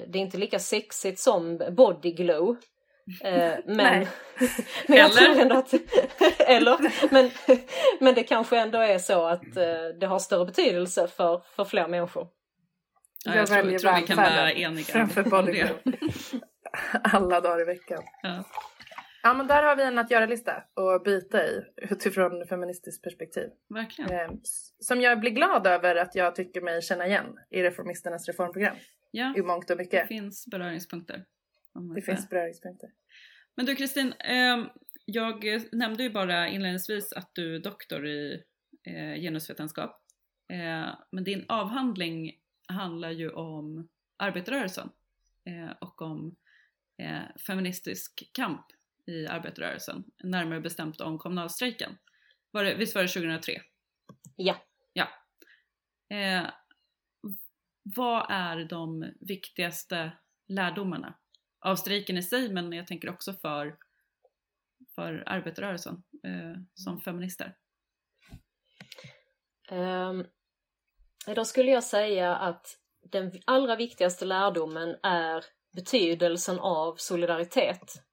det 0.08 0.20
är 0.20 0.22
inte 0.22 0.38
lika 0.38 0.60
sexigt 0.60 1.20
som 1.20 1.58
body 1.72 2.12
glow. 2.12 2.58
Eh, 3.24 3.54
men, 3.66 3.78
Nej. 3.78 4.08
men 4.88 4.98
jag 4.98 5.10
Eller? 5.10 5.34
tror 5.34 5.42
ändå 5.42 5.56
att... 5.58 5.74
eller? 6.40 6.78
Men, 7.14 7.32
men 8.00 8.16
det 8.16 8.24
kanske 8.24 8.58
ändå 8.60 8.78
är 8.80 8.98
så 9.00 9.26
att 9.26 9.58
eh, 9.58 10.00
det 10.00 10.06
har 10.08 10.20
större 10.20 10.46
betydelse 10.46 11.08
för, 11.08 11.42
för 11.56 11.66
fler 11.66 11.88
människor. 11.88 12.28
Ja, 13.26 13.32
Jag 13.32 13.42
jag 13.42 13.48
tror, 13.48 13.78
tror 13.78 14.02
vi 14.02 14.08
kan 14.08 14.18
vara 14.18 14.52
eniga 14.52 14.86
framför 14.86 15.24
bodybuilding. 15.24 15.78
det. 15.84 16.00
Alla 17.04 17.42
dagar 17.42 17.62
i 17.62 17.66
veckan. 17.66 18.04
Ja. 18.24 18.44
Ja 19.28 19.34
men 19.34 19.48
där 19.48 19.64
har 19.64 19.76
vi 19.76 19.84
en 19.84 19.98
att 19.98 20.12
göra-lista 20.12 20.52
att 20.76 21.04
byta 21.04 21.46
i 21.48 21.64
utifrån 21.78 22.46
feministiskt 22.48 23.04
perspektiv. 23.04 23.50
Verkligen. 23.70 24.12
Eh, 24.12 24.32
s- 24.44 24.74
som 24.80 25.02
jag 25.02 25.20
blir 25.20 25.32
glad 25.32 25.68
över 25.68 25.96
att 25.96 26.16
jag 26.16 26.36
tycker 26.36 26.62
mig 26.62 26.82
känna 26.82 27.08
igen 27.08 27.40
i 27.50 27.64
Reformisternas 27.64 28.28
reformprogram 28.28 28.76
Ja, 29.12 29.34
i 29.38 29.42
mångt 29.42 29.70
och 29.70 29.78
det 29.78 29.84
mycket. 29.84 30.08
finns 30.08 30.46
beröringspunkter. 30.48 31.26
Det 31.96 32.02
finns 32.02 32.30
beröringspunkter. 32.30 32.90
Men 33.56 33.66
du 33.66 33.76
Kristin, 33.76 34.14
eh, 34.20 34.66
jag 35.06 35.46
nämnde 35.72 36.04
ju 36.04 36.10
bara 36.10 36.48
inledningsvis 36.48 37.14
att 37.14 37.30
du 37.34 37.56
är 37.56 37.60
doktor 37.60 38.08
i 38.08 38.44
eh, 38.84 39.22
genusvetenskap. 39.22 40.02
Eh, 40.50 40.90
men 41.12 41.24
din 41.24 41.46
avhandling 41.48 42.32
handlar 42.68 43.12
ju 43.12 43.30
om 43.30 43.88
arbetarrörelsen 44.18 44.90
eh, 45.46 45.72
och 45.82 46.02
om 46.02 46.36
eh, 46.98 47.36
feministisk 47.48 48.30
kamp 48.34 48.66
i 49.08 49.28
arbetarrörelsen. 49.28 50.04
Närmare 50.24 50.62
bestämt 50.62 51.02
om 51.02 51.18
kommunalstrejken. 51.18 51.98
Var 52.52 52.64
det, 52.64 52.76
visst 52.76 52.96
var 52.96 53.02
det 53.02 53.08
2003? 53.08 53.62
Ja. 54.36 54.56
Ja. 54.94 55.08
Eh, 56.18 56.48
vad 57.96 58.26
är 58.30 58.66
de 58.66 59.14
viktigaste 59.20 60.12
lärdomarna 60.48 61.18
av 61.60 61.76
strejken 61.76 62.18
i 62.18 62.24
sig 62.24 62.54
men 62.54 62.74
jag 62.74 62.88
tänker 62.88 63.10
också 63.10 63.34
för, 63.34 63.78
för 64.96 65.24
arbetarrörelsen 65.26 66.04
eh, 66.24 66.62
som 66.74 67.02
feminister? 67.02 67.56
Um, 69.72 70.26
då 71.36 71.46
skulle 71.46 71.72
jag 71.72 71.84
säga 71.84 72.36
att 72.36 72.80
den 73.12 73.32
allra 73.46 73.76
viktigaste 73.76 74.26
lärdomen 74.26 74.96
är 75.04 75.46
betydelsen 75.76 76.60
av 76.60 76.96
solidaritet. 76.96 78.07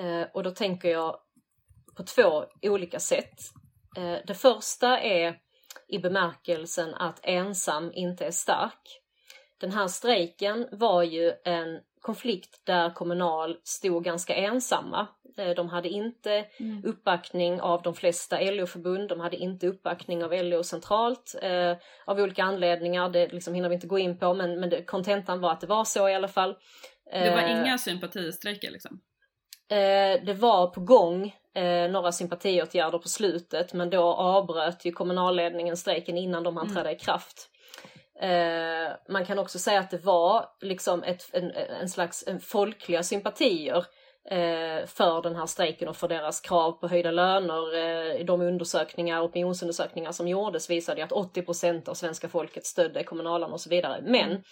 Uh, 0.00 0.26
och 0.34 0.42
då 0.42 0.50
tänker 0.50 0.88
jag 0.88 1.16
på 1.96 2.02
två 2.02 2.44
olika 2.62 3.00
sätt. 3.00 3.40
Uh, 3.98 4.16
det 4.26 4.34
första 4.34 5.00
är 5.00 5.38
i 5.88 5.98
bemärkelsen 5.98 6.94
att 6.94 7.20
ensam 7.22 7.92
inte 7.94 8.26
är 8.26 8.30
stark. 8.30 9.00
Den 9.58 9.72
här 9.72 9.88
strejken 9.88 10.68
var 10.72 11.02
ju 11.02 11.32
en 11.44 11.80
konflikt 12.00 12.60
där 12.64 12.94
Kommunal 12.94 13.56
stod 13.64 14.04
ganska 14.04 14.34
ensamma. 14.34 15.06
Eh, 15.38 15.50
de 15.50 15.68
hade 15.68 15.88
inte 15.88 16.46
mm. 16.56 16.84
uppbackning 16.84 17.60
av 17.60 17.82
de 17.82 17.94
flesta 17.94 18.40
LO-förbund, 18.40 19.08
de 19.08 19.20
hade 19.20 19.36
inte 19.36 19.66
uppbackning 19.66 20.24
av 20.24 20.32
LO 20.32 20.62
centralt 20.62 21.34
eh, 21.42 21.76
av 22.04 22.18
olika 22.18 22.44
anledningar. 22.44 23.08
Det 23.08 23.32
liksom 23.32 23.54
hinner 23.54 23.68
vi 23.68 23.74
inte 23.74 23.86
gå 23.86 23.98
in 23.98 24.18
på 24.18 24.34
men, 24.34 24.60
men 24.60 24.84
kontentan 24.84 25.40
var 25.40 25.52
att 25.52 25.60
det 25.60 25.66
var 25.66 25.84
så 25.84 26.08
i 26.08 26.14
alla 26.14 26.28
fall. 26.28 26.56
Det 27.12 27.30
var 27.30 27.42
eh, 27.42 27.60
inga 27.60 27.78
sympatistrejker 27.78 28.70
liksom? 28.70 29.00
Eh, 29.68 30.24
det 30.24 30.34
var 30.34 30.66
på 30.66 30.80
gång 30.80 31.34
eh, 31.54 31.90
några 31.90 32.12
sympatiåtgärder 32.12 32.98
på 32.98 33.08
slutet 33.08 33.72
men 33.72 33.90
då 33.90 34.02
avbröt 34.02 34.84
ju 34.84 34.92
kommunalledningen 34.92 35.76
strejken 35.76 36.18
innan 36.18 36.42
de 36.42 36.56
hann 36.56 36.66
mm. 36.66 36.76
träda 36.76 36.92
i 36.92 36.98
kraft. 36.98 37.50
Eh, 38.20 38.92
man 39.08 39.26
kan 39.26 39.38
också 39.38 39.58
säga 39.58 39.80
att 39.80 39.90
det 39.90 40.04
var 40.04 40.48
liksom 40.60 41.02
ett, 41.02 41.30
en, 41.32 41.50
en 41.80 41.88
slags 41.88 42.24
en 42.26 42.40
folkliga 42.40 43.02
sympatier 43.02 43.84
för 44.86 45.22
den 45.22 45.36
här 45.36 45.46
strejken 45.46 45.88
och 45.88 45.96
för 45.96 46.08
deras 46.08 46.40
krav 46.40 46.72
på 46.72 46.88
höjda 46.88 47.10
löner. 47.10 47.76
Eh, 47.76 48.24
de 48.24 48.40
undersökningar, 48.40 49.22
opinionsundersökningar 49.22 50.12
som 50.12 50.28
gjordes 50.28 50.70
visade 50.70 51.04
att 51.04 51.12
80% 51.12 51.88
av 51.88 51.94
svenska 51.94 52.28
folket 52.28 52.66
stödde 52.66 53.04
kommunalarna 53.04 53.52
och 53.52 53.60
så 53.60 53.70
vidare. 53.70 54.00
Men 54.02 54.42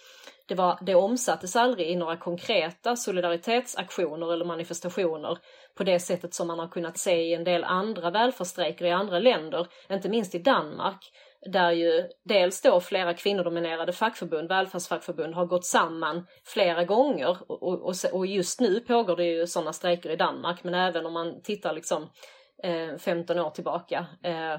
det, 0.47 0.55
var, 0.55 0.79
det 0.83 0.95
omsattes 0.95 1.57
aldrig 1.57 1.91
i 1.91 1.97
några 1.97 2.17
konkreta 2.17 2.97
solidaritetsaktioner 2.97 4.33
eller 4.33 4.45
manifestationer 4.45 5.39
på 5.75 5.85
det 5.85 6.01
sättet 6.01 6.35
som 6.35 6.47
man 6.47 6.59
har 6.59 6.69
kunnat 6.69 6.99
se 6.99 7.23
i 7.23 7.35
en 7.35 7.45
del 7.45 7.65
andra 7.65 8.11
välfärdsstrejker 8.11 8.85
i 8.85 8.91
andra 8.91 9.19
länder, 9.19 9.67
inte 9.91 10.09
minst 10.09 10.35
i 10.35 10.39
Danmark 10.39 11.13
där 11.47 11.71
ju 11.71 12.09
dels 12.25 12.61
då 12.61 12.81
flera 12.81 13.15
kvinnodominerade 13.15 13.93
fackförbund, 13.93 14.49
välfärdsfackförbund, 14.49 15.35
har 15.35 15.47
gått 15.47 15.67
samman 15.67 16.27
flera 16.45 16.85
gånger. 16.85 17.37
Och, 17.49 17.63
och, 17.63 17.95
och 18.13 18.27
just 18.27 18.61
nu 18.61 18.81
pågår 18.81 19.17
det 19.17 19.25
ju 19.25 19.47
sådana 19.47 19.73
strejker 19.73 20.11
i 20.11 20.17
Danmark 20.17 20.65
men 20.65 20.75
även 20.75 21.07
om 21.07 21.13
man 21.13 21.43
tittar 21.43 21.73
liksom 21.73 22.11
eh, 22.63 22.97
15 22.99 23.39
år 23.39 23.51
tillbaka 23.51 24.07
eh, 24.23 24.57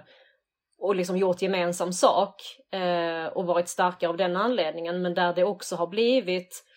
och 0.79 0.95
liksom 0.95 1.17
gjort 1.17 1.41
gemensam 1.41 1.93
sak 1.93 2.35
eh, 2.71 3.25
och 3.25 3.45
varit 3.45 3.67
starka 3.67 4.09
av 4.09 4.17
den 4.17 4.35
anledningen 4.35 5.01
men 5.01 5.13
där 5.13 5.33
det 5.33 5.43
också 5.43 5.75
har 5.75 5.87
blivit 5.87 6.63
Eh, 6.63 6.74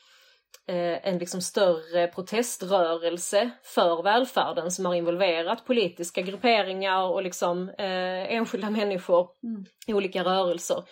en 0.74 1.18
liksom 1.18 1.40
större 1.40 2.06
proteströrelse 2.06 3.50
för 3.62 4.02
välfärden 4.02 4.70
som 4.70 4.86
har 4.86 4.94
involverat 4.94 5.66
politiska 5.66 6.20
grupperingar 6.20 7.02
och 7.02 7.22
liksom 7.22 7.68
eh, 7.68 8.32
enskilda 8.34 8.70
människor 8.70 9.28
mm. 9.42 9.64
i 9.86 9.94
olika 9.94 10.24
rörelser. 10.24 10.84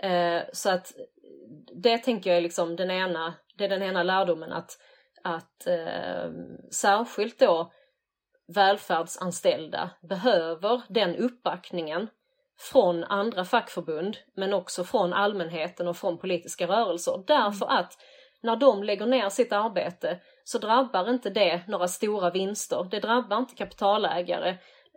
Eh, 0.00 0.42
så 0.52 0.70
att 0.70 0.92
det 1.82 1.98
tänker 1.98 2.30
jag 2.30 2.36
är 2.36 2.42
liksom 2.42 2.76
den 2.76 2.90
ena, 2.90 3.34
det 3.58 3.64
är 3.64 3.68
den 3.68 3.82
ena 3.82 4.02
lärdomen 4.02 4.52
att, 4.52 4.78
att 5.22 5.66
eh, 5.66 6.30
särskilt 6.70 7.38
då 7.38 7.72
välfärdsanställda 8.54 9.90
behöver 10.08 10.82
den 10.88 11.16
uppbackningen 11.16 12.08
från 12.58 13.04
andra 13.04 13.44
fackförbund 13.44 14.16
men 14.36 14.54
också 14.54 14.84
från 14.84 15.12
allmänheten 15.12 15.88
och 15.88 15.96
från 15.96 16.18
politiska 16.18 16.66
rörelser. 16.66 17.24
Därför 17.26 17.66
mm. 17.66 17.78
att 17.78 17.92
när 18.42 18.56
de 18.56 18.82
lägger 18.82 19.06
ner 19.06 19.28
sitt 19.28 19.52
arbete 19.52 20.18
så 20.44 20.58
drabbar 20.58 21.10
inte 21.10 21.30
det 21.30 21.60
några 21.68 21.88
stora 21.88 22.30
vinster. 22.30 22.86
Det 22.90 23.00
drabbar 23.00 23.38
inte 23.38 23.54
kapitalägare. 23.54 24.48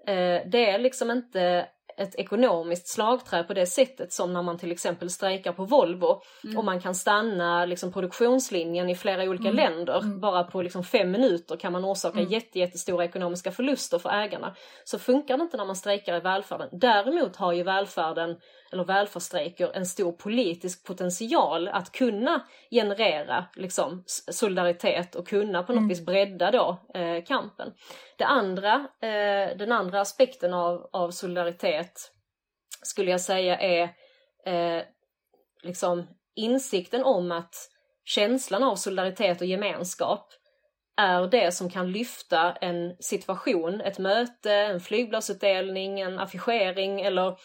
Eh, 0.08 0.42
det 0.46 0.70
är 0.70 0.80
liksom 0.80 1.12
inte 1.12 1.68
ett 1.98 2.16
ekonomiskt 2.16 2.88
slagträ 2.88 3.44
på 3.44 3.54
det 3.54 3.66
sättet 3.66 4.14
som 4.14 4.34
när 4.34 4.42
man 4.42 4.58
till 4.58 4.72
exempel 4.72 5.10
strejkar 5.10 5.52
på 5.52 5.66
Volvo 5.66 6.22
mm. 6.44 6.58
och 6.58 6.66
man 6.66 6.82
kan 6.82 6.96
stanna 6.96 7.66
liksom 7.66 7.94
produktionslinjen 7.94 8.90
i 8.90 8.96
flera 8.96 9.24
olika 9.24 9.50
mm. 9.50 9.56
länder. 9.56 9.98
Mm. 9.98 10.20
Bara 10.20 10.44
på 10.44 10.62
liksom 10.62 10.84
fem 10.84 11.12
minuter 11.12 11.56
kan 11.56 11.74
man 11.74 11.86
orsaka 11.86 12.20
mm. 12.20 12.32
jätte, 12.32 12.60
jättestora 12.60 13.06
ekonomiska 13.06 13.52
förluster 13.52 14.00
för 14.00 14.10
ägarna. 14.10 14.56
Så 14.84 15.00
funkar 15.00 15.38
det 15.38 15.44
inte 15.44 15.58
när 15.58 15.66
man 15.66 15.76
strejkar 15.76 16.18
i 16.18 16.20
välfärden. 16.20 16.70
Däremot 16.72 17.36
har 17.36 17.54
ju 17.54 17.64
välfärden 17.64 18.38
eller 18.72 18.84
välfärdsstrejker 18.84 19.72
en 19.74 19.86
stor 19.86 20.12
politisk 20.12 20.86
potential 20.86 21.68
att 21.68 21.92
kunna 21.92 22.48
generera 22.72 23.46
liksom, 23.56 24.04
solidaritet 24.32 25.16
och 25.16 25.28
kunna 25.28 25.64
på 25.64 25.72
något 25.72 25.78
mm. 25.80 25.90
vis 25.90 26.06
bredda 26.06 26.52
då 26.52 26.78
eh, 26.94 27.24
kampen. 27.24 27.74
Det 28.18 28.26
andra, 28.26 28.74
eh, 29.02 29.58
den 29.58 29.72
andra 29.72 30.02
aspekten 30.02 30.54
av, 30.54 30.90
av 30.92 31.12
solidaritet 31.12 32.12
skulle 32.82 33.12
jag 33.12 33.22
säga 33.22 33.60
är 33.60 33.84
eh, 34.46 34.84
liksom 35.64 36.08
insikten 36.36 37.04
om 37.04 37.32
att 37.32 37.56
känslan 38.06 38.64
av 38.64 38.76
solidaritet 38.76 39.42
och 39.42 39.48
gemenskap 39.48 40.34
är 40.98 41.28
det 41.28 41.52
som 41.52 41.70
kan 41.70 41.92
lyfta 41.92 42.52
en 42.54 42.96
situation, 43.00 43.82
ett 43.82 44.00
möte, 44.00 44.54
en 44.54 44.80
flygbladsutdelning, 44.80 46.00
en 46.00 46.20
affischering 46.20 47.02
eller 47.02 47.38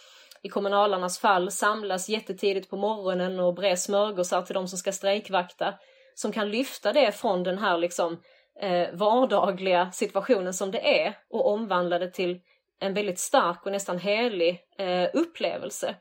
i 0.43 0.49
kommunalarnas 0.49 1.19
fall 1.19 1.51
samlas 1.51 2.09
jättetidigt 2.09 2.71
på 2.71 2.77
morgonen 2.77 3.41
och 3.41 3.55
bre 3.55 3.77
smörgåsar 3.77 4.43
till 4.43 4.55
de 4.55 4.69
som 4.69 4.79
ska 4.79 4.93
strejkvakta. 4.93 5.75
Som 6.15 6.33
kan 6.33 6.51
lyfta 6.51 6.93
det 6.93 7.13
från 7.13 7.43
den 7.43 7.59
här 7.59 7.79
liksom 7.79 8.23
eh, 8.61 8.89
vardagliga 8.93 9.91
situationen 9.93 10.55
som 10.55 10.71
det 10.71 11.01
är 11.05 11.15
och 11.31 11.53
omvandla 11.53 11.99
det 11.99 12.11
till 12.11 12.41
en 12.81 12.95
väldigt 12.95 13.19
stark 13.19 13.67
och 13.67 13.73
nästan 13.73 13.99
helig 13.99 14.61
eh, 14.79 15.09
upplevelse. 15.13 15.95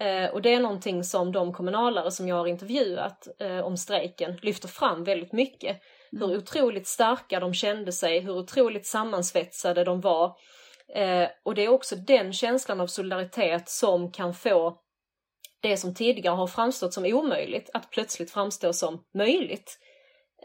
Eh, 0.00 0.30
och 0.30 0.42
det 0.42 0.54
är 0.54 0.60
någonting 0.60 1.04
som 1.04 1.32
de 1.32 1.52
kommunalare 1.52 2.10
som 2.10 2.28
jag 2.28 2.36
har 2.36 2.46
intervjuat 2.46 3.28
eh, 3.40 3.58
om 3.58 3.76
strejken 3.76 4.38
lyfter 4.42 4.68
fram 4.68 5.04
väldigt 5.04 5.32
mycket. 5.32 5.80
Mm. 6.12 6.28
Hur 6.28 6.38
otroligt 6.38 6.86
starka 6.86 7.40
de 7.40 7.54
kände 7.54 7.92
sig, 7.92 8.20
hur 8.20 8.36
otroligt 8.38 8.86
sammansvetsade 8.86 9.84
de 9.84 10.00
var 10.00 10.36
Eh, 10.94 11.28
och 11.42 11.54
det 11.54 11.64
är 11.64 11.68
också 11.68 11.96
den 11.96 12.32
känslan 12.32 12.80
av 12.80 12.86
solidaritet 12.86 13.68
som 13.68 14.12
kan 14.12 14.34
få 14.34 14.80
det 15.60 15.76
som 15.76 15.94
tidigare 15.94 16.34
har 16.34 16.46
framstått 16.46 16.94
som 16.94 17.04
omöjligt 17.04 17.70
att 17.74 17.90
plötsligt 17.90 18.30
framstå 18.30 18.72
som 18.72 19.04
möjligt. 19.14 19.78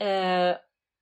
Eh, 0.01 0.55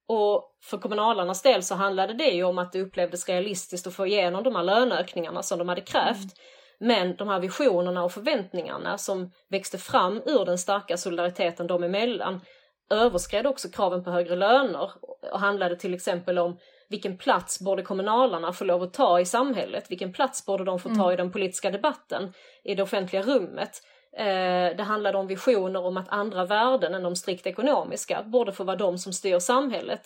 och 0.08 0.58
för 0.64 0.78
kommunalarnas 0.78 1.42
del 1.42 1.64
så 1.64 1.76
handlade 1.76 2.14
det 2.14 2.30
ju 2.30 2.44
om 2.44 2.58
att 2.58 2.72
det 2.72 2.82
upplevdes 2.82 3.30
realistiskt 3.30 3.88
att 3.88 3.94
få 3.94 4.08
igenom 4.08 4.44
de 4.44 4.56
här 4.56 4.64
löneökningarna 4.64 5.44
som 5.44 5.60
de 5.60 5.70
hade 5.70 5.82
krävt. 5.82 6.18
Mm. 6.18 6.38
Men 6.80 7.16
de 7.16 7.28
här 7.28 7.40
visionerna 7.40 8.04
och 8.04 8.12
förväntningarna 8.12 8.98
som 8.98 9.32
växte 9.50 9.78
fram 9.78 10.22
ur 10.26 10.46
den 10.46 10.58
starka 10.58 10.98
solidariteten 10.98 11.68
dem 11.68 11.84
emellan 11.84 12.42
överskred 12.90 13.48
också 13.48 13.70
kraven 13.70 14.04
på 14.04 14.12
högre 14.12 14.36
löner 14.36 14.92
och 15.32 15.40
handlade 15.40 15.76
till 15.76 15.94
exempel 15.94 16.38
om 16.38 16.58
vilken 16.90 17.18
plats 17.18 17.60
borde 17.60 17.84
kommunalarna 17.84 18.54
få 18.54 18.64
lov 18.64 18.84
att 18.84 18.94
ta 18.94 19.20
i 19.20 19.26
samhället? 19.26 19.92
Vilken 19.92 20.14
plats 20.14 20.46
borde 20.46 20.64
de 20.64 20.80
få 20.80 20.90
ta 20.90 21.04
mm. 21.04 21.12
i 21.12 21.16
den 21.16 21.32
politiska 21.32 21.72
debatten, 21.72 22.34
i 22.64 22.76
det 22.76 22.84
offentliga 22.84 23.22
rummet? 23.22 23.82
Eh, 24.18 24.76
det 24.78 24.84
handlade 24.84 25.18
om 25.18 25.28
visioner 25.28 25.86
om 25.86 25.98
att 25.98 26.10
andra 26.10 26.46
värden 26.46 26.94
än 26.94 27.04
de 27.04 27.16
strikt 27.16 27.48
ekonomiska 27.48 28.24
borde 28.24 28.52
få 28.52 28.64
vara 28.64 28.76
de 28.76 28.98
som 28.98 29.14
styr 29.14 29.40
samhället. 29.40 30.02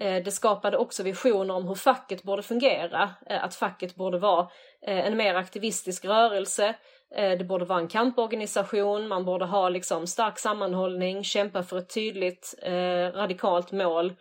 Eh, 0.00 0.22
det 0.24 0.30
skapade 0.30 0.76
också 0.76 1.02
visioner 1.02 1.54
om 1.54 1.68
hur 1.68 1.74
facket 1.74 2.22
borde 2.22 2.42
fungera, 2.42 3.10
eh, 3.26 3.44
att 3.44 3.54
facket 3.54 3.94
borde 3.94 4.18
vara 4.18 4.48
en 4.80 5.16
mer 5.16 5.34
aktivistisk 5.34 6.04
rörelse, 6.04 6.74
det 7.10 7.44
borde 7.44 7.64
vara 7.64 7.78
en 7.78 7.88
kamporganisation, 7.88 9.08
man 9.08 9.24
borde 9.24 9.44
ha 9.44 9.68
liksom 9.68 10.06
stark 10.06 10.38
sammanhållning, 10.38 11.24
kämpa 11.24 11.62
för 11.62 11.78
ett 11.78 11.94
tydligt 11.94 12.54
radikalt 13.14 13.72
mål 13.72 14.12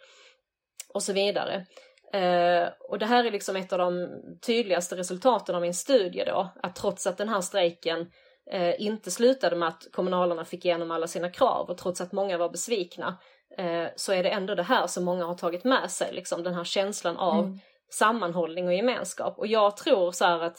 och 0.94 1.04
så 1.04 1.14
vidare. 1.14 1.66
Eh, 2.14 2.70
och 2.80 3.00
det 3.00 3.06
här 3.06 3.26
är 3.26 3.32
liksom 3.32 3.56
ett 3.56 3.74
av 3.74 3.80
de 3.80 4.10
tydligaste 4.46 4.96
resultaten 4.96 5.56
av 5.56 5.62
min 5.62 5.74
studie 5.74 6.24
då, 6.26 6.50
att 6.64 6.76
trots 6.76 7.08
att 7.08 7.18
den 7.18 7.30
här 7.30 7.42
strejken 7.42 8.12
eh, 8.52 8.82
inte 8.82 9.12
slutade 9.12 9.56
med 9.56 9.68
att 9.68 9.88
kommunalarna 9.92 10.46
fick 10.46 10.66
igenom 10.66 10.92
alla 10.92 11.08
sina 11.08 11.30
krav 11.30 11.70
och 11.70 11.78
trots 11.78 12.02
att 12.02 12.12
många 12.12 12.38
var 12.38 12.50
besvikna 12.50 13.18
eh, 13.58 13.88
så 13.96 14.14
är 14.14 14.24
det 14.24 14.30
ändå 14.30 14.56
det 14.56 14.64
här 14.64 14.88
som 14.88 15.04
många 15.04 15.26
har 15.26 15.36
tagit 15.36 15.64
med 15.64 15.92
sig, 15.92 16.14
liksom 16.14 16.44
den 16.44 16.54
här 16.54 16.64
känslan 16.64 17.18
av 17.18 17.46
mm. 17.46 17.60
sammanhållning 17.92 18.68
och 18.68 18.74
gemenskap. 18.74 19.40
Och 19.40 19.48
jag 19.48 19.78
tror 19.78 20.12
så 20.12 20.26
här 20.26 20.40
att 20.40 20.58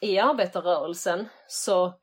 i 0.00 0.18
arbetarrörelsen 0.18 1.28
så 1.48 1.94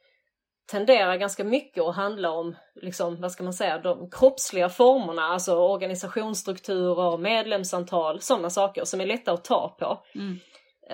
tenderar 0.72 1.18
ganska 1.18 1.44
mycket 1.44 1.84
att 1.84 1.96
handla 1.96 2.32
om, 2.32 2.56
liksom, 2.82 3.22
vad 3.22 3.32
ska 3.32 3.44
man 3.44 3.54
säga, 3.54 3.78
de 3.78 4.10
kroppsliga 4.10 4.70
formerna, 4.70 5.22
alltså 5.22 5.56
organisationsstrukturer, 5.56 7.18
medlemsantal, 7.18 8.22
sådana 8.22 8.50
saker 8.50 8.86
som 8.86 9.02
är 9.02 9.06
lätta 9.06 9.32
att 9.32 9.44
ta 9.44 9.76
på. 9.80 10.04
Mm. 10.16 10.40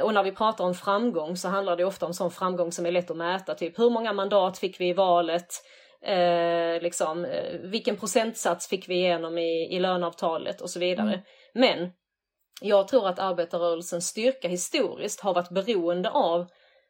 Och 0.03 0.13
när 0.13 0.23
vi 0.23 0.31
pratar 0.31 0.65
om 0.65 0.73
framgång 0.73 1.37
så 1.37 1.47
handlar 1.47 1.75
det 1.75 1.85
ofta 1.85 2.05
om 2.05 2.13
sån 2.13 2.31
framgång 2.31 2.71
som 2.71 2.85
är 2.85 2.91
lätt 2.91 3.11
att 3.11 3.17
mäta, 3.17 3.55
typ 3.55 3.79
hur 3.79 3.89
många 3.89 4.13
mandat 4.13 4.57
fick 4.57 4.79
vi 4.79 4.89
i 4.89 4.93
valet, 4.93 5.47
eh, 6.05 6.81
liksom, 6.81 7.25
eh, 7.25 7.59
vilken 7.61 7.97
procentsats 7.97 8.67
fick 8.67 8.89
vi 8.89 8.95
igenom 8.95 9.37
i, 9.37 9.75
i 9.75 9.79
löneavtalet 9.79 10.61
och 10.61 10.69
så 10.69 10.79
vidare. 10.79 11.13
Mm. 11.13 11.21
Men 11.53 11.91
jag 12.61 12.87
tror 12.87 13.07
att 13.07 13.19
arbetarrörelsens 13.19 14.07
styrka 14.07 14.47
historiskt 14.47 15.21
har 15.21 15.33
varit 15.33 15.49
beroende 15.49 16.09
av 16.09 16.47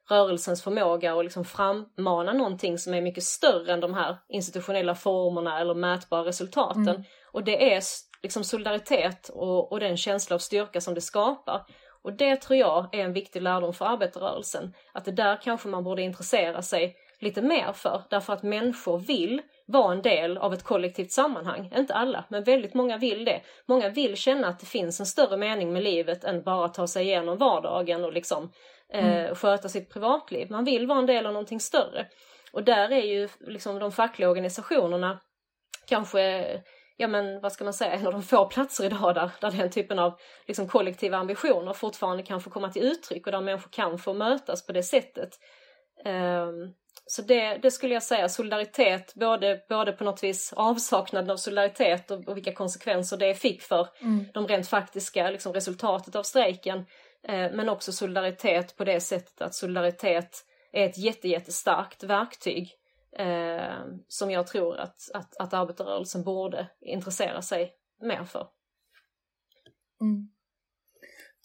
rörelsens 0.10 0.64
förmåga 0.64 1.14
att 1.14 1.24
liksom 1.24 1.46
frammana 1.46 2.34
någonting 2.34 2.78
som 2.78 2.94
är 2.94 3.02
mycket 3.02 3.24
större 3.24 3.74
än 3.74 3.80
de 3.80 3.94
här 3.94 4.18
institutionella 4.30 4.96
formerna 4.96 5.60
eller 5.60 5.74
mätbara 5.74 6.26
resultaten. 6.26 6.88
Mm. 6.88 7.04
Och 7.32 7.44
det 7.44 7.74
är 7.74 7.84
liksom 8.24 8.44
solidaritet 8.44 9.30
och, 9.30 9.72
och 9.72 9.80
den 9.80 9.98
känsla 9.98 10.36
av 10.36 10.40
styrka 10.40 10.82
som 10.82 10.94
det 10.94 11.02
skapar. 11.02 11.66
Och 12.02 12.14
det 12.14 12.36
tror 12.36 12.60
jag 12.60 12.96
är 12.96 13.00
en 13.00 13.14
viktig 13.14 13.42
lärdom 13.42 13.74
för 13.74 13.86
arbetarrörelsen. 13.86 14.74
Att 14.94 15.06
det 15.06 15.12
där 15.12 15.40
kanske 15.42 15.68
man 15.68 15.84
borde 15.84 16.02
intressera 16.02 16.62
sig 16.62 16.96
lite 17.20 17.42
mer 17.42 17.74
för. 17.74 18.02
Därför 18.10 18.34
att 18.34 18.44
människor 18.44 18.98
vill 19.00 19.42
vara 19.66 19.94
en 19.94 20.02
del 20.02 20.38
av 20.38 20.54
ett 20.54 20.64
kollektivt 20.64 21.12
sammanhang. 21.12 21.74
Inte 21.78 21.94
alla, 21.94 22.26
men 22.30 22.44
väldigt 22.44 22.74
många 22.74 22.98
vill 22.98 23.26
det. 23.26 23.42
Många 23.66 23.90
vill 23.90 24.16
känna 24.16 24.48
att 24.48 24.60
det 24.60 24.66
finns 24.66 25.00
en 25.00 25.06
större 25.06 25.38
mening 25.38 25.74
med 25.74 25.84
livet 25.84 26.24
än 26.24 26.44
bara 26.44 26.70
ta 26.70 26.88
sig 26.88 27.06
igenom 27.06 27.38
vardagen 27.38 28.06
och 28.06 28.14
liksom. 28.14 28.52
Eh, 28.94 29.36
sköta 29.36 29.70
sitt 29.70 29.94
privatliv. 29.94 30.52
Man 30.52 30.66
vill 30.66 30.88
vara 30.88 31.00
en 31.00 31.06
del 31.06 31.26
av 31.26 31.34
någonting 31.34 31.60
större. 31.60 32.08
Och 32.52 32.64
där 32.64 32.92
är 32.92 33.06
ju 33.06 33.30
liksom 33.40 33.80
de 33.80 33.92
fackliga 33.92 34.30
organisationerna 34.30 35.20
kanske 35.88 36.46
ja 37.00 37.08
men 37.08 37.42
vad 37.42 37.52
ska 37.52 37.64
man 37.64 37.74
säga, 37.74 37.92
en 37.92 38.08
av 38.08 38.14
de 38.14 38.24
få 38.24 38.46
platser 38.46 38.86
idag 38.86 39.16
där, 39.16 39.32
där 39.42 39.52
den 39.52 39.72
typen 39.72 40.00
av 40.00 40.20
liksom, 40.48 40.68
kollektiva 40.68 41.18
ambitioner 41.18 41.74
fortfarande 41.74 42.24
kan 42.24 42.42
få 42.42 42.50
komma 42.50 42.70
till 42.70 42.84
uttryck 42.84 43.26
och 43.26 43.32
där 43.32 43.42
människor 43.42 43.70
kan 43.72 44.00
få 44.00 44.14
mötas 44.14 44.66
på 44.66 44.72
det 44.72 44.84
sättet. 44.84 45.30
Um, 46.06 46.74
så 47.06 47.22
det, 47.22 47.58
det, 47.58 47.72
skulle 47.72 47.94
jag 47.94 48.04
säga, 48.04 48.30
solidaritet, 48.30 49.14
både, 49.16 49.62
både 49.70 49.92
på 49.92 50.04
något 50.04 50.24
vis 50.24 50.54
avsaknaden 50.56 51.30
av 51.30 51.38
solidaritet 51.38 52.12
och, 52.12 52.28
och 52.28 52.38
vilka 52.38 52.54
konsekvenser 52.54 53.18
det 53.18 53.36
fick 53.36 53.62
för 53.62 53.88
mm. 54.02 54.26
de 54.34 54.48
rent 54.48 54.68
faktiska 54.68 55.30
liksom, 55.30 55.54
resultatet 55.54 56.16
av 56.16 56.24
strejken. 56.24 56.86
Eh, 57.24 57.52
men 57.52 57.70
också 57.70 57.92
solidaritet 57.92 58.78
på 58.78 58.84
det 58.84 59.02
sättet 59.02 59.42
att 59.42 59.56
solidaritet 59.56 60.46
är 60.72 60.86
ett 60.86 60.98
jätte, 60.98 61.28
jättestarkt 61.28 62.04
verktyg 62.04 62.72
eh, 63.12 63.86
som 64.08 64.32
jag 64.32 64.48
tror 64.48 64.78
att, 64.78 64.98
att, 65.14 65.38
att 65.38 65.54
arbetarrörelsen 65.54 66.24
borde 66.24 66.68
intressera 66.80 67.42
sig 67.42 67.74
mer 68.02 68.24
för. 68.24 68.48
Mm. 70.02 70.30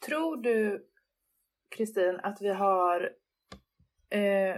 Tror 0.07 0.37
du, 0.37 0.89
Kristin, 1.77 2.20
att 2.22 2.39
vi 2.41 2.49
har 2.49 3.11
eh, 4.11 4.57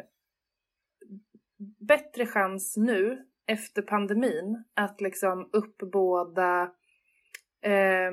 bättre 1.79 2.27
chans 2.27 2.77
nu 2.77 3.27
efter 3.47 3.83
pandemin 3.83 4.65
att 4.75 5.01
liksom 5.01 5.51
uppbåda 5.53 6.63
eh, 7.63 8.13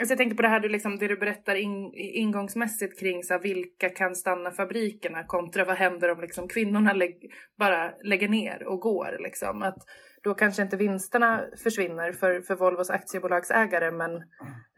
Alltså 0.00 0.12
jag 0.12 0.18
tänker 0.18 0.36
på 0.36 0.42
det 0.42 0.48
här 0.48 0.60
du, 0.60 0.68
liksom, 0.68 0.98
det 0.98 1.08
du 1.08 1.16
berättar 1.16 1.54
in, 1.54 1.92
ingångsmässigt 1.94 3.00
kring 3.00 3.22
så 3.22 3.34
här, 3.34 3.40
vilka 3.40 3.88
kan 3.88 4.14
stanna 4.14 4.50
fabrikerna 4.50 5.24
kontra 5.24 5.64
vad 5.64 5.76
händer 5.76 6.10
om 6.10 6.20
liksom, 6.20 6.48
kvinnorna 6.48 6.92
lägg, 6.92 7.32
bara 7.58 7.92
lägger 8.02 8.28
ner 8.28 8.62
och 8.66 8.80
går. 8.80 9.16
Liksom. 9.20 9.62
Att 9.62 9.78
då 10.22 10.34
kanske 10.34 10.62
inte 10.62 10.76
vinsterna 10.76 11.44
försvinner 11.62 12.12
för, 12.12 12.40
för 12.40 12.54
Volvos 12.54 12.90
aktiebolagsägare 12.90 13.90
men 13.90 14.10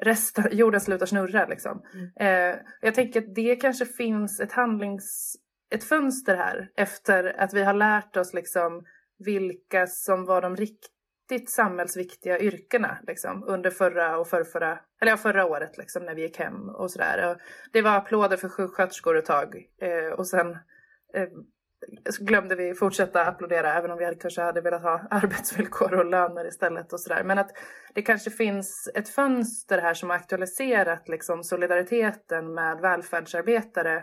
resten, 0.02 0.44
jorden 0.52 0.80
slutar 0.80 1.06
snurra. 1.06 1.46
Liksom. 1.46 1.82
Mm. 1.94 2.52
Eh, 2.52 2.58
jag 2.80 2.94
tänker 2.94 3.20
att 3.20 3.34
det 3.34 3.56
kanske 3.56 3.86
finns 3.86 4.40
ett 4.40 4.52
handlings 4.52 5.36
ett 5.74 5.84
fönster 5.84 6.36
här 6.36 6.70
efter 6.76 7.40
att 7.40 7.54
vi 7.54 7.64
har 7.64 7.74
lärt 7.74 8.16
oss 8.16 8.34
liksom 8.34 8.84
vilka 9.18 9.86
som 9.86 10.24
var 10.24 10.42
de 10.42 10.56
riktigt 11.32 11.50
samhällsviktiga 11.50 12.38
yrkena 12.38 12.98
liksom, 13.06 13.44
under 13.46 13.70
förra 13.70 14.18
och 14.18 14.28
förrförra, 14.28 14.78
eller 15.00 15.12
ja, 15.12 15.16
förra 15.16 15.46
året 15.46 15.78
liksom, 15.78 16.04
när 16.04 16.14
vi 16.14 16.22
gick 16.22 16.38
hem 16.38 16.68
och 16.68 16.90
sådär. 16.90 17.36
Det 17.72 17.82
var 17.82 17.96
applåder 17.96 18.36
för 18.36 18.48
sjuksköterskor 18.48 19.18
ett 19.18 19.26
tag 19.26 19.56
eh, 19.80 20.12
och 20.12 20.28
sen 20.28 20.50
eh, 21.14 21.28
glömde 22.20 22.54
vi 22.54 22.74
fortsätta 22.74 23.26
applådera 23.26 23.74
även 23.74 23.90
om 23.90 23.98
vi 23.98 24.16
kanske 24.20 24.42
hade 24.42 24.60
velat 24.60 24.82
ha 24.82 25.06
arbetsvillkor 25.10 25.94
och 25.94 26.06
löner 26.06 26.48
istället 26.48 26.92
och 26.92 27.00
sådär. 27.00 27.24
Men 27.24 27.38
att 27.38 27.50
det 27.94 28.02
kanske 28.02 28.30
finns 28.30 28.90
ett 28.94 29.08
fönster 29.08 29.78
här 29.78 29.94
som 29.94 30.10
har 30.10 30.16
aktualiserat 30.16 31.08
liksom 31.08 31.44
solidariteten 31.44 32.54
med 32.54 32.80
välfärdsarbetare 32.80 33.96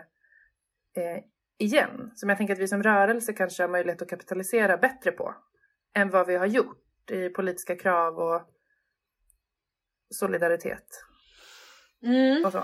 eh, 0.96 1.24
igen. 1.58 2.10
Som 2.14 2.28
jag 2.28 2.38
tänker 2.38 2.54
att 2.54 2.60
vi 2.60 2.68
som 2.68 2.82
rörelse 2.82 3.32
kanske 3.32 3.62
har 3.62 3.68
möjlighet 3.68 4.02
att 4.02 4.08
kapitalisera 4.08 4.76
bättre 4.76 5.12
på. 5.12 5.34
Än 5.96 6.10
vad 6.10 6.26
vi 6.26 6.36
har 6.36 6.46
gjort 6.46 6.89
i 7.10 7.28
politiska 7.28 7.76
krav 7.76 8.18
och 8.18 8.42
solidaritet. 10.14 10.86
Mm. 12.02 12.44
Och 12.44 12.52
så. 12.52 12.62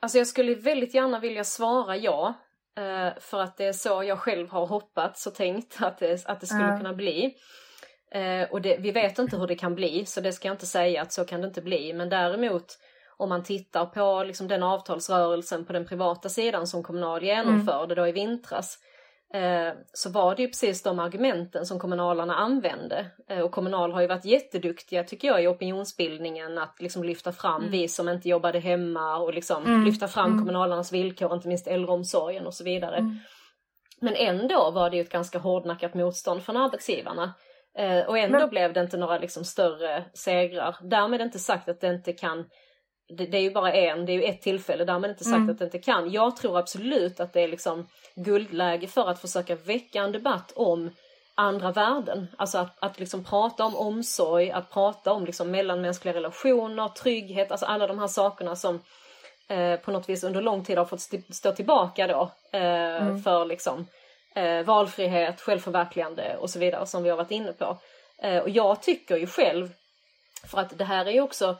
Alltså 0.00 0.18
jag 0.18 0.26
skulle 0.26 0.54
väldigt 0.54 0.94
gärna 0.94 1.20
vilja 1.20 1.44
svara 1.44 1.96
ja. 1.96 2.34
Eh, 2.76 3.20
för 3.20 3.40
att 3.40 3.56
det 3.56 3.64
är 3.64 3.72
så 3.72 4.04
jag 4.04 4.18
själv 4.18 4.48
har 4.50 4.66
hoppats 4.66 5.26
och 5.26 5.34
tänkt 5.34 5.82
att 5.82 5.98
det, 5.98 6.26
att 6.26 6.40
det 6.40 6.46
skulle 6.46 6.72
uh. 6.72 6.76
kunna 6.76 6.92
bli. 6.92 7.36
Eh, 8.10 8.50
och 8.50 8.62
det, 8.62 8.76
vi 8.80 8.90
vet 8.90 9.18
inte 9.18 9.36
hur 9.36 9.46
det 9.46 9.54
kan 9.54 9.74
bli 9.74 10.06
så 10.06 10.20
det 10.20 10.32
ska 10.32 10.48
jag 10.48 10.54
inte 10.54 10.66
säga 10.66 11.02
att 11.02 11.12
så 11.12 11.24
kan 11.24 11.40
det 11.40 11.46
inte 11.46 11.62
bli. 11.62 11.92
Men 11.92 12.08
däremot 12.08 12.78
om 13.16 13.28
man 13.28 13.42
tittar 13.42 13.86
på 13.86 14.24
liksom 14.24 14.48
den 14.48 14.62
avtalsrörelsen 14.62 15.64
på 15.64 15.72
den 15.72 15.86
privata 15.86 16.28
sidan 16.28 16.66
som 16.66 16.82
Kommunal 16.82 17.22
genomförde 17.22 17.94
mm. 17.94 17.96
då 17.96 18.08
i 18.08 18.12
vintras 18.12 18.78
så 19.92 20.10
var 20.10 20.34
det 20.34 20.42
ju 20.42 20.48
precis 20.48 20.82
de 20.82 20.98
argumenten 20.98 21.66
som 21.66 21.78
kommunalarna 21.78 22.34
använde. 22.34 23.06
Eh, 23.28 23.40
och 23.40 23.52
Kommunal 23.52 23.92
har 23.92 24.00
ju 24.00 24.06
varit 24.06 24.24
jätteduktiga 24.24 25.04
tycker 25.04 25.28
jag 25.28 25.42
i 25.42 25.46
opinionsbildningen 25.46 26.58
att 26.58 26.76
liksom 26.80 27.04
lyfta 27.04 27.32
fram 27.32 27.60
mm. 27.60 27.70
vi 27.70 27.88
som 27.88 28.08
inte 28.08 28.28
jobbade 28.28 28.58
hemma 28.58 29.16
och 29.16 29.34
liksom 29.34 29.64
mm. 29.64 29.84
lyfta 29.84 30.08
fram 30.08 30.26
mm. 30.26 30.38
kommunalarnas 30.38 30.92
villkor, 30.92 31.34
inte 31.34 31.48
minst 31.48 31.66
äldreomsorgen 31.66 32.46
och 32.46 32.54
så 32.54 32.64
vidare. 32.64 32.96
Mm. 32.96 33.16
Men 34.00 34.14
ändå 34.14 34.70
var 34.70 34.90
det 34.90 34.96
ju 34.96 35.02
ett 35.02 35.12
ganska 35.12 35.38
hårdnackat 35.38 35.94
motstånd 35.94 36.42
från 36.42 36.56
arbetsgivarna. 36.56 37.34
Eh, 37.78 38.06
och 38.06 38.18
ändå 38.18 38.38
Men... 38.38 38.50
blev 38.50 38.72
det 38.72 38.80
inte 38.80 38.96
några 38.96 39.18
liksom 39.18 39.44
större 39.44 40.04
segrar. 40.12 40.76
Därmed 40.82 41.20
inte 41.20 41.38
sagt 41.38 41.68
att 41.68 41.80
det 41.80 41.88
inte 41.88 42.12
kan 42.12 42.44
det, 43.16 43.26
det, 43.26 43.38
är 43.38 43.42
ju 43.42 43.50
bara 43.50 43.72
en, 43.72 44.06
det 44.06 44.12
är 44.12 44.14
ju 44.14 44.22
ett 44.22 44.42
tillfälle, 44.42 44.84
därmed 44.84 45.10
inte 45.10 45.24
sagt 45.24 45.36
mm. 45.36 45.50
att 45.50 45.58
det 45.58 45.64
inte 45.64 45.78
kan. 45.78 46.10
Jag 46.10 46.36
tror 46.36 46.58
absolut 46.58 47.20
att 47.20 47.32
det 47.32 47.40
är 47.40 47.48
liksom 47.48 47.86
guldläge 48.14 48.86
för 48.86 49.10
att 49.10 49.20
försöka 49.20 49.54
väcka 49.54 50.02
en 50.02 50.12
debatt 50.12 50.52
om 50.56 50.90
andra 51.34 51.72
värden. 51.72 52.26
Alltså 52.38 52.58
att, 52.58 52.76
att 52.78 53.00
liksom 53.00 53.24
prata 53.24 53.64
om 53.64 53.76
omsorg, 53.76 54.50
att 54.50 54.70
prata 54.70 55.12
om 55.12 55.24
liksom 55.24 55.50
mellanmänskliga 55.50 56.14
relationer, 56.14 56.88
trygghet, 56.88 57.50
alltså 57.50 57.66
alla 57.66 57.86
de 57.86 57.98
här 57.98 58.06
sakerna 58.06 58.56
som 58.56 58.80
eh, 59.48 59.76
på 59.76 59.90
något 59.90 60.08
vis 60.08 60.24
under 60.24 60.42
lång 60.42 60.64
tid 60.64 60.78
har 60.78 60.84
fått 60.84 61.00
st 61.00 61.22
stå 61.32 61.52
tillbaka 61.52 62.06
då 62.06 62.30
eh, 62.52 63.02
mm. 63.02 63.22
för 63.22 63.44
liksom 63.44 63.86
eh, 64.34 64.62
valfrihet, 64.62 65.40
självförverkligande 65.40 66.36
och 66.36 66.50
så 66.50 66.58
vidare 66.58 66.86
som 66.86 67.02
vi 67.02 67.10
har 67.10 67.16
varit 67.16 67.30
inne 67.30 67.52
på. 67.52 67.78
Eh, 68.22 68.38
och 68.38 68.50
jag 68.50 68.82
tycker 68.82 69.16
ju 69.16 69.26
själv, 69.26 69.68
för 70.46 70.58
att 70.58 70.78
det 70.78 70.84
här 70.84 71.06
är 71.06 71.10
ju 71.10 71.20
också 71.20 71.56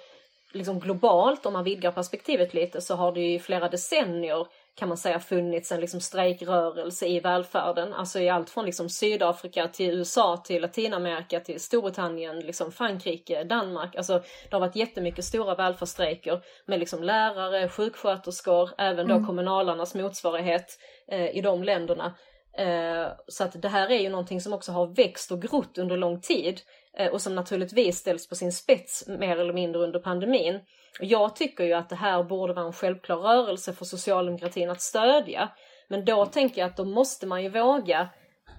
liksom 0.54 0.80
globalt, 0.80 1.46
om 1.46 1.52
man 1.52 1.64
vidgar 1.64 1.92
perspektivet 1.92 2.54
lite, 2.54 2.80
så 2.80 2.94
har 2.94 3.12
det 3.12 3.20
ju 3.20 3.34
i 3.34 3.38
flera 3.38 3.68
decennier 3.68 4.46
kan 4.76 4.88
man 4.88 4.98
säga 4.98 5.20
funnits 5.20 5.72
en 5.72 5.80
liksom 5.80 6.00
strejkrörelse 6.00 7.06
i 7.06 7.20
välfärden. 7.20 7.92
Alltså 7.92 8.20
i 8.20 8.28
allt 8.28 8.50
från 8.50 8.66
liksom 8.66 8.88
Sydafrika 8.88 9.68
till 9.68 9.90
USA 9.90 10.36
till 10.36 10.62
Latinamerika 10.62 11.40
till 11.40 11.60
Storbritannien, 11.60 12.40
liksom 12.40 12.72
Frankrike, 12.72 13.44
Danmark. 13.44 13.96
Alltså 13.96 14.18
det 14.18 14.56
har 14.56 14.60
varit 14.60 14.76
jättemycket 14.76 15.24
stora 15.24 15.54
välfärdsstrejker 15.54 16.40
med 16.66 16.80
liksom 16.80 17.02
lärare, 17.02 17.68
sjuksköterskor, 17.68 18.70
även 18.78 19.08
då 19.08 19.14
mm. 19.14 19.26
kommunalarnas 19.26 19.94
motsvarighet 19.94 20.78
eh, 21.08 21.36
i 21.36 21.40
de 21.40 21.62
länderna. 21.62 22.14
Eh, 22.58 23.06
så 23.28 23.44
att 23.44 23.62
det 23.62 23.68
här 23.68 23.90
är 23.90 24.00
ju 24.00 24.08
någonting 24.08 24.40
som 24.40 24.52
också 24.52 24.72
har 24.72 24.86
växt 24.86 25.32
och 25.32 25.42
grott 25.42 25.78
under 25.78 25.96
lång 25.96 26.20
tid 26.20 26.60
eh, 26.98 27.12
och 27.12 27.22
som 27.22 27.34
naturligtvis 27.34 27.98
ställs 27.98 28.28
på 28.28 28.34
sin 28.34 28.52
spets 28.52 29.08
mer 29.08 29.36
eller 29.36 29.52
mindre 29.52 29.82
under 29.82 29.98
pandemin. 29.98 30.60
Jag 31.00 31.36
tycker 31.36 31.64
ju 31.64 31.72
att 31.72 31.88
det 31.88 31.96
här 31.96 32.22
borde 32.22 32.52
vara 32.52 32.66
en 32.66 32.72
självklar 32.72 33.16
rörelse 33.16 33.72
för 33.72 33.84
socialdemokratin 33.84 34.70
att 34.70 34.80
stödja. 34.80 35.48
Men 35.88 36.04
då 36.04 36.26
tänker 36.26 36.60
jag 36.60 36.70
att 36.70 36.76
då 36.76 36.84
måste 36.84 37.26
man 37.26 37.42
ju 37.42 37.48
våga 37.48 38.08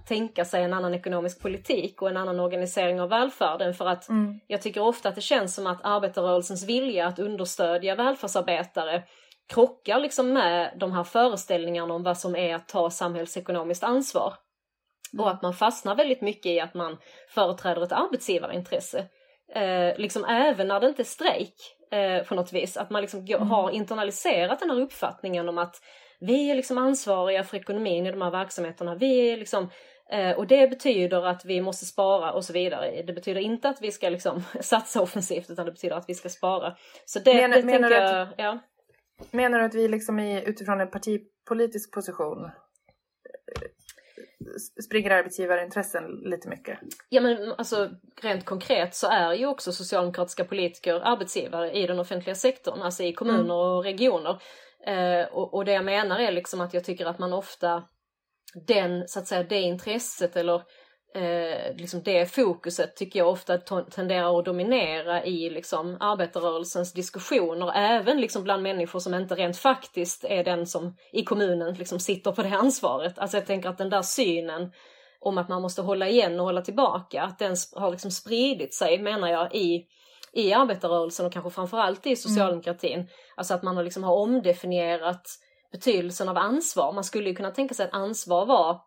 tänka 0.08 0.44
sig 0.44 0.62
en 0.62 0.72
annan 0.72 0.94
ekonomisk 0.94 1.42
politik 1.42 2.02
och 2.02 2.08
en 2.08 2.16
annan 2.16 2.40
organisering 2.40 3.00
av 3.00 3.08
välfärden 3.08 3.74
för 3.74 3.86
att 3.86 4.08
mm. 4.08 4.40
jag 4.46 4.62
tycker 4.62 4.80
ofta 4.80 5.08
att 5.08 5.14
det 5.14 5.20
känns 5.20 5.54
som 5.54 5.66
att 5.66 5.80
arbetarrörelsens 5.84 6.64
vilja 6.64 7.06
att 7.06 7.18
understödja 7.18 7.94
välfärdsarbetare 7.94 9.02
krockar 9.48 9.98
liksom 10.00 10.32
med 10.32 10.72
de 10.76 10.92
här 10.92 11.04
föreställningarna 11.04 11.94
om 11.94 12.02
vad 12.02 12.18
som 12.18 12.36
är 12.36 12.54
att 12.54 12.68
ta 12.68 12.90
samhällsekonomiskt 12.90 13.84
ansvar. 13.84 14.34
Mm. 15.12 15.24
Och 15.24 15.30
att 15.30 15.42
man 15.42 15.54
fastnar 15.54 15.94
väldigt 15.94 16.20
mycket 16.20 16.46
i 16.46 16.60
att 16.60 16.74
man 16.74 16.98
företräder 17.28 17.82
ett 17.82 17.92
arbetsgivarintresse. 17.92 19.08
Eh, 19.54 19.98
liksom 19.98 20.24
även 20.24 20.68
när 20.68 20.80
det 20.80 20.88
inte 20.88 21.02
är 21.02 21.04
strejk 21.04 21.54
eh, 21.92 22.26
på 22.26 22.34
något 22.34 22.52
vis. 22.52 22.76
Att 22.76 22.90
man 22.90 23.02
liksom 23.02 23.20
mm. 23.20 23.50
har 23.50 23.70
internaliserat 23.70 24.60
den 24.60 24.70
här 24.70 24.80
uppfattningen 24.80 25.48
om 25.48 25.58
att 25.58 25.76
vi 26.20 26.50
är 26.50 26.54
liksom 26.54 26.78
ansvariga 26.78 27.44
för 27.44 27.56
ekonomin 27.56 28.06
i 28.06 28.10
de 28.10 28.22
här 28.22 28.30
verksamheterna. 28.30 28.94
Vi 28.94 29.30
är 29.30 29.36
liksom 29.36 29.70
Eh, 30.10 30.36
och 30.36 30.46
det 30.46 30.70
betyder 30.70 31.26
att 31.26 31.44
vi 31.44 31.60
måste 31.60 31.84
spara 31.84 32.32
och 32.32 32.44
så 32.44 32.52
vidare. 32.52 33.02
Det 33.02 33.12
betyder 33.12 33.40
inte 33.40 33.68
att 33.68 33.82
vi 33.82 33.92
ska 33.92 34.08
liksom 34.08 34.42
satsa 34.60 35.02
offensivt 35.02 35.50
utan 35.50 35.66
det 35.66 35.72
betyder 35.72 35.96
att 35.96 36.08
vi 36.08 36.14
ska 36.14 36.28
spara. 36.28 36.76
Så 37.04 37.18
det, 37.18 37.34
menar, 37.34 37.56
det 37.56 37.62
menar 37.62 37.90
tänker 37.90 38.16
jag, 38.16 38.28
ja. 38.36 38.58
Menar 39.30 39.58
du 39.58 39.64
att 39.64 39.74
vi 39.74 39.88
liksom 39.88 40.18
är 40.18 40.42
utifrån 40.42 40.80
en 40.80 40.90
partipolitisk 40.90 41.92
position 41.92 42.44
eh, 42.44 42.50
springer 44.84 45.10
arbetsgivarintressen 45.10 46.04
lite 46.24 46.48
mycket? 46.48 46.78
Ja 47.08 47.20
men 47.20 47.52
alltså 47.52 47.90
rent 48.22 48.44
konkret 48.44 48.94
så 48.94 49.06
är 49.06 49.34
ju 49.34 49.46
också 49.46 49.72
socialdemokratiska 49.72 50.44
politiker 50.44 50.94
arbetsgivare 50.94 51.72
i 51.72 51.86
den 51.86 51.98
offentliga 51.98 52.34
sektorn, 52.34 52.82
alltså 52.82 53.02
i 53.02 53.12
kommuner 53.12 53.40
mm. 53.40 53.50
och 53.50 53.84
regioner. 53.84 54.42
Eh, 54.86 55.26
och, 55.26 55.54
och 55.54 55.64
det 55.64 55.72
jag 55.72 55.84
menar 55.84 56.18
är 56.18 56.32
liksom 56.32 56.60
att 56.60 56.74
jag 56.74 56.84
tycker 56.84 57.06
att 57.06 57.18
man 57.18 57.32
ofta 57.32 57.84
den, 58.66 59.08
så 59.08 59.18
att 59.18 59.26
säga, 59.26 59.42
det 59.42 59.60
intresset 59.60 60.36
eller 60.36 60.62
eh, 61.14 61.76
liksom 61.76 62.02
det 62.02 62.26
fokuset 62.26 62.96
tycker 62.96 63.18
jag 63.18 63.28
ofta 63.28 63.58
tenderar 63.90 64.38
att 64.38 64.44
dominera 64.44 65.24
i 65.24 65.50
liksom 65.50 65.96
arbetarrörelsens 66.00 66.92
diskussioner, 66.92 67.72
även 67.74 68.20
liksom 68.20 68.44
bland 68.44 68.62
människor 68.62 68.98
som 68.98 69.14
inte 69.14 69.34
rent 69.34 69.56
faktiskt 69.56 70.24
är 70.24 70.44
den 70.44 70.66
som 70.66 70.96
i 71.12 71.24
kommunen 71.24 71.74
liksom 71.74 72.00
sitter 72.00 72.32
på 72.32 72.42
det 72.42 72.56
ansvaret. 72.56 73.18
Alltså 73.18 73.36
jag 73.36 73.46
tänker 73.46 73.68
att 73.68 73.78
den 73.78 73.90
där 73.90 74.02
synen 74.02 74.72
om 75.20 75.38
att 75.38 75.48
man 75.48 75.62
måste 75.62 75.82
hålla 75.82 76.08
igen 76.08 76.40
och 76.40 76.46
hålla 76.46 76.62
tillbaka, 76.62 77.22
att 77.22 77.38
den 77.38 77.56
har 77.76 77.90
liksom 77.90 78.10
spridit 78.10 78.74
sig 78.74 78.98
menar 78.98 79.28
jag 79.28 79.54
i 79.54 79.86
i 80.36 80.52
arbetarrörelsen 80.52 81.26
och 81.26 81.32
kanske 81.32 81.50
framförallt 81.50 82.06
i 82.06 82.16
socialdemokratin. 82.16 82.98
Mm. 82.98 83.06
Alltså 83.34 83.54
att 83.54 83.62
man 83.62 83.84
liksom 83.84 84.04
har 84.04 84.14
omdefinierat 84.14 85.26
betydelsen 85.72 86.28
av 86.28 86.36
ansvar. 86.36 86.92
Man 86.92 87.04
skulle 87.04 87.28
ju 87.28 87.34
kunna 87.34 87.50
tänka 87.50 87.74
sig 87.74 87.86
att 87.86 87.94
ansvar 87.94 88.46
var 88.46 88.80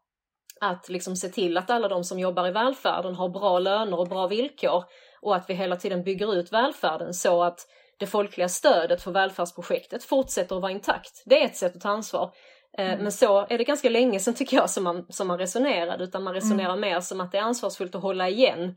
att 0.61 0.89
liksom 0.89 1.15
se 1.15 1.29
till 1.29 1.57
att 1.57 1.69
alla 1.69 1.87
de 1.87 2.03
som 2.03 2.19
jobbar 2.19 2.47
i 2.47 2.51
välfärden 2.51 3.15
har 3.15 3.29
bra 3.29 3.59
löner 3.59 3.99
och 3.99 4.07
bra 4.07 4.27
villkor 4.27 4.83
och 5.21 5.35
att 5.35 5.49
vi 5.49 5.53
hela 5.53 5.75
tiden 5.75 6.03
bygger 6.03 6.35
ut 6.35 6.53
välfärden 6.53 7.13
så 7.13 7.43
att 7.43 7.67
det 7.99 8.07
folkliga 8.07 8.49
stödet 8.49 9.01
för 9.01 9.11
välfärdsprojektet 9.11 10.03
fortsätter 10.03 10.55
att 10.55 10.61
vara 10.61 10.71
intakt. 10.71 11.23
Det 11.25 11.41
är 11.41 11.45
ett 11.45 11.55
sätt 11.55 11.75
att 11.75 11.81
ta 11.81 11.89
ansvar. 11.89 12.31
Eh, 12.77 12.89
mm. 12.89 13.03
Men 13.03 13.11
så 13.11 13.45
är 13.49 13.57
det 13.57 13.63
ganska 13.63 13.89
länge 13.89 14.19
sedan 14.19 14.33
tycker 14.33 14.57
jag 14.57 14.69
som 14.69 14.83
man, 14.83 15.05
som 15.09 15.27
man 15.27 15.37
resonerade 15.37 16.03
utan 16.03 16.23
man 16.23 16.33
resonerar 16.33 16.73
mm. 16.73 16.81
mer 16.81 16.99
som 16.99 17.21
att 17.21 17.31
det 17.31 17.37
är 17.37 17.41
ansvarsfullt 17.41 17.95
att 17.95 18.01
hålla 18.01 18.29
igen 18.29 18.75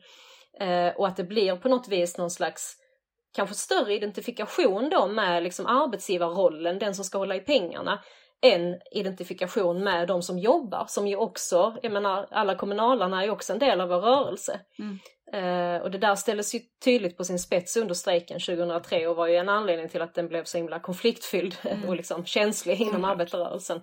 eh, 0.61 0.89
och 0.97 1.07
att 1.07 1.17
det 1.17 1.25
blir 1.25 1.57
på 1.57 1.69
något 1.69 1.89
vis 1.89 2.19
någon 2.19 2.31
slags 2.31 2.77
kanske 3.35 3.55
större 3.55 3.95
identifikation 3.95 4.91
då 4.91 5.07
med 5.07 5.43
liksom 5.43 5.67
arbetsgivarrollen, 5.67 6.79
den 6.79 6.95
som 6.95 7.05
ska 7.05 7.19
hålla 7.19 7.37
i 7.37 7.41
pengarna, 7.41 8.03
än 8.43 8.81
identifikation 8.91 9.85
med 9.85 10.09
de 10.09 10.23
som 10.23 10.39
jobbar 10.39 10.85
som 10.89 11.09
ju 11.09 11.17
också, 11.17 11.77
jag 11.83 11.93
menar 11.93 12.27
alla 12.31 12.55
kommunalarna 12.55 13.21
är 13.21 13.25
ju 13.25 13.31
också 13.31 13.53
en 13.53 13.59
del 13.59 13.81
av 13.81 13.89
vår 13.89 14.01
rörelse. 14.01 14.61
Mm. 14.79 14.99
Eh, 15.33 15.83
och 15.83 15.91
det 15.91 15.99
där 15.99 16.15
ställdes 16.15 16.55
ju 16.55 16.61
tydligt 16.85 17.17
på 17.17 17.25
sin 17.25 17.39
spets 17.39 17.77
under 17.77 17.95
strejken 17.95 18.41
2003 18.41 19.07
och 19.07 19.17
var 19.17 19.27
ju 19.27 19.37
en 19.37 19.49
anledning 19.49 19.89
till 19.89 20.03
att 20.03 20.15
den 20.15 20.29
blev 20.29 20.45
så 20.45 20.59
himla 20.59 20.81
konfliktfylld 20.81 21.57
mm. 21.63 21.89
och 21.89 21.97
liksom 21.97 22.25
känslig 22.25 22.81
inom 22.81 22.95
mm. 22.95 23.11
arbetarrörelsen. 23.11 23.83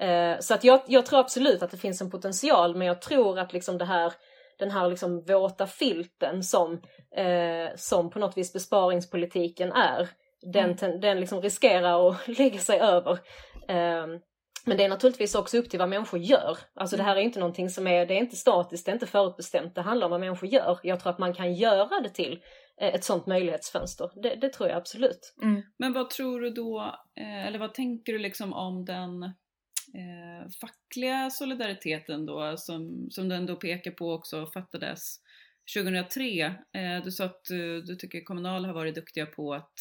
Eh, 0.00 0.38
så 0.40 0.54
att 0.54 0.64
jag, 0.64 0.80
jag 0.86 1.06
tror 1.06 1.20
absolut 1.20 1.62
att 1.62 1.70
det 1.70 1.76
finns 1.76 2.00
en 2.00 2.10
potential 2.10 2.76
men 2.76 2.86
jag 2.86 3.02
tror 3.02 3.38
att 3.38 3.52
liksom 3.52 3.78
det 3.78 3.84
här 3.84 4.12
den 4.58 4.70
här 4.70 4.88
liksom 4.88 5.20
våta 5.20 5.66
filten 5.66 6.42
som, 6.42 6.72
eh, 7.16 7.76
som 7.76 8.10
på 8.10 8.18
något 8.18 8.36
vis 8.36 8.52
besparingspolitiken 8.52 9.72
är. 9.72 10.08
Den, 10.52 10.72
mm. 10.72 11.00
den 11.00 11.20
liksom 11.20 11.42
riskerar 11.42 12.10
att 12.10 12.28
lägga 12.38 12.58
sig 12.58 12.80
över. 12.80 13.12
Eh, 13.68 14.06
men 14.68 14.76
det 14.76 14.84
är 14.84 14.88
naturligtvis 14.88 15.34
också 15.34 15.58
upp 15.58 15.70
till 15.70 15.78
vad 15.78 15.88
människor 15.88 16.20
gör. 16.20 16.58
Alltså 16.74 16.96
det 16.96 17.02
här 17.02 17.16
är 17.16 17.20
inte 17.20 17.38
någonting 17.38 17.70
som 17.70 17.86
är, 17.86 18.06
det 18.06 18.14
är 18.14 18.18
inte 18.18 18.36
statiskt, 18.36 18.86
det 18.86 18.90
är 18.90 18.94
inte 18.94 19.06
förutbestämt, 19.06 19.74
det 19.74 19.80
handlar 19.80 20.06
om 20.06 20.10
vad 20.10 20.20
människor 20.20 20.48
gör. 20.48 20.78
Jag 20.82 21.00
tror 21.00 21.12
att 21.12 21.18
man 21.18 21.34
kan 21.34 21.54
göra 21.54 22.00
det 22.00 22.08
till 22.08 22.40
eh, 22.80 22.94
ett 22.94 23.04
sånt 23.04 23.26
möjlighetsfönster. 23.26 24.10
Det, 24.22 24.34
det 24.34 24.48
tror 24.48 24.68
jag 24.68 24.78
absolut. 24.78 25.34
Mm. 25.42 25.62
Men 25.78 25.92
vad 25.92 26.10
tror 26.10 26.40
du 26.40 26.50
då, 26.50 26.80
eh, 27.20 27.46
eller 27.46 27.58
vad 27.58 27.74
tänker 27.74 28.12
du 28.12 28.18
liksom 28.18 28.52
om 28.52 28.84
den 28.84 29.22
eh, 29.22 30.50
fackliga 30.60 31.30
solidariteten 31.30 32.26
då 32.26 32.56
som, 32.56 33.06
som 33.10 33.28
den 33.28 33.46
då 33.46 33.56
pekar 33.56 33.90
på 33.90 34.12
också 34.12 34.46
fattades 34.46 35.16
2003. 35.76 36.44
Eh, 36.46 37.04
du 37.04 37.10
sa 37.10 37.24
att 37.24 37.44
du, 37.48 37.82
du 37.82 37.96
tycker 37.96 38.24
Kommunal 38.24 38.64
har 38.64 38.74
varit 38.74 38.94
duktiga 38.94 39.26
på 39.26 39.54
att 39.54 39.74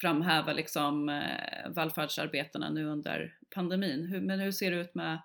framhäva 0.00 0.52
liksom 0.52 1.08
eh, 1.08 1.70
välfärdsarbetarna 1.70 2.70
nu 2.70 2.84
under 2.84 3.38
pandemin. 3.54 4.06
Hur, 4.06 4.20
men 4.20 4.40
hur 4.40 4.52
ser 4.52 4.70
det 4.70 4.76
ut 4.76 4.94
med, 4.94 5.22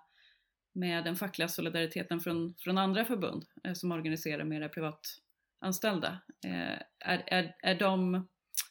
med 0.72 1.04
den 1.04 1.16
fackliga 1.16 1.48
solidariteten 1.48 2.20
från, 2.20 2.54
från 2.58 2.78
andra 2.78 3.04
förbund 3.04 3.44
eh, 3.64 3.72
som 3.72 3.92
organiserar 3.92 4.44
mera 4.44 4.68
privatanställda? 4.68 6.18
Eh, 6.46 6.78
är, 6.98 7.24
är, 7.26 7.56
är 7.62 7.74
de 7.74 8.28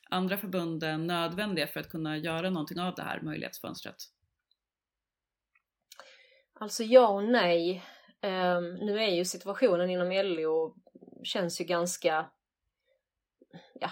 andra 0.09 0.37
förbunden 0.37 1.07
nödvändiga 1.07 1.67
för 1.67 1.79
att 1.79 1.89
kunna 1.89 2.17
göra 2.17 2.49
någonting 2.49 2.79
av 2.79 2.95
det 2.95 3.03
här 3.03 3.21
möjlighetsfönstret? 3.21 3.95
Alltså 6.53 6.83
ja 6.83 7.07
och 7.07 7.23
nej. 7.23 7.83
Um, 8.21 8.73
nu 8.73 8.99
är 8.99 9.09
ju 9.09 9.25
situationen 9.25 9.89
inom 9.89 10.11
LO 10.11 10.75
känns 11.23 11.61
ju 11.61 11.65
ganska, 11.65 12.29
ja, 13.73 13.91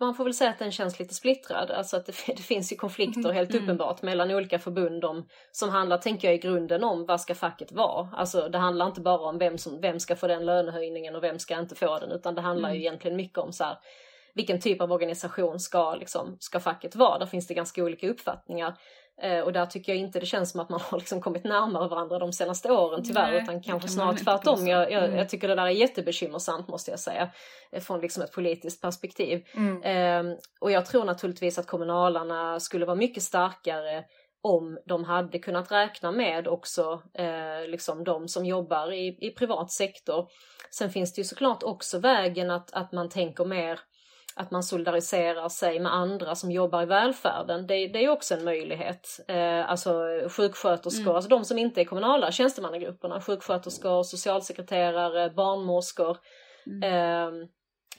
man 0.00 0.14
får 0.14 0.24
väl 0.24 0.34
säga 0.34 0.50
att 0.50 0.58
den 0.58 0.72
känns 0.72 0.98
lite 0.98 1.14
splittrad. 1.14 1.70
Alltså 1.70 1.96
att 1.96 2.06
det, 2.06 2.12
det 2.26 2.42
finns 2.42 2.72
ju 2.72 2.76
konflikter 2.76 3.20
mm, 3.20 3.34
helt 3.34 3.50
mm. 3.50 3.62
uppenbart 3.62 4.02
mellan 4.02 4.30
olika 4.30 4.58
förbund 4.58 5.04
om, 5.04 5.28
som 5.52 5.70
handlar, 5.70 5.98
tänker 5.98 6.28
jag, 6.28 6.34
i 6.34 6.38
grunden 6.38 6.84
om 6.84 7.06
vad 7.06 7.20
ska 7.20 7.34
facket 7.34 7.72
vara? 7.72 8.08
Alltså 8.12 8.48
det 8.48 8.58
handlar 8.58 8.86
inte 8.86 9.00
bara 9.00 9.28
om 9.28 9.38
vem, 9.38 9.58
som, 9.58 9.80
vem 9.80 10.00
ska 10.00 10.16
få 10.16 10.26
den 10.26 10.46
lönehöjningen 10.46 11.16
och 11.16 11.22
vem 11.22 11.38
ska 11.38 11.58
inte 11.58 11.74
få 11.74 11.98
den 11.98 12.12
utan 12.12 12.34
det 12.34 12.40
handlar 12.40 12.68
mm. 12.68 12.80
ju 12.80 12.86
egentligen 12.86 13.16
mycket 13.16 13.38
om 13.38 13.52
så 13.52 13.64
här, 13.64 13.78
vilken 14.34 14.60
typ 14.60 14.80
av 14.80 14.92
organisation 14.92 15.60
ska, 15.60 15.94
liksom, 15.94 16.36
ska 16.40 16.60
facket 16.60 16.96
vara? 16.96 17.18
Där 17.18 17.26
finns 17.26 17.46
det 17.46 17.54
ganska 17.54 17.84
olika 17.84 18.08
uppfattningar. 18.08 18.74
Eh, 19.22 19.40
och 19.40 19.52
där 19.52 19.66
tycker 19.66 19.92
jag 19.92 20.00
inte 20.00 20.20
det 20.20 20.26
känns 20.26 20.50
som 20.50 20.60
att 20.60 20.68
man 20.68 20.80
har 20.90 20.98
liksom 20.98 21.20
kommit 21.20 21.44
närmare 21.44 21.88
varandra 21.88 22.18
de 22.18 22.32
senaste 22.32 22.70
åren 22.72 23.04
tyvärr, 23.04 23.30
Nej, 23.30 23.42
utan 23.42 23.62
kanske 23.62 23.88
kan 23.88 23.94
snarare 23.94 24.16
tvärtom. 24.16 24.66
Jag, 24.66 24.92
jag, 24.92 25.04
mm. 25.04 25.16
jag, 25.16 25.28
tycker 25.28 25.48
det 25.48 25.54
där 25.54 25.66
är 25.66 25.70
jättebekymmersamt 25.70 26.68
måste 26.68 26.90
jag 26.90 27.00
säga, 27.00 27.30
eh, 27.72 27.80
från 27.80 28.00
liksom 28.00 28.22
ett 28.22 28.32
politiskt 28.32 28.82
perspektiv. 28.82 29.46
Mm. 29.54 29.82
Eh, 29.82 30.36
och 30.60 30.70
jag 30.70 30.86
tror 30.86 31.04
naturligtvis 31.04 31.58
att 31.58 31.66
kommunalarna 31.66 32.60
skulle 32.60 32.86
vara 32.86 32.96
mycket 32.96 33.22
starkare 33.22 34.04
om 34.42 34.78
de 34.86 35.04
hade 35.04 35.38
kunnat 35.38 35.72
räkna 35.72 36.12
med 36.12 36.48
också 36.48 37.02
eh, 37.14 37.68
liksom 37.68 38.04
de 38.04 38.28
som 38.28 38.44
jobbar 38.46 38.92
i, 38.92 39.18
i 39.20 39.30
privat 39.30 39.70
sektor. 39.70 40.28
Sen 40.70 40.90
finns 40.90 41.14
det 41.14 41.20
ju 41.20 41.24
såklart 41.24 41.62
också 41.62 41.98
vägen 41.98 42.50
att, 42.50 42.72
att 42.72 42.92
man 42.92 43.08
tänker 43.08 43.44
mer 43.44 43.80
att 44.38 44.50
man 44.50 44.62
solidariserar 44.62 45.48
sig 45.48 45.80
med 45.80 45.94
andra 45.94 46.34
som 46.34 46.50
jobbar 46.50 46.82
i 46.82 46.86
välfärden. 46.86 47.66
Det, 47.66 47.88
det 47.88 48.04
är 48.04 48.08
också 48.08 48.34
en 48.34 48.44
möjlighet. 48.44 49.20
Eh, 49.28 49.70
alltså 49.70 50.02
sjuksköterskor, 50.28 51.02
mm. 51.02 51.16
alltså 51.16 51.30
de 51.30 51.44
som 51.44 51.58
inte 51.58 51.80
är 51.80 51.84
kommunala 51.84 52.32
tjänstemannagrupperna, 52.32 53.20
sjuksköterskor, 53.20 54.02
socialsekreterare, 54.02 55.30
barnmorskor, 55.30 56.16
mm. 56.66 56.82
eh, 56.82 57.48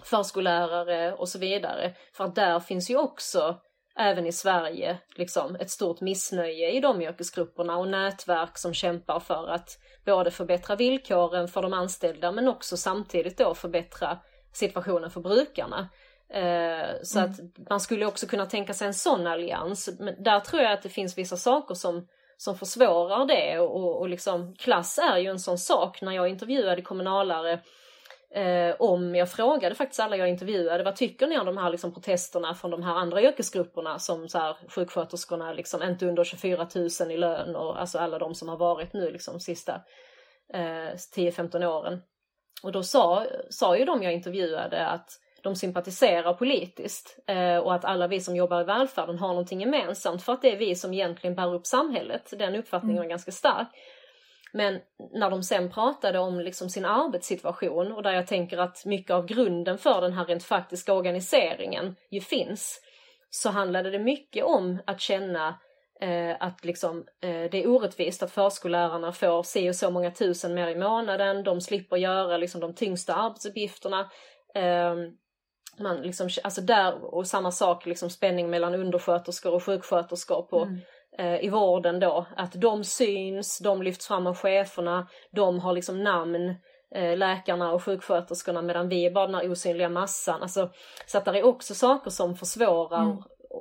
förskollärare 0.03 1.13
och 1.13 1.29
så 1.29 1.39
vidare. 1.39 1.93
För 2.13 2.23
att 2.23 2.35
där 2.35 2.59
finns 2.59 2.89
ju 2.89 2.97
också 2.97 3.59
även 3.95 4.25
i 4.25 4.31
Sverige 4.31 4.97
liksom 5.15 5.55
ett 5.55 5.69
stort 5.69 6.01
missnöje 6.01 6.71
i 6.71 6.79
de 6.79 7.01
yrkesgrupperna 7.01 7.77
och 7.77 7.87
nätverk 7.87 8.57
som 8.57 8.73
kämpar 8.73 9.19
för 9.19 9.47
att 9.47 9.69
både 10.05 10.31
förbättra 10.31 10.75
villkoren 10.75 11.47
för 11.47 11.61
de 11.61 11.73
anställda 11.73 12.31
men 12.31 12.47
också 12.47 12.77
samtidigt 12.77 13.37
då 13.37 13.55
förbättra 13.55 14.19
situationen 14.53 15.11
för 15.11 15.21
brukarna. 15.21 15.89
Eh, 16.33 16.95
så 17.03 17.19
mm. 17.19 17.31
att 17.31 17.69
man 17.69 17.79
skulle 17.79 18.05
också 18.05 18.27
kunna 18.27 18.45
tänka 18.45 18.73
sig 18.73 18.87
en 18.87 18.93
sån 18.93 19.27
allians. 19.27 19.89
Men 19.99 20.23
där 20.23 20.39
tror 20.39 20.61
jag 20.61 20.71
att 20.71 20.81
det 20.81 20.89
finns 20.89 21.17
vissa 21.17 21.37
saker 21.37 21.75
som, 21.75 22.07
som 22.37 22.57
försvårar 22.57 23.25
det 23.25 23.59
och, 23.59 23.99
och 23.99 24.09
liksom 24.09 24.55
klass 24.55 24.97
är 24.97 25.17
ju 25.17 25.29
en 25.29 25.39
sån 25.39 25.57
sak. 25.57 26.01
När 26.01 26.11
jag 26.11 26.29
intervjuade 26.29 26.81
kommunalare 26.81 27.59
eh, 28.35 28.75
om, 28.79 29.15
jag 29.15 29.31
frågade 29.31 29.75
faktiskt 29.75 29.99
alla 29.99 30.17
jag 30.17 30.29
intervjuade, 30.29 30.83
vad 30.83 30.95
tycker 30.95 31.27
ni 31.27 31.39
om 31.39 31.45
de 31.45 31.57
här 31.57 31.69
liksom, 31.69 31.93
protesterna 31.93 32.55
från 32.55 32.71
de 32.71 32.83
här 32.83 32.95
andra 32.95 33.21
yrkesgrupperna 33.21 33.99
som 33.99 34.29
så 34.29 34.37
här, 34.37 34.57
sjuksköterskorna, 34.67 35.53
liksom, 35.53 35.83
inte 35.83 36.05
under 36.05 36.23
24 36.23 36.67
000 36.75 37.11
i 37.11 37.17
lön 37.17 37.55
och 37.55 37.81
alltså 37.81 37.97
alla 37.97 38.19
de 38.19 38.35
som 38.35 38.49
har 38.49 38.57
varit 38.57 38.93
nu 38.93 39.11
liksom 39.11 39.39
sista 39.39 39.81
eh, 40.53 40.93
10-15 41.15 41.65
åren. 41.65 42.01
Och 42.63 42.71
då 42.71 42.83
sa, 42.83 43.25
sa 43.49 43.77
ju 43.77 43.85
de 43.85 44.03
jag 44.03 44.13
intervjuade 44.13 44.87
att 44.87 45.09
de 45.43 45.55
sympatiserar 45.55 46.33
politiskt 46.33 47.19
eh, 47.27 47.57
och 47.57 47.73
att 47.73 47.85
alla 47.85 48.07
vi 48.07 48.19
som 48.19 48.35
jobbar 48.35 48.61
i 48.61 48.63
välfärden 48.63 49.19
har 49.19 49.27
någonting 49.27 49.61
gemensamt 49.61 50.23
för 50.23 50.33
att 50.33 50.41
det 50.41 50.51
är 50.51 50.57
vi 50.57 50.75
som 50.75 50.93
egentligen 50.93 51.35
bär 51.35 51.53
upp 51.53 51.65
samhället. 51.65 52.33
Den 52.39 52.55
uppfattningen 52.55 52.97
mm. 52.97 53.03
var 53.03 53.09
ganska 53.09 53.31
stark. 53.31 53.67
Men 54.53 54.79
när 55.13 55.29
de 55.29 55.43
sen 55.43 55.71
pratade 55.71 56.19
om 56.19 56.39
liksom 56.39 56.69
sin 56.69 56.85
arbetssituation 56.85 57.91
och 57.91 58.03
där 58.03 58.11
jag 58.11 58.27
tänker 58.27 58.57
att 58.57 58.85
mycket 58.85 59.11
av 59.11 59.25
grunden 59.25 59.77
för 59.77 60.01
den 60.01 60.13
här 60.13 60.25
rent 60.25 60.43
faktiska 60.43 60.93
organiseringen 60.93 61.95
ju 62.11 62.21
finns, 62.21 62.81
så 63.29 63.49
handlade 63.49 63.91
det 63.91 63.99
mycket 63.99 64.45
om 64.45 64.79
att 64.85 65.01
känna 65.01 65.59
eh, 66.01 66.35
att 66.39 66.65
liksom, 66.65 67.05
eh, 67.21 67.49
det 67.51 67.63
är 67.63 67.67
orättvist 67.67 68.23
att 68.23 68.31
förskollärarna 68.31 69.11
får 69.11 69.43
si 69.43 69.69
och 69.69 69.75
så 69.75 69.91
många 69.91 70.11
tusen 70.11 70.53
mer 70.53 70.67
i 70.67 70.75
månaden, 70.75 71.43
de 71.43 71.61
slipper 71.61 71.97
göra 71.97 72.37
liksom, 72.37 72.61
de 72.61 72.73
tyngsta 72.73 73.15
arbetsuppgifterna. 73.15 74.11
Eh, 74.55 74.95
man 75.79 76.01
liksom, 76.01 76.29
alltså 76.43 76.61
där, 76.61 77.15
och 77.15 77.27
samma 77.27 77.51
sak, 77.51 77.85
liksom 77.85 78.09
spänning 78.09 78.49
mellan 78.49 78.75
undersköterskor 78.75 79.53
och 79.53 79.63
sjuksköterskor 79.63 80.41
på 80.41 80.61
mm 80.61 80.79
eh, 81.19 81.43
i 81.43 81.49
vården 81.49 81.99
då, 81.99 82.25
att 82.35 82.53
de 82.53 82.83
syns, 82.83 83.59
de 83.59 83.81
lyfts 83.81 84.07
fram 84.07 84.27
av 84.27 84.35
cheferna, 84.35 85.07
de 85.31 85.59
har 85.59 85.73
liksom 85.73 86.03
namn, 86.03 86.55
eh, 86.95 87.17
läkarna 87.17 87.71
och 87.71 87.83
sjuksköterskorna 87.83 88.61
medan 88.61 88.89
vi 88.89 89.05
är 89.05 89.11
bara 89.11 89.25
den 89.25 89.35
här 89.35 89.51
osynliga 89.51 89.89
massan. 89.89 90.41
Alltså, 90.41 90.69
så 91.05 91.17
att 91.17 91.25
det 91.25 91.39
är 91.39 91.45
också 91.45 91.75
saker 91.75 92.11
som 92.11 92.35
försvårar 92.35 93.03
mm. 93.03 93.17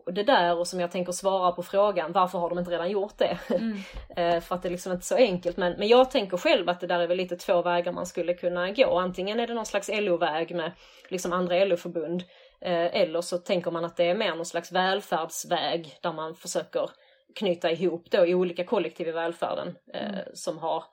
Det 0.06 0.22
där 0.22 0.58
och 0.58 0.66
som 0.66 0.80
jag 0.80 0.90
tänker 0.90 1.12
svara 1.12 1.52
på 1.52 1.62
frågan, 1.62 2.12
varför 2.12 2.38
har 2.38 2.48
de 2.48 2.58
inte 2.58 2.70
redan 2.70 2.90
gjort 2.90 3.18
det? 3.18 3.38
Mm. 3.50 3.78
eh, 4.16 4.40
för 4.40 4.54
att 4.54 4.62
det 4.62 4.68
är 4.68 4.70
liksom 4.70 4.92
inte 4.92 5.06
så 5.06 5.16
enkelt. 5.16 5.56
Men, 5.56 5.72
men 5.78 5.88
jag 5.88 6.10
tänker 6.10 6.36
själv 6.36 6.68
att 6.68 6.80
det 6.80 6.86
där 6.86 7.00
är 7.00 7.06
väl 7.06 7.16
lite 7.16 7.36
två 7.36 7.62
vägar 7.62 7.92
man 7.92 8.06
skulle 8.06 8.34
kunna 8.34 8.70
gå. 8.70 8.98
Antingen 8.98 9.40
är 9.40 9.46
det 9.46 9.54
någon 9.54 9.66
slags 9.66 9.90
LO-väg 9.92 10.56
med 10.56 10.72
liksom 11.08 11.32
andra 11.32 11.64
LO-förbund. 11.64 12.24
Eh, 12.60 12.96
eller 12.96 13.20
så 13.20 13.38
tänker 13.38 13.70
man 13.70 13.84
att 13.84 13.96
det 13.96 14.04
är 14.04 14.14
mer 14.14 14.34
någon 14.34 14.46
slags 14.46 14.72
välfärdsväg 14.72 15.98
där 16.02 16.12
man 16.12 16.34
försöker 16.34 16.90
knyta 17.34 17.70
ihop 17.70 18.10
då 18.10 18.26
i 18.26 18.34
olika 18.34 18.64
kollektiv 18.64 19.08
i 19.08 19.12
välfärden 19.12 19.76
eh, 19.94 20.08
mm. 20.08 20.24
som 20.34 20.58
har 20.58 20.84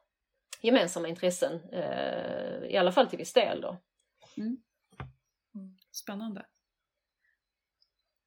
gemensamma 0.62 1.08
intressen, 1.08 1.62
i 2.70 2.78
alla 2.78 2.92
fall 2.92 3.08
till 3.08 3.18
viss 3.18 3.34
del 3.34 3.62
då. 3.62 3.78
Mm. 4.38 4.58
mm. 5.56 5.78
Spännande. 5.92 6.46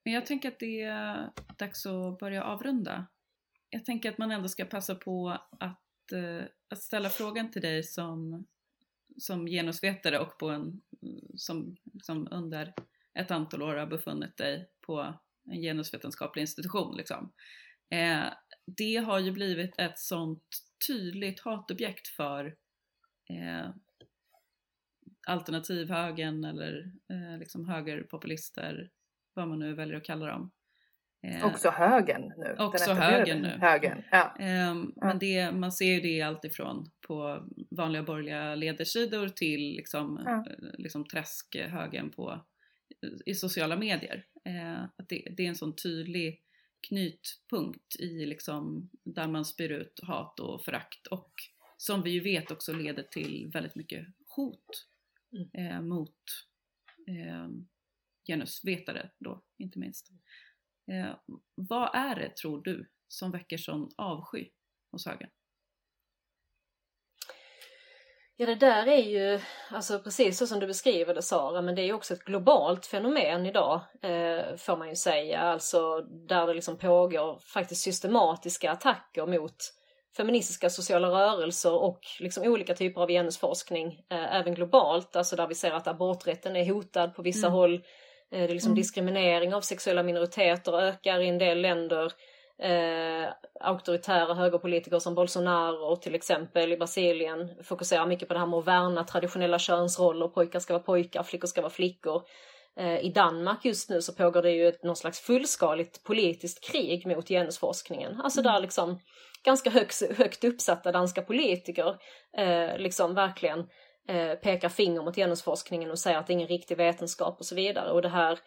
Men 0.09 0.15
jag 0.15 0.27
tänker 0.27 0.49
att 0.49 0.59
det 0.59 0.83
är 0.83 1.31
dags 1.59 1.87
att 1.87 2.19
börja 2.19 2.45
avrunda. 2.45 3.07
Jag 3.71 3.85
tänker 3.85 4.11
att 4.11 4.19
man 4.19 4.31
ändå 4.31 4.49
ska 4.49 4.65
passa 4.65 4.95
på 4.95 5.39
att, 5.61 6.13
eh, 6.13 6.43
att 6.69 6.83
ställa 6.83 7.09
frågan 7.09 7.51
till 7.51 7.63
dig 7.63 7.83
som, 7.83 8.47
som 9.19 9.47
genusvetare 9.47 10.19
och 10.19 10.39
på 10.39 10.49
en, 10.49 10.81
som, 11.37 11.77
som 12.03 12.29
under 12.31 12.75
ett 13.15 13.31
antal 13.31 13.63
år 13.63 13.75
har 13.75 13.87
befunnit 13.87 14.37
dig 14.37 14.71
på 14.81 15.15
en 15.51 15.61
genusvetenskaplig 15.61 16.41
institution. 16.41 16.97
Liksom. 16.97 17.33
Eh, 17.91 18.25
det 18.67 18.97
har 18.97 19.19
ju 19.19 19.33
blivit 19.33 19.79
ett 19.79 19.99
sånt 19.99 20.45
tydligt 20.87 21.41
hatobjekt 21.41 22.09
för 22.09 22.57
eh, 23.31 23.71
alternativhögern 25.27 26.45
eller 26.45 26.93
eh, 27.11 27.39
liksom 27.39 27.69
högerpopulister, 27.69 28.91
vad 29.39 29.49
man 29.49 29.59
nu 29.59 29.75
väljer 29.75 29.97
att 29.97 30.05
kalla 30.05 30.27
dem. 30.27 30.51
Eh, 31.23 31.47
också 31.47 31.71
högern 31.71 32.33
nu. 32.37 32.57
Också 32.59 32.93
högern 32.93 33.43
nu. 33.43 33.49
Högern, 33.49 34.03
ja. 34.11 34.37
Eh, 34.39 34.75
men 34.97 35.19
det, 35.19 35.53
man 35.53 35.73
ser 35.73 35.95
ju 35.95 36.01
det 36.01 36.23
alltifrån 36.23 36.91
på 37.07 37.47
vanliga 37.71 38.03
borgerliga 38.03 38.55
ledarsidor 38.55 39.29
till 39.29 39.61
liksom, 39.61 40.23
ja. 40.25 40.45
Eh, 40.51 40.69
liksom 40.79 41.05
träskhögern 41.05 42.11
på, 42.11 42.47
i 43.27 43.35
sociala 43.35 43.77
medier. 43.77 44.27
Eh, 44.45 44.83
att 44.83 45.09
det, 45.09 45.29
det, 45.37 45.45
är 45.45 45.49
en 45.49 45.55
sån 45.55 45.77
tydlig 45.77 46.43
knytpunkt 46.89 47.97
i 47.99 48.27
liksom 48.27 48.91
där 49.05 49.29
man 49.29 49.45
spyr 49.45 49.73
ut 49.73 50.01
hat 50.03 50.41
och 50.41 50.65
förakt 50.65 51.07
och 51.07 51.33
som 51.77 52.03
vi 52.03 52.11
ju 52.11 52.21
vet 52.21 52.51
också 52.51 52.73
leder 52.73 53.03
till 53.03 53.51
väldigt 53.53 53.75
mycket 53.75 54.07
hot 54.27 54.87
mm. 55.55 55.89
mot 55.89 56.23
eh, 57.09 57.49
genusvetare 58.29 59.11
då 59.19 59.43
inte 59.59 59.79
minst. 59.79 60.11
Eh, 60.93 61.17
vad 61.55 61.91
är 61.95 62.15
det 62.17 62.37
tror 62.37 62.63
du 62.63 62.91
som 63.09 63.31
väcker 63.31 63.57
sån 63.57 63.89
avsky 63.97 64.49
hos 64.93 65.07
högern? 65.07 65.31
Ja 68.41 68.47
det 68.47 68.55
där 68.55 68.87
är 68.87 69.03
ju, 69.03 69.41
alltså 69.71 69.99
precis 69.99 70.39
så 70.39 70.47
som 70.47 70.61
du 70.61 70.67
beskriver 70.67 71.15
det 71.15 71.23
Sara, 71.23 71.63
men 71.63 71.75
det 71.75 71.83
är 71.83 71.87
ju 71.87 71.93
också 71.93 72.15
ett 72.15 72.25
globalt 72.25 72.87
fenomen 72.87 73.47
idag 73.47 73.81
eh, 74.03 74.57
får 74.57 74.77
man 74.77 74.89
ju 74.89 74.97
säga. 74.97 75.41
Alltså 75.41 76.01
där 76.01 76.47
det 76.47 76.55
liksom 76.55 76.79
pågår 76.79 77.39
faktiskt 77.39 77.83
systematiska 77.83 78.71
attacker 78.71 79.27
mot 79.27 79.57
feministiska 80.17 80.71
sociala 80.71 81.09
rörelser 81.09 81.75
och 81.75 82.01
liksom 82.21 82.43
olika 82.43 82.75
typer 82.75 83.01
av 83.01 83.09
genusforskning 83.09 83.87
eh, 84.11 84.37
även 84.37 84.55
globalt. 84.55 85.17
Alltså 85.17 85.37
där 85.37 85.47
vi 85.47 85.55
ser 85.55 85.73
att 85.73 85.87
aborträtten 85.87 86.57
är 86.57 86.73
hotad 86.73 87.15
på 87.15 87.23
vissa 87.23 87.47
mm. 87.47 87.53
håll. 87.53 87.85
Eh, 88.33 88.39
det 88.39 88.45
är 88.45 88.49
liksom 88.49 88.71
mm. 88.71 88.77
diskriminering 88.77 89.55
av 89.55 89.61
sexuella 89.61 90.03
minoriteter 90.03 90.81
ökar 90.81 91.21
i 91.21 91.29
en 91.29 91.39
del 91.39 91.61
länder 91.61 92.13
eh, 92.63 93.29
auktoritära 93.61 94.35
högerpolitiker 94.35 94.99
som 94.99 95.15
Bolsonaro 95.15 95.97
till 95.97 96.15
exempel 96.15 96.73
i 96.73 96.77
Brasilien 96.77 97.51
fokuserar 97.63 98.07
mycket 98.07 98.29
på 98.29 98.35
det 98.35 98.41
här 98.41 98.47
med 98.47 98.59
att 98.59 98.67
värna 98.67 99.05
traditionella 99.05 99.59
könsroller. 99.59 100.29
Pojkar 100.29 100.61
ska 100.61 100.73
vara 100.73 100.83
pojkar, 100.83 101.23
flickor 101.23 101.49
ska 101.49 101.61
vara 101.61 101.71
flickor. 101.71 102.23
Eh, 102.77 102.99
I 102.99 103.13
Danmark 103.15 103.65
just 103.65 103.91
nu 103.91 104.03
så 104.03 104.13
pågår 104.13 104.43
det 104.43 104.51
ju 104.51 104.69
ett, 104.69 104.83
någon 104.83 104.97
slags 104.97 105.21
fullskaligt 105.21 106.05
politiskt 106.05 106.65
krig 106.65 107.07
mot 107.07 107.29
genusforskningen. 107.29 108.21
Alltså 108.25 108.43
där 108.43 108.51
mm. 108.51 108.63
liksom 108.63 109.01
ganska 109.45 109.71
högt, 109.71 110.17
högt 110.19 110.45
uppsatta 110.45 110.93
danska 110.93 111.23
politiker 111.23 111.97
eh, 112.37 112.79
liksom 112.79 113.15
verkligen 113.15 113.67
eh, 114.09 114.35
pekar 114.35 114.69
finger 114.69 115.03
mot 115.03 115.17
genusforskningen 115.17 115.91
och 115.91 115.99
säger 115.99 116.19
att 116.19 116.27
det 116.27 116.31
är 116.33 116.35
ingen 116.35 116.49
riktig 116.49 116.77
vetenskap 116.77 117.37
och 117.39 117.47
så 117.47 117.55
vidare. 117.55 117.91
Och 117.91 118.03
det 118.03 118.09
här 118.09 118.39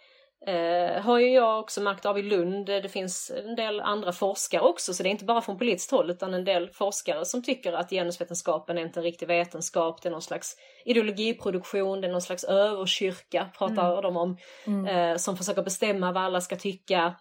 Eh, 0.47 1.01
har 1.01 1.19
ju 1.19 1.33
jag 1.33 1.59
också 1.59 1.81
märkt 1.81 2.05
av 2.05 2.19
i 2.19 2.21
Lund. 2.21 2.65
Det 2.65 2.89
finns 2.89 3.31
en 3.45 3.55
del 3.55 3.79
andra 3.79 4.11
forskare 4.11 4.61
också, 4.61 4.93
så 4.93 5.03
det 5.03 5.09
är 5.09 5.11
inte 5.11 5.25
bara 5.25 5.41
från 5.41 5.57
politiskt 5.57 5.91
håll 5.91 6.11
utan 6.11 6.33
en 6.33 6.45
del 6.45 6.69
forskare 6.69 7.25
som 7.25 7.43
tycker 7.43 7.73
att 7.73 7.89
genusvetenskapen 7.89 8.77
är 8.77 8.81
inte 8.81 8.99
en 8.99 9.03
riktig 9.03 9.27
vetenskap. 9.27 10.01
Det 10.01 10.09
är 10.09 10.11
någon 10.11 10.21
slags 10.21 10.57
ideologiproduktion, 10.85 12.01
det 12.01 12.07
är 12.07 12.11
någon 12.11 12.21
slags 12.21 12.43
överkyrka 12.43 13.49
pratar 13.57 13.91
mm. 13.91 14.01
de 14.01 14.17
om, 14.17 14.37
mm. 14.67 14.85
eh, 14.85 15.17
som 15.17 15.37
försöker 15.37 15.63
bestämma 15.63 16.11
vad 16.11 16.23
alla 16.23 16.41
ska 16.41 16.55
tycka. 16.55 17.15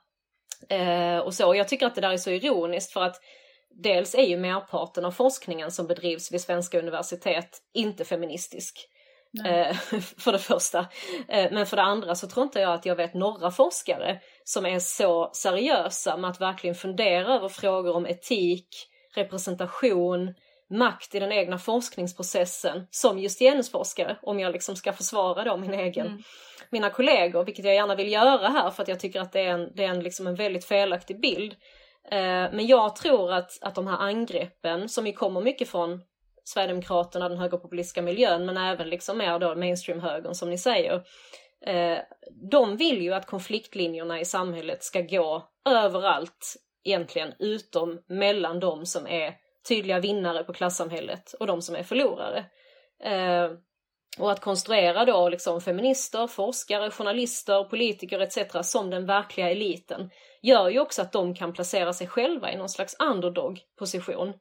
Eh, 0.68 1.18
och 1.18 1.34
så. 1.34 1.54
Jag 1.54 1.68
tycker 1.68 1.86
att 1.86 1.94
det 1.94 2.00
där 2.00 2.12
är 2.12 2.16
så 2.16 2.30
ironiskt 2.30 2.92
för 2.92 3.02
att 3.02 3.16
dels 3.70 4.14
är 4.14 4.26
ju 4.26 4.36
merparten 4.36 5.04
av 5.04 5.10
forskningen 5.10 5.70
som 5.70 5.86
bedrivs 5.86 6.32
vid 6.32 6.40
svenska 6.40 6.78
universitet 6.78 7.58
inte 7.74 8.04
feministisk. 8.04 8.86
Eh, 9.46 9.76
för 10.18 10.32
det 10.32 10.38
första. 10.38 10.78
Eh, 11.28 11.52
men 11.52 11.66
för 11.66 11.76
det 11.76 11.82
andra 11.82 12.14
så 12.14 12.28
tror 12.28 12.44
inte 12.44 12.60
jag 12.60 12.74
att 12.74 12.86
jag 12.86 12.96
vet 12.96 13.14
några 13.14 13.50
forskare 13.50 14.20
som 14.44 14.66
är 14.66 14.78
så 14.78 15.30
seriösa 15.32 16.16
med 16.16 16.30
att 16.30 16.40
verkligen 16.40 16.74
fundera 16.74 17.34
över 17.34 17.48
frågor 17.48 17.96
om 17.96 18.06
etik, 18.06 18.68
representation, 19.14 20.34
makt 20.70 21.14
i 21.14 21.18
den 21.18 21.32
egna 21.32 21.58
forskningsprocessen 21.58 22.86
som 22.90 23.18
just 23.18 23.38
genusforskare, 23.38 24.16
om 24.22 24.40
jag 24.40 24.52
liksom 24.52 24.76
ska 24.76 24.92
försvara 24.92 25.44
då 25.44 25.56
min 25.56 25.74
egen, 25.74 26.06
mm. 26.06 26.22
mina 26.70 26.90
kollegor, 26.90 27.44
vilket 27.44 27.64
jag 27.64 27.74
gärna 27.74 27.94
vill 27.94 28.12
göra 28.12 28.48
här 28.48 28.70
för 28.70 28.82
att 28.82 28.88
jag 28.88 29.00
tycker 29.00 29.20
att 29.20 29.32
det 29.32 29.40
är 29.40 29.50
en, 29.50 29.72
det 29.74 29.84
är 29.84 29.88
en, 29.88 30.02
liksom 30.02 30.26
en 30.26 30.34
väldigt 30.34 30.64
felaktig 30.64 31.20
bild. 31.20 31.54
Eh, 32.10 32.52
men 32.52 32.66
jag 32.66 32.96
tror 32.96 33.32
att, 33.32 33.58
att 33.60 33.74
de 33.74 33.86
här 33.86 33.98
angreppen, 33.98 34.88
som 34.88 35.06
ju 35.06 35.12
kommer 35.12 35.40
mycket 35.40 35.68
från 35.68 36.02
Sverigedemokraterna, 36.44 37.28
den 37.28 37.38
högerpopulistiska 37.38 38.02
miljön, 38.02 38.46
men 38.46 38.56
även 38.56 38.88
liksom 38.88 39.18
mer 39.18 39.38
då 39.38 39.54
mainstream-högern 39.54 40.34
som 40.34 40.50
ni 40.50 40.58
säger. 40.58 41.02
Eh, 41.66 41.98
de 42.50 42.76
vill 42.76 43.02
ju 43.02 43.14
att 43.14 43.26
konfliktlinjerna 43.26 44.20
i 44.20 44.24
samhället 44.24 44.82
ska 44.82 45.00
gå 45.00 45.48
överallt 45.68 46.56
egentligen, 46.84 47.32
utom 47.38 48.00
mellan 48.06 48.60
de 48.60 48.86
som 48.86 49.06
är 49.06 49.34
tydliga 49.68 50.00
vinnare 50.00 50.44
på 50.44 50.52
klassamhället 50.52 51.32
och 51.40 51.46
de 51.46 51.62
som 51.62 51.76
är 51.76 51.82
förlorare. 51.82 52.44
Eh, 53.04 53.50
och 54.18 54.32
att 54.32 54.40
konstruera 54.40 55.04
då 55.04 55.28
liksom 55.28 55.60
feminister, 55.60 56.26
forskare, 56.26 56.90
journalister, 56.90 57.64
politiker 57.64 58.20
etc. 58.20 58.38
som 58.62 58.90
den 58.90 59.06
verkliga 59.06 59.50
eliten 59.50 60.10
gör 60.42 60.68
ju 60.68 60.80
också 60.80 61.02
att 61.02 61.12
de 61.12 61.34
kan 61.34 61.52
placera 61.52 61.92
sig 61.92 62.06
själva 62.06 62.52
i 62.52 62.56
någon 62.56 62.68
slags 62.68 62.96
underdog-position. 62.98 64.32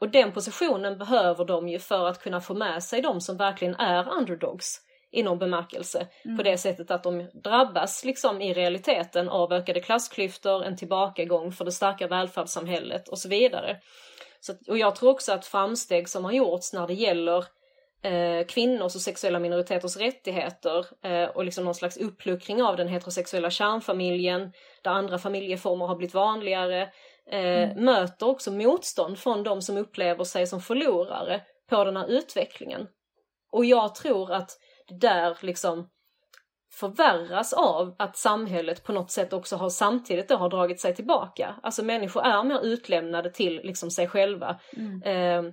Och 0.00 0.08
den 0.08 0.32
positionen 0.32 0.98
behöver 0.98 1.44
de 1.44 1.68
ju 1.68 1.78
för 1.78 2.08
att 2.08 2.22
kunna 2.22 2.40
få 2.40 2.54
med 2.54 2.82
sig 2.82 3.02
de 3.02 3.20
som 3.20 3.36
verkligen 3.36 3.74
är 3.74 4.12
underdogs 4.12 4.80
i 5.12 5.22
någon 5.22 5.38
bemärkelse. 5.38 6.08
Mm. 6.24 6.36
På 6.36 6.42
det 6.42 6.58
sättet 6.58 6.90
att 6.90 7.02
de 7.02 7.30
drabbas 7.34 8.04
liksom 8.04 8.42
i 8.42 8.54
realiteten 8.54 9.28
av 9.28 9.52
ökade 9.52 9.80
klassklyftor, 9.80 10.64
en 10.64 10.76
tillbakagång 10.76 11.52
för 11.52 11.64
det 11.64 11.72
starka 11.72 12.06
välfärdssamhället 12.06 13.08
och 13.08 13.18
så 13.18 13.28
vidare. 13.28 13.80
Så, 14.40 14.54
och 14.68 14.78
jag 14.78 14.96
tror 14.96 15.10
också 15.10 15.32
att 15.32 15.46
framsteg 15.46 16.08
som 16.08 16.24
har 16.24 16.32
gjorts 16.32 16.72
när 16.72 16.86
det 16.86 16.94
gäller 16.94 17.44
eh, 18.02 18.46
kvinnors 18.46 18.94
och 18.94 19.00
sexuella 19.00 19.38
minoriteters 19.38 19.96
rättigheter 19.96 20.86
eh, 21.04 21.28
och 21.28 21.44
liksom 21.44 21.64
någon 21.64 21.74
slags 21.74 21.96
uppluckring 21.96 22.62
av 22.62 22.76
den 22.76 22.88
heterosexuella 22.88 23.50
kärnfamiljen 23.50 24.52
där 24.82 24.90
andra 24.90 25.18
familjeformer 25.18 25.86
har 25.86 25.96
blivit 25.96 26.14
vanligare 26.14 26.82
eh, 27.30 27.62
mm. 27.62 27.84
möter 27.84 28.28
också 28.28 28.52
motstånd 28.52 29.18
från 29.18 29.42
de 29.42 29.62
som 29.62 29.76
upplever 29.76 30.24
sig 30.24 30.46
som 30.46 30.60
förlorare 30.60 31.40
på 31.70 31.84
den 31.84 31.96
här 31.96 32.06
utvecklingen. 32.06 32.86
Och 33.52 33.64
jag 33.64 33.94
tror 33.94 34.32
att 34.32 34.50
det 34.88 34.94
där 34.94 35.38
liksom 35.40 35.88
förvärras 36.72 37.52
av 37.52 37.94
att 37.98 38.16
samhället 38.16 38.84
på 38.84 38.92
något 38.92 39.10
sätt 39.10 39.32
också 39.32 39.56
har 39.56 39.70
samtidigt 39.70 40.28
då 40.28 40.36
har 40.36 40.48
dragit 40.48 40.80
sig 40.80 40.94
tillbaka. 40.94 41.54
Alltså 41.62 41.84
människor 41.84 42.22
är 42.22 42.44
mer 42.44 42.60
utlämnade 42.64 43.30
till 43.30 43.60
liksom 43.64 43.90
sig 43.90 44.08
själva. 44.08 44.60
Mm. 44.76 45.02
Eh, 45.02 45.52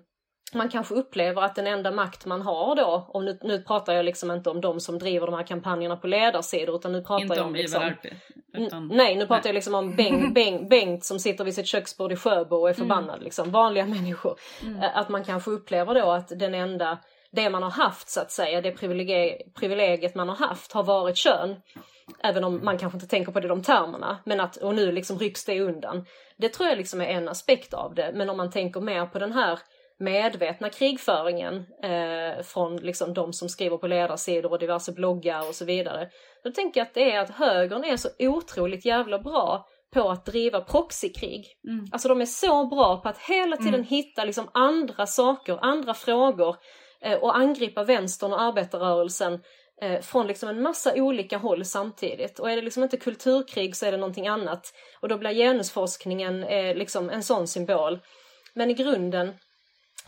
man 0.54 0.70
kanske 0.70 0.94
upplever 0.96 1.42
att 1.42 1.56
den 1.56 1.68
enda 1.68 1.92
makt 1.92 2.26
man 2.26 2.42
har 2.42 2.76
då, 2.76 3.06
och 3.08 3.24
nu, 3.24 3.40
nu 3.42 3.62
pratar 3.62 3.94
jag 3.94 4.06
liksom 4.06 4.32
inte 4.32 4.50
om 4.50 4.62
de 4.62 4.80
som 4.80 5.00
driver 5.00 5.26
de 5.26 5.36
här 5.36 5.44
kampanjerna 5.44 5.98
på 5.98 6.08
ledarsidor 6.08 6.76
utan 6.76 6.92
nu 6.92 7.02
pratar 7.02 7.24
inte 7.24 7.36
jag 7.36 7.46
om 7.46 7.56
liksom, 7.56 7.82
Ivar 7.82 7.98
utan... 8.54 8.88
Nej, 8.88 9.16
nu 9.16 9.28
pratar 9.28 9.44
nej. 9.44 9.50
jag 9.50 9.54
liksom 9.54 9.76
om 9.76 9.96
Bengt, 9.96 10.34
Bengt, 10.34 10.70
Bengt 10.70 11.06
som 11.06 11.20
sitter 11.20 11.44
vid 11.44 11.56
sitt 11.56 11.68
köksbord 11.68 12.12
i 12.12 12.16
Sjöbo 12.16 12.56
och 12.56 12.70
är 12.70 12.74
mm. 12.74 12.88
förbannad, 12.88 13.16
mm. 13.16 13.24
liksom, 13.24 13.52
vanliga 13.52 13.86
människor. 13.86 14.40
Mm. 14.64 14.84
Att 14.94 15.10
man 15.10 15.24
kanske 15.24 15.52
upplever 15.52 15.96
då 15.96 16.12
att 16.12 16.40
den 16.40 16.54
enda, 16.54 16.98
det 17.32 17.50
man 17.50 17.64
har 17.64 17.72
haft 17.72 18.10
så 18.10 18.20
att 18.22 18.32
säga, 18.32 18.62
det 18.62 18.72
privilegiet 19.54 20.16
man 20.16 20.30
har 20.30 20.36
haft 20.36 20.72
har 20.72 20.84
varit 20.84 21.18
kön. 21.18 21.56
Även 22.24 22.44
om 22.44 22.60
man 22.64 22.78
kanske 22.78 22.96
inte 22.96 23.08
tänker 23.08 23.32
på 23.32 23.40
det 23.40 23.48
de 23.48 23.64
termerna. 23.64 24.18
Men 24.24 24.40
att, 24.40 24.58
och 24.58 24.76
nu 24.76 24.92
liksom 24.92 25.20
rycks 25.20 25.46
det 25.46 25.62
undan. 25.62 26.06
Det 26.38 26.50
tror 26.50 26.70
jag 26.70 26.78
liksom 26.78 27.02
är 27.02 27.06
en 27.06 27.30
aspekt 27.30 27.74
av 27.74 27.96
det. 27.96 28.12
Men 28.14 28.30
om 28.30 28.38
man 28.38 28.52
tänker 28.52 28.82
mer 28.82 29.06
på 29.06 29.20
den 29.20 29.32
här 29.32 29.60
medvetna 30.00 30.70
krigföringen 30.70 31.66
eh, 31.84 32.44
från 32.44 32.78
liksom 32.78 33.14
de 33.14 33.34
som 33.34 33.50
skriver 33.50 33.78
på 33.78 33.88
ledarsidor 33.88 34.52
och 34.52 34.60
diverse 34.60 34.92
bloggar 34.92 35.48
och 35.48 35.56
så 35.56 35.66
vidare. 35.66 36.10
Då 36.44 36.52
tänker 36.52 36.80
jag 36.80 36.86
att 36.88 36.94
det 36.94 37.12
är 37.12 37.20
att 37.20 37.30
högern 37.30 37.84
är 37.84 37.98
så 37.98 38.10
otroligt 38.20 38.86
jävla 38.86 39.20
bra 39.20 39.68
på 39.94 40.10
att 40.10 40.26
driva 40.26 40.62
proxykrig. 40.62 41.48
Mm. 41.68 41.86
Alltså 41.92 42.08
de 42.08 42.22
är 42.22 42.26
så 42.26 42.66
bra 42.66 42.98
på 42.98 43.10
att 43.10 43.18
hela 43.18 43.58
tiden 43.58 43.74
mm. 43.74 43.86
hitta 43.86 44.24
liksom 44.24 44.50
andra 44.52 45.06
saker, 45.06 45.60
andra 45.62 45.94
frågor 45.94 46.56
eh, 47.02 47.18
och 47.18 47.38
angripa 47.38 47.84
vänstern 47.84 48.34
och 48.34 48.42
arbetarrörelsen 48.42 49.40
eh, 49.82 50.02
från 50.02 50.28
liksom 50.28 50.50
en 50.50 50.62
massa 50.62 50.94
olika 50.96 51.38
håll 51.38 51.66
samtidigt. 51.66 52.40
Och 52.40 52.52
är 52.52 52.56
det 52.56 52.62
liksom 52.62 52.84
inte 52.84 52.98
kulturkrig 52.98 53.76
så 53.76 53.86
är 53.86 53.92
det 53.92 53.98
någonting 53.98 54.28
annat. 54.28 54.74
Och 55.00 55.08
då 55.08 55.18
blir 55.18 55.34
genusforskningen 55.34 56.44
eh, 56.44 56.76
liksom 56.76 57.10
en 57.10 57.24
sån 57.24 57.48
symbol. 57.48 58.00
Men 58.54 58.70
i 58.70 58.74
grunden 58.74 59.34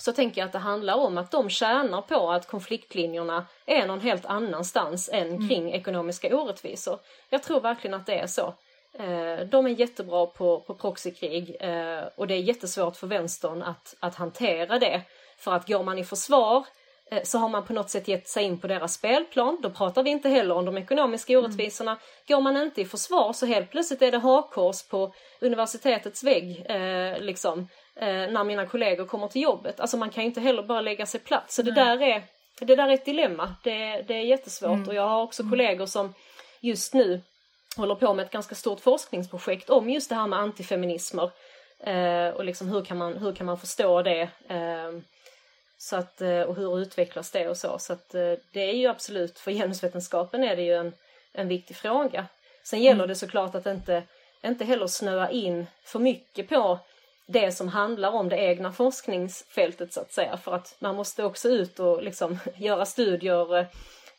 så 0.01 0.11
tänker 0.11 0.41
jag 0.41 0.45
att 0.45 0.51
det 0.51 0.59
handlar 0.59 0.95
om 0.95 1.17
att 1.17 1.31
de 1.31 1.49
tjänar 1.49 2.01
på 2.01 2.31
att 2.31 2.47
konfliktlinjerna 2.47 3.45
är 3.65 3.87
någon 3.87 3.99
helt 3.99 4.25
annanstans 4.25 5.09
än 5.13 5.27
mm. 5.27 5.49
kring 5.49 5.61
mm. 5.61 5.73
ekonomiska 5.73 6.37
orättvisor. 6.37 6.99
Jag 7.29 7.43
tror 7.43 7.61
verkligen 7.61 7.93
att 7.93 8.05
det 8.05 8.19
är 8.19 8.27
så. 8.27 8.53
Eh, 8.93 9.45
de 9.45 9.65
är 9.65 9.69
jättebra 9.69 10.25
på, 10.25 10.59
på 10.59 10.73
proxykrig 10.73 11.55
eh, 11.59 12.03
och 12.15 12.27
det 12.27 12.33
är 12.33 12.39
jättesvårt 12.39 12.95
för 12.95 13.07
vänstern 13.07 13.63
att, 13.63 13.95
att 13.99 14.15
hantera 14.15 14.79
det. 14.79 15.01
För 15.37 15.53
att 15.53 15.67
går 15.67 15.83
man 15.83 15.97
i 15.97 16.03
försvar 16.03 16.65
eh, 17.11 17.23
så 17.23 17.37
har 17.37 17.49
man 17.49 17.65
på 17.65 17.73
något 17.73 17.89
sätt 17.89 18.07
gett 18.07 18.27
sig 18.27 18.43
in 18.43 18.59
på 18.59 18.67
deras 18.67 18.93
spelplan. 18.93 19.57
Då 19.61 19.69
pratar 19.69 20.03
vi 20.03 20.09
inte 20.09 20.29
heller 20.29 20.55
om 20.55 20.65
de 20.65 20.77
ekonomiska 20.77 21.33
mm. 21.33 21.45
orättvisorna. 21.45 21.91
Mm. 21.91 22.01
Går 22.27 22.41
man 22.41 22.57
inte 22.57 22.81
i 22.81 22.85
försvar 22.85 23.33
så 23.33 23.45
helt 23.45 23.71
plötsligt 23.71 24.01
är 24.01 24.11
det 24.11 24.17
hakkors 24.17 24.83
på 24.83 25.13
universitetets 25.39 26.23
vägg. 26.23 26.65
liksom 27.19 27.59
eh, 27.59 27.65
när 27.95 28.43
mina 28.43 28.65
kollegor 28.65 29.05
kommer 29.05 29.27
till 29.27 29.41
jobbet. 29.41 29.79
Alltså 29.79 29.97
man 29.97 30.09
kan 30.09 30.23
ju 30.23 30.27
inte 30.27 30.41
heller 30.41 30.63
bara 30.63 30.81
lägga 30.81 31.05
sig 31.05 31.19
platt. 31.19 31.51
Så 31.51 31.61
det 31.61 31.71
där, 31.71 32.01
är, 32.01 32.23
det 32.59 32.75
där 32.75 32.87
är 32.87 32.93
ett 32.93 33.05
dilemma. 33.05 33.55
Det, 33.63 34.01
det 34.01 34.13
är 34.13 34.21
jättesvårt 34.21 34.69
mm. 34.69 34.87
och 34.87 34.95
jag 34.95 35.07
har 35.07 35.21
också 35.23 35.41
mm. 35.41 35.49
kollegor 35.51 35.85
som 35.85 36.13
just 36.61 36.93
nu 36.93 37.21
håller 37.77 37.95
på 37.95 38.13
med 38.13 38.25
ett 38.25 38.31
ganska 38.31 38.55
stort 38.55 38.79
forskningsprojekt 38.79 39.69
om 39.69 39.89
just 39.89 40.09
det 40.09 40.15
här 40.15 40.27
med 40.27 40.39
antifeminismer. 40.39 41.31
Eh, 41.79 42.29
och 42.29 42.45
liksom 42.45 42.69
hur 42.69 42.85
kan 42.85 42.97
man, 42.97 43.17
hur 43.17 43.35
kan 43.35 43.45
man 43.45 43.57
förstå 43.57 44.01
det? 44.01 44.29
Eh, 44.49 44.91
så 45.77 45.95
att, 45.95 46.21
eh, 46.21 46.41
och 46.41 46.55
hur 46.55 46.79
utvecklas 46.79 47.31
det 47.31 47.49
och 47.49 47.57
så. 47.57 47.79
Så 47.79 47.93
att, 47.93 48.15
eh, 48.15 48.33
det 48.53 48.69
är 48.69 48.73
ju 48.73 48.87
absolut, 48.87 49.39
för 49.39 49.51
genusvetenskapen 49.51 50.43
är 50.43 50.55
det 50.55 50.61
ju 50.61 50.73
en, 50.73 50.93
en 51.33 51.47
viktig 51.47 51.75
fråga. 51.75 52.25
Sen 52.63 52.81
gäller 52.81 53.03
mm. 53.03 53.07
det 53.07 53.15
såklart 53.15 53.55
att 53.55 53.65
inte, 53.65 54.03
inte 54.43 54.65
heller 54.65 54.87
snöa 54.87 55.29
in 55.29 55.67
för 55.83 55.99
mycket 55.99 56.49
på 56.49 56.79
det 57.31 57.51
som 57.51 57.67
handlar 57.67 58.11
om 58.11 58.29
det 58.29 58.37
egna 58.37 58.71
forskningsfältet 58.71 59.93
så 59.93 60.01
att 60.01 60.11
säga 60.11 60.37
för 60.37 60.53
att 60.53 60.75
man 60.79 60.95
måste 60.95 61.23
också 61.23 61.49
ut 61.49 61.79
och 61.79 62.03
liksom 62.03 62.39
göra 62.57 62.85
studier 62.85 63.67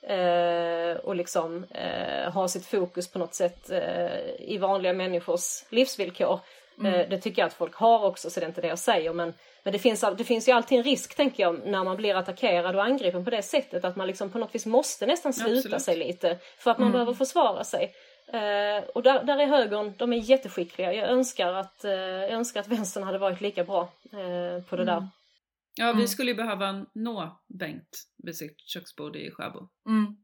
eh, 0.03 0.97
och 0.97 1.17
liksom 1.17 1.65
eh, 1.71 2.33
ha 2.33 2.49
sitt 2.49 2.67
fokus 2.67 3.09
på 3.09 3.19
något 3.19 3.35
sätt 3.35 3.71
eh, 3.71 4.17
i 4.39 4.59
vanliga 4.59 4.93
människors 4.93 5.65
livsvillkor. 5.71 6.41
Mm. 6.79 6.95
Eh, 6.95 7.09
det 7.09 7.19
tycker 7.19 7.43
jag 7.43 7.47
att 7.47 7.55
folk 7.55 7.75
har 7.75 8.05
också 8.05 8.31
så 8.31 8.41
det 8.41 8.47
är 8.47 8.49
inte 8.49 8.61
det 8.61 8.69
jag 8.69 8.79
säger 8.79 9.13
men, 9.13 9.35
men 9.63 9.73
det, 9.73 9.79
finns, 9.79 10.05
det 10.19 10.25
finns 10.25 10.49
ju 10.49 10.53
alltid 10.53 10.79
en 10.79 10.85
risk 10.85 11.15
tänker 11.15 11.43
jag 11.43 11.67
när 11.67 11.85
man 11.85 11.97
blir 11.97 12.15
attackerad 12.15 12.77
och 12.77 12.85
angripen 12.85 13.25
på 13.25 13.31
det 13.31 13.43
sättet 13.43 13.85
att 13.85 13.97
man 13.97 14.07
liksom 14.07 14.31
på 14.31 14.39
något 14.39 14.55
vis 14.55 14.67
måste 14.67 15.07
nästan 15.07 15.33
sluta 15.33 15.59
Absolut. 15.59 15.83
sig 15.83 15.97
lite 15.97 16.39
för 16.59 16.71
att 16.71 16.79
man 16.79 16.89
mm. 16.89 16.93
behöver 16.93 17.15
försvara 17.15 17.65
sig. 17.65 17.95
Eh, 18.29 18.85
och 18.95 19.03
där, 19.03 19.25
där 19.25 19.39
är 19.39 19.47
högern, 19.47 19.95
de 19.99 20.13
är 20.13 20.17
jätteskickliga. 20.17 20.93
Jag 20.93 21.09
önskar 21.09 21.53
att, 21.53 21.85
eh, 21.85 21.93
jag 21.93 22.31
önskar 22.31 22.61
att 22.61 22.69
vänstern 22.69 23.03
hade 23.03 23.19
varit 23.19 23.41
lika 23.41 23.65
bra 23.65 23.93
eh, 24.13 24.65
på 24.65 24.77
det 24.77 24.83
mm. 24.83 24.95
där. 24.95 25.09
Ja, 25.75 25.87
vi 25.87 25.93
mm. 25.93 26.07
skulle 26.07 26.31
ju 26.31 26.37
behöva 26.37 26.87
nå 26.95 27.41
Bengt 27.59 28.05
vid 28.23 28.37
sitt 28.37 28.61
köksbord 28.61 29.17
i 29.17 29.31
Sjöbo. 29.31 29.69
Mm. 29.89 30.17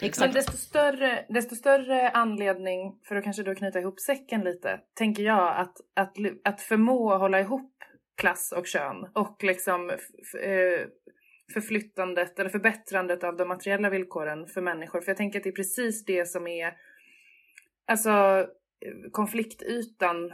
Exakt. 0.00 0.34
desto 0.34 0.56
större, 0.56 1.26
desto 1.28 1.56
större 1.56 2.10
anledning 2.10 3.00
för 3.08 3.16
att 3.16 3.24
kanske 3.24 3.42
då 3.42 3.54
knyta 3.54 3.80
ihop 3.80 4.00
säcken 4.00 4.40
lite, 4.40 4.80
tänker 4.94 5.22
jag, 5.22 5.56
att, 5.56 5.76
att, 5.94 6.16
att 6.44 6.60
förmå 6.60 7.18
hålla 7.18 7.40
ihop 7.40 7.74
klass 8.16 8.52
och 8.56 8.66
kön 8.66 9.10
och 9.14 9.44
liksom 9.44 9.90
eh, 9.90 10.86
förflyttandet 11.54 12.38
eller 12.38 12.50
förbättrandet 12.50 13.24
av 13.24 13.36
de 13.36 13.48
materiella 13.48 13.90
villkoren 13.90 14.46
för 14.46 14.60
människor. 14.60 15.00
För 15.00 15.10
jag 15.10 15.16
tänker 15.16 15.38
att 15.38 15.42
det 15.42 15.50
är 15.50 15.54
precis 15.54 16.04
det 16.04 16.28
som 16.28 16.46
är 16.46 16.72
alltså 17.86 18.46
konfliktytan 19.12 20.32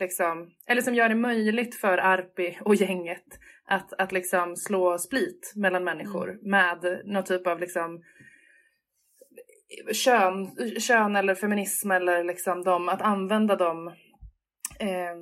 liksom, 0.00 0.50
eller 0.66 0.82
som 0.82 0.94
gör 0.94 1.08
det 1.08 1.14
möjligt 1.14 1.74
för 1.74 1.98
Arpi 1.98 2.58
och 2.60 2.74
gänget 2.74 3.24
att, 3.64 3.92
att 3.92 4.12
liksom 4.12 4.56
slå 4.56 4.98
split 4.98 5.52
mellan 5.56 5.84
människor 5.84 6.30
mm. 6.30 6.50
med 6.50 7.00
någon 7.04 7.24
typ 7.24 7.46
av 7.46 7.60
liksom 7.60 8.02
kön, 9.92 10.50
kön 10.80 11.16
eller 11.16 11.34
feminism 11.34 11.90
eller 11.90 12.24
liksom 12.24 12.64
de, 12.64 12.88
att 12.88 13.02
använda 13.02 13.56
de 13.56 13.88
eh, 14.78 15.16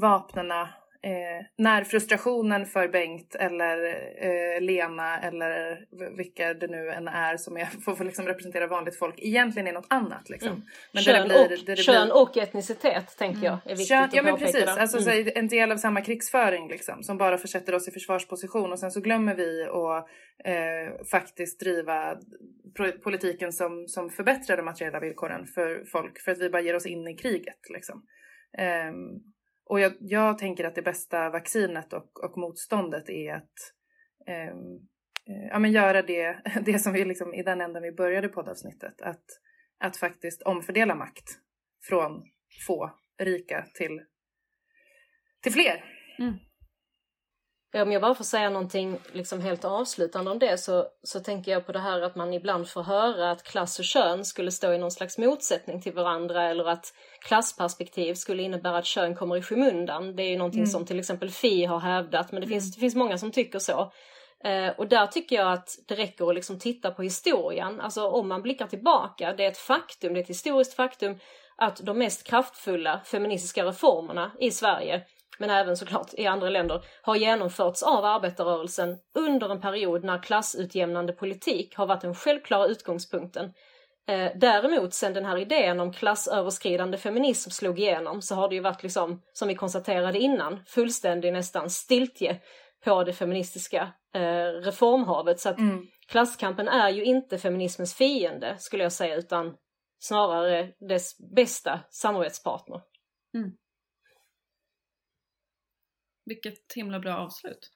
vapnena 0.00 0.68
Eh, 1.02 1.46
när 1.58 1.84
frustrationen 1.84 2.66
för 2.66 2.88
Bengt 2.88 3.34
eller 3.34 3.84
eh, 4.24 4.60
Lena 4.60 5.20
eller 5.20 5.84
vilka 6.16 6.54
det 6.54 6.66
nu 6.66 6.90
än 6.90 7.08
är 7.08 7.36
som 7.36 7.56
är, 7.56 7.64
får, 7.84 7.94
får 7.94 8.04
liksom 8.04 8.26
representera 8.26 8.66
vanligt 8.66 8.98
folk 8.98 9.14
egentligen 9.18 9.68
är 9.68 9.72
något 9.72 9.86
annat. 9.88 10.30
Liksom. 10.30 10.50
Mm. 10.50 10.62
Men 10.92 11.02
kön, 11.02 11.28
det 11.28 11.34
blir, 11.34 11.58
och, 11.58 11.64
det 11.66 11.76
kön 11.76 12.06
blir... 12.06 12.22
och 12.22 12.36
etnicitet 12.36 13.16
tänker 13.18 13.44
jag 13.44 13.58
är 13.64 13.68
viktigt 13.68 13.88
kön, 13.88 14.04
att 14.04 14.14
Ja 14.14 14.22
men 14.22 14.36
precis, 14.36 14.66
alltså, 14.66 14.98
mm. 14.98 15.24
så, 15.24 15.30
en 15.34 15.48
del 15.48 15.72
av 15.72 15.76
samma 15.76 16.00
krigsföring 16.00 16.68
liksom, 16.68 17.02
som 17.02 17.18
bara 17.18 17.38
försätter 17.38 17.74
oss 17.74 17.88
i 17.88 17.90
försvarsposition 17.90 18.72
och 18.72 18.78
sen 18.78 18.90
så 18.90 19.00
glömmer 19.00 19.34
vi 19.34 19.64
att 19.64 20.08
eh, 20.44 21.04
faktiskt 21.10 21.60
driva 21.60 22.16
politiken 23.04 23.52
som, 23.52 23.88
som 23.88 24.10
förbättrar 24.10 24.56
de 24.56 24.62
materiella 24.62 25.00
villkoren 25.00 25.46
för 25.46 25.84
folk 25.84 26.20
för 26.20 26.32
att 26.32 26.38
vi 26.38 26.50
bara 26.50 26.62
ger 26.62 26.76
oss 26.76 26.86
in 26.86 27.08
i 27.08 27.16
kriget. 27.16 27.70
Liksom. 27.70 28.02
Um, 28.88 29.22
och 29.70 29.80
jag, 29.80 29.92
jag, 30.00 30.38
tänker 30.38 30.64
att 30.64 30.74
det 30.74 30.82
bästa 30.82 31.30
vaccinet 31.30 31.92
och, 31.92 32.24
och 32.24 32.38
motståndet 32.38 33.08
är 33.08 33.34
att 33.34 33.52
ehm, 34.26 34.56
eh, 35.26 35.46
ja, 35.50 35.58
men 35.58 35.72
göra 35.72 36.02
det, 36.02 36.42
det 36.62 36.78
som 36.78 36.92
vi 36.92 37.04
liksom, 37.04 37.34
i 37.34 37.42
den 37.42 37.60
änden 37.60 37.82
vi 37.82 37.92
började 37.92 38.28
poddavsnittet. 38.28 39.02
Att, 39.02 39.24
att 39.78 39.96
faktiskt 39.96 40.42
omfördela 40.42 40.94
makt 40.94 41.24
från 41.88 42.22
få 42.66 42.90
rika 43.18 43.66
till, 43.74 44.00
till 45.42 45.52
fler. 45.52 45.84
Mm. 46.18 46.34
Om 47.72 47.92
jag 47.92 48.02
bara 48.02 48.14
får 48.14 48.24
säga 48.24 48.50
någonting 48.50 48.98
liksom 49.12 49.40
helt 49.40 49.64
avslutande 49.64 50.30
om 50.30 50.38
det 50.38 50.58
så, 50.58 50.86
så 51.02 51.20
tänker 51.20 51.52
jag 51.52 51.66
på 51.66 51.72
det 51.72 51.78
här 51.78 52.00
att 52.00 52.16
man 52.16 52.34
ibland 52.34 52.68
får 52.68 52.82
höra 52.82 53.30
att 53.30 53.42
klass 53.42 53.78
och 53.78 53.84
kön 53.84 54.24
skulle 54.24 54.50
stå 54.50 54.72
i 54.72 54.78
någon 54.78 54.90
slags 54.90 55.18
motsättning 55.18 55.82
till 55.82 55.92
varandra 55.92 56.50
eller 56.50 56.68
att 56.68 56.94
klassperspektiv 57.20 58.14
skulle 58.14 58.42
innebära 58.42 58.78
att 58.78 58.86
kön 58.86 59.16
kommer 59.16 59.36
i 59.36 59.42
skymundan. 59.42 60.16
Det 60.16 60.22
är 60.22 60.30
ju 60.30 60.38
någonting 60.38 60.60
mm. 60.60 60.70
som 60.70 60.86
till 60.86 60.98
exempel 60.98 61.30
Fi 61.30 61.64
har 61.64 61.80
hävdat 61.80 62.32
men 62.32 62.40
det 62.40 62.46
finns, 62.46 62.64
mm. 62.64 62.72
det 62.74 62.80
finns 62.80 62.94
många 62.94 63.18
som 63.18 63.32
tycker 63.32 63.58
så. 63.58 63.92
Eh, 64.44 64.68
och 64.78 64.88
där 64.88 65.06
tycker 65.06 65.36
jag 65.36 65.52
att 65.52 65.78
det 65.88 65.94
räcker 65.94 66.28
att 66.28 66.34
liksom 66.34 66.58
titta 66.58 66.90
på 66.90 67.02
historien. 67.02 67.80
Alltså 67.80 68.08
om 68.08 68.28
man 68.28 68.42
blickar 68.42 68.66
tillbaka, 68.66 69.32
det 69.32 69.44
är 69.44 69.48
ett 69.48 69.58
faktum, 69.58 70.14
det 70.14 70.20
är 70.20 70.22
ett 70.22 70.30
historiskt 70.30 70.74
faktum 70.74 71.18
att 71.56 71.76
de 71.76 71.98
mest 71.98 72.24
kraftfulla 72.24 73.00
feministiska 73.04 73.64
reformerna 73.64 74.30
i 74.40 74.50
Sverige 74.50 75.04
men 75.40 75.50
även 75.50 75.76
såklart 75.76 76.14
i 76.14 76.26
andra 76.26 76.50
länder, 76.50 76.84
har 77.02 77.16
genomförts 77.16 77.82
av 77.82 78.04
arbetarrörelsen 78.04 78.98
under 79.14 79.48
en 79.48 79.60
period 79.60 80.04
när 80.04 80.22
klassutjämnande 80.22 81.12
politik 81.12 81.76
har 81.76 81.86
varit 81.86 82.00
den 82.00 82.14
självklara 82.14 82.66
utgångspunkten. 82.66 83.52
Eh, 84.08 84.32
däremot 84.36 84.94
sen 84.94 85.14
den 85.14 85.24
här 85.24 85.38
idén 85.38 85.80
om 85.80 85.92
klassöverskridande 85.92 86.98
feminism 86.98 87.50
slog 87.50 87.78
igenom 87.78 88.22
så 88.22 88.34
har 88.34 88.48
det 88.48 88.54
ju 88.54 88.60
varit 88.60 88.82
liksom, 88.82 89.22
som 89.32 89.48
vi 89.48 89.54
konstaterade 89.54 90.18
innan, 90.18 90.60
fullständig 90.66 91.32
nästan 91.32 91.70
stiltje 91.70 92.40
på 92.84 93.04
det 93.04 93.12
feministiska 93.12 93.92
eh, 94.14 94.52
reformhavet. 94.64 95.40
Så 95.40 95.48
att 95.48 95.58
mm. 95.58 95.86
klasskampen 96.08 96.68
är 96.68 96.90
ju 96.90 97.04
inte 97.04 97.38
feminismens 97.38 97.94
fiende 97.94 98.56
skulle 98.58 98.82
jag 98.82 98.92
säga 98.92 99.16
utan 99.16 99.56
snarare 99.98 100.68
dess 100.88 101.18
bästa 101.34 101.80
samarbetspartner. 101.90 102.80
Mm. 103.34 103.50
Vilket 106.30 106.72
himla 106.74 107.00
bra 107.00 107.16
avslut. 107.16 107.70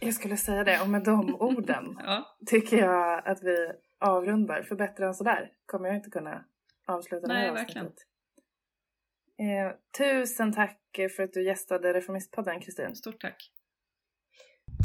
Jag 0.00 0.14
skulle 0.14 0.36
säga 0.36 0.64
det 0.64 0.80
och 0.80 0.88
med 0.88 1.04
de 1.04 1.34
orden 1.40 1.98
ja. 2.04 2.36
tycker 2.46 2.76
jag 2.76 3.28
att 3.28 3.42
vi 3.42 3.72
avrundar. 3.98 4.62
För 4.62 4.76
bättre 4.76 5.06
än 5.06 5.14
sådär 5.14 5.52
kommer 5.66 5.88
jag 5.88 5.96
inte 5.96 6.10
kunna 6.10 6.44
avsluta 6.86 7.26
Nej, 7.26 7.36
det 7.36 7.48
här 7.48 7.54
verkligen. 7.54 7.86
Eh, 7.86 9.72
tusen 9.98 10.52
tack 10.52 10.80
för 11.16 11.22
att 11.22 11.32
du 11.32 11.44
gästade 11.46 11.92
Reformistpodden 11.92 12.60
Kristin. 12.60 12.94
Stort 12.94 13.20
tack. 13.20 13.50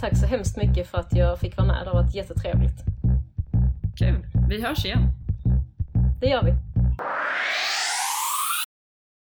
Tack 0.01 0.17
så 0.17 0.25
hemskt 0.25 0.57
mycket 0.57 0.91
för 0.91 0.97
att 0.97 1.15
jag 1.15 1.39
fick 1.39 1.57
vara 1.57 1.67
med. 1.67 1.85
Det 1.85 1.89
har 1.89 2.03
varit 2.03 2.15
jättetrevligt. 2.15 2.79
Kul. 3.99 4.25
Vi 4.49 4.61
hörs 4.61 4.85
igen. 4.85 5.01
Det 6.21 6.27
gör 6.27 6.43
vi. 6.43 6.70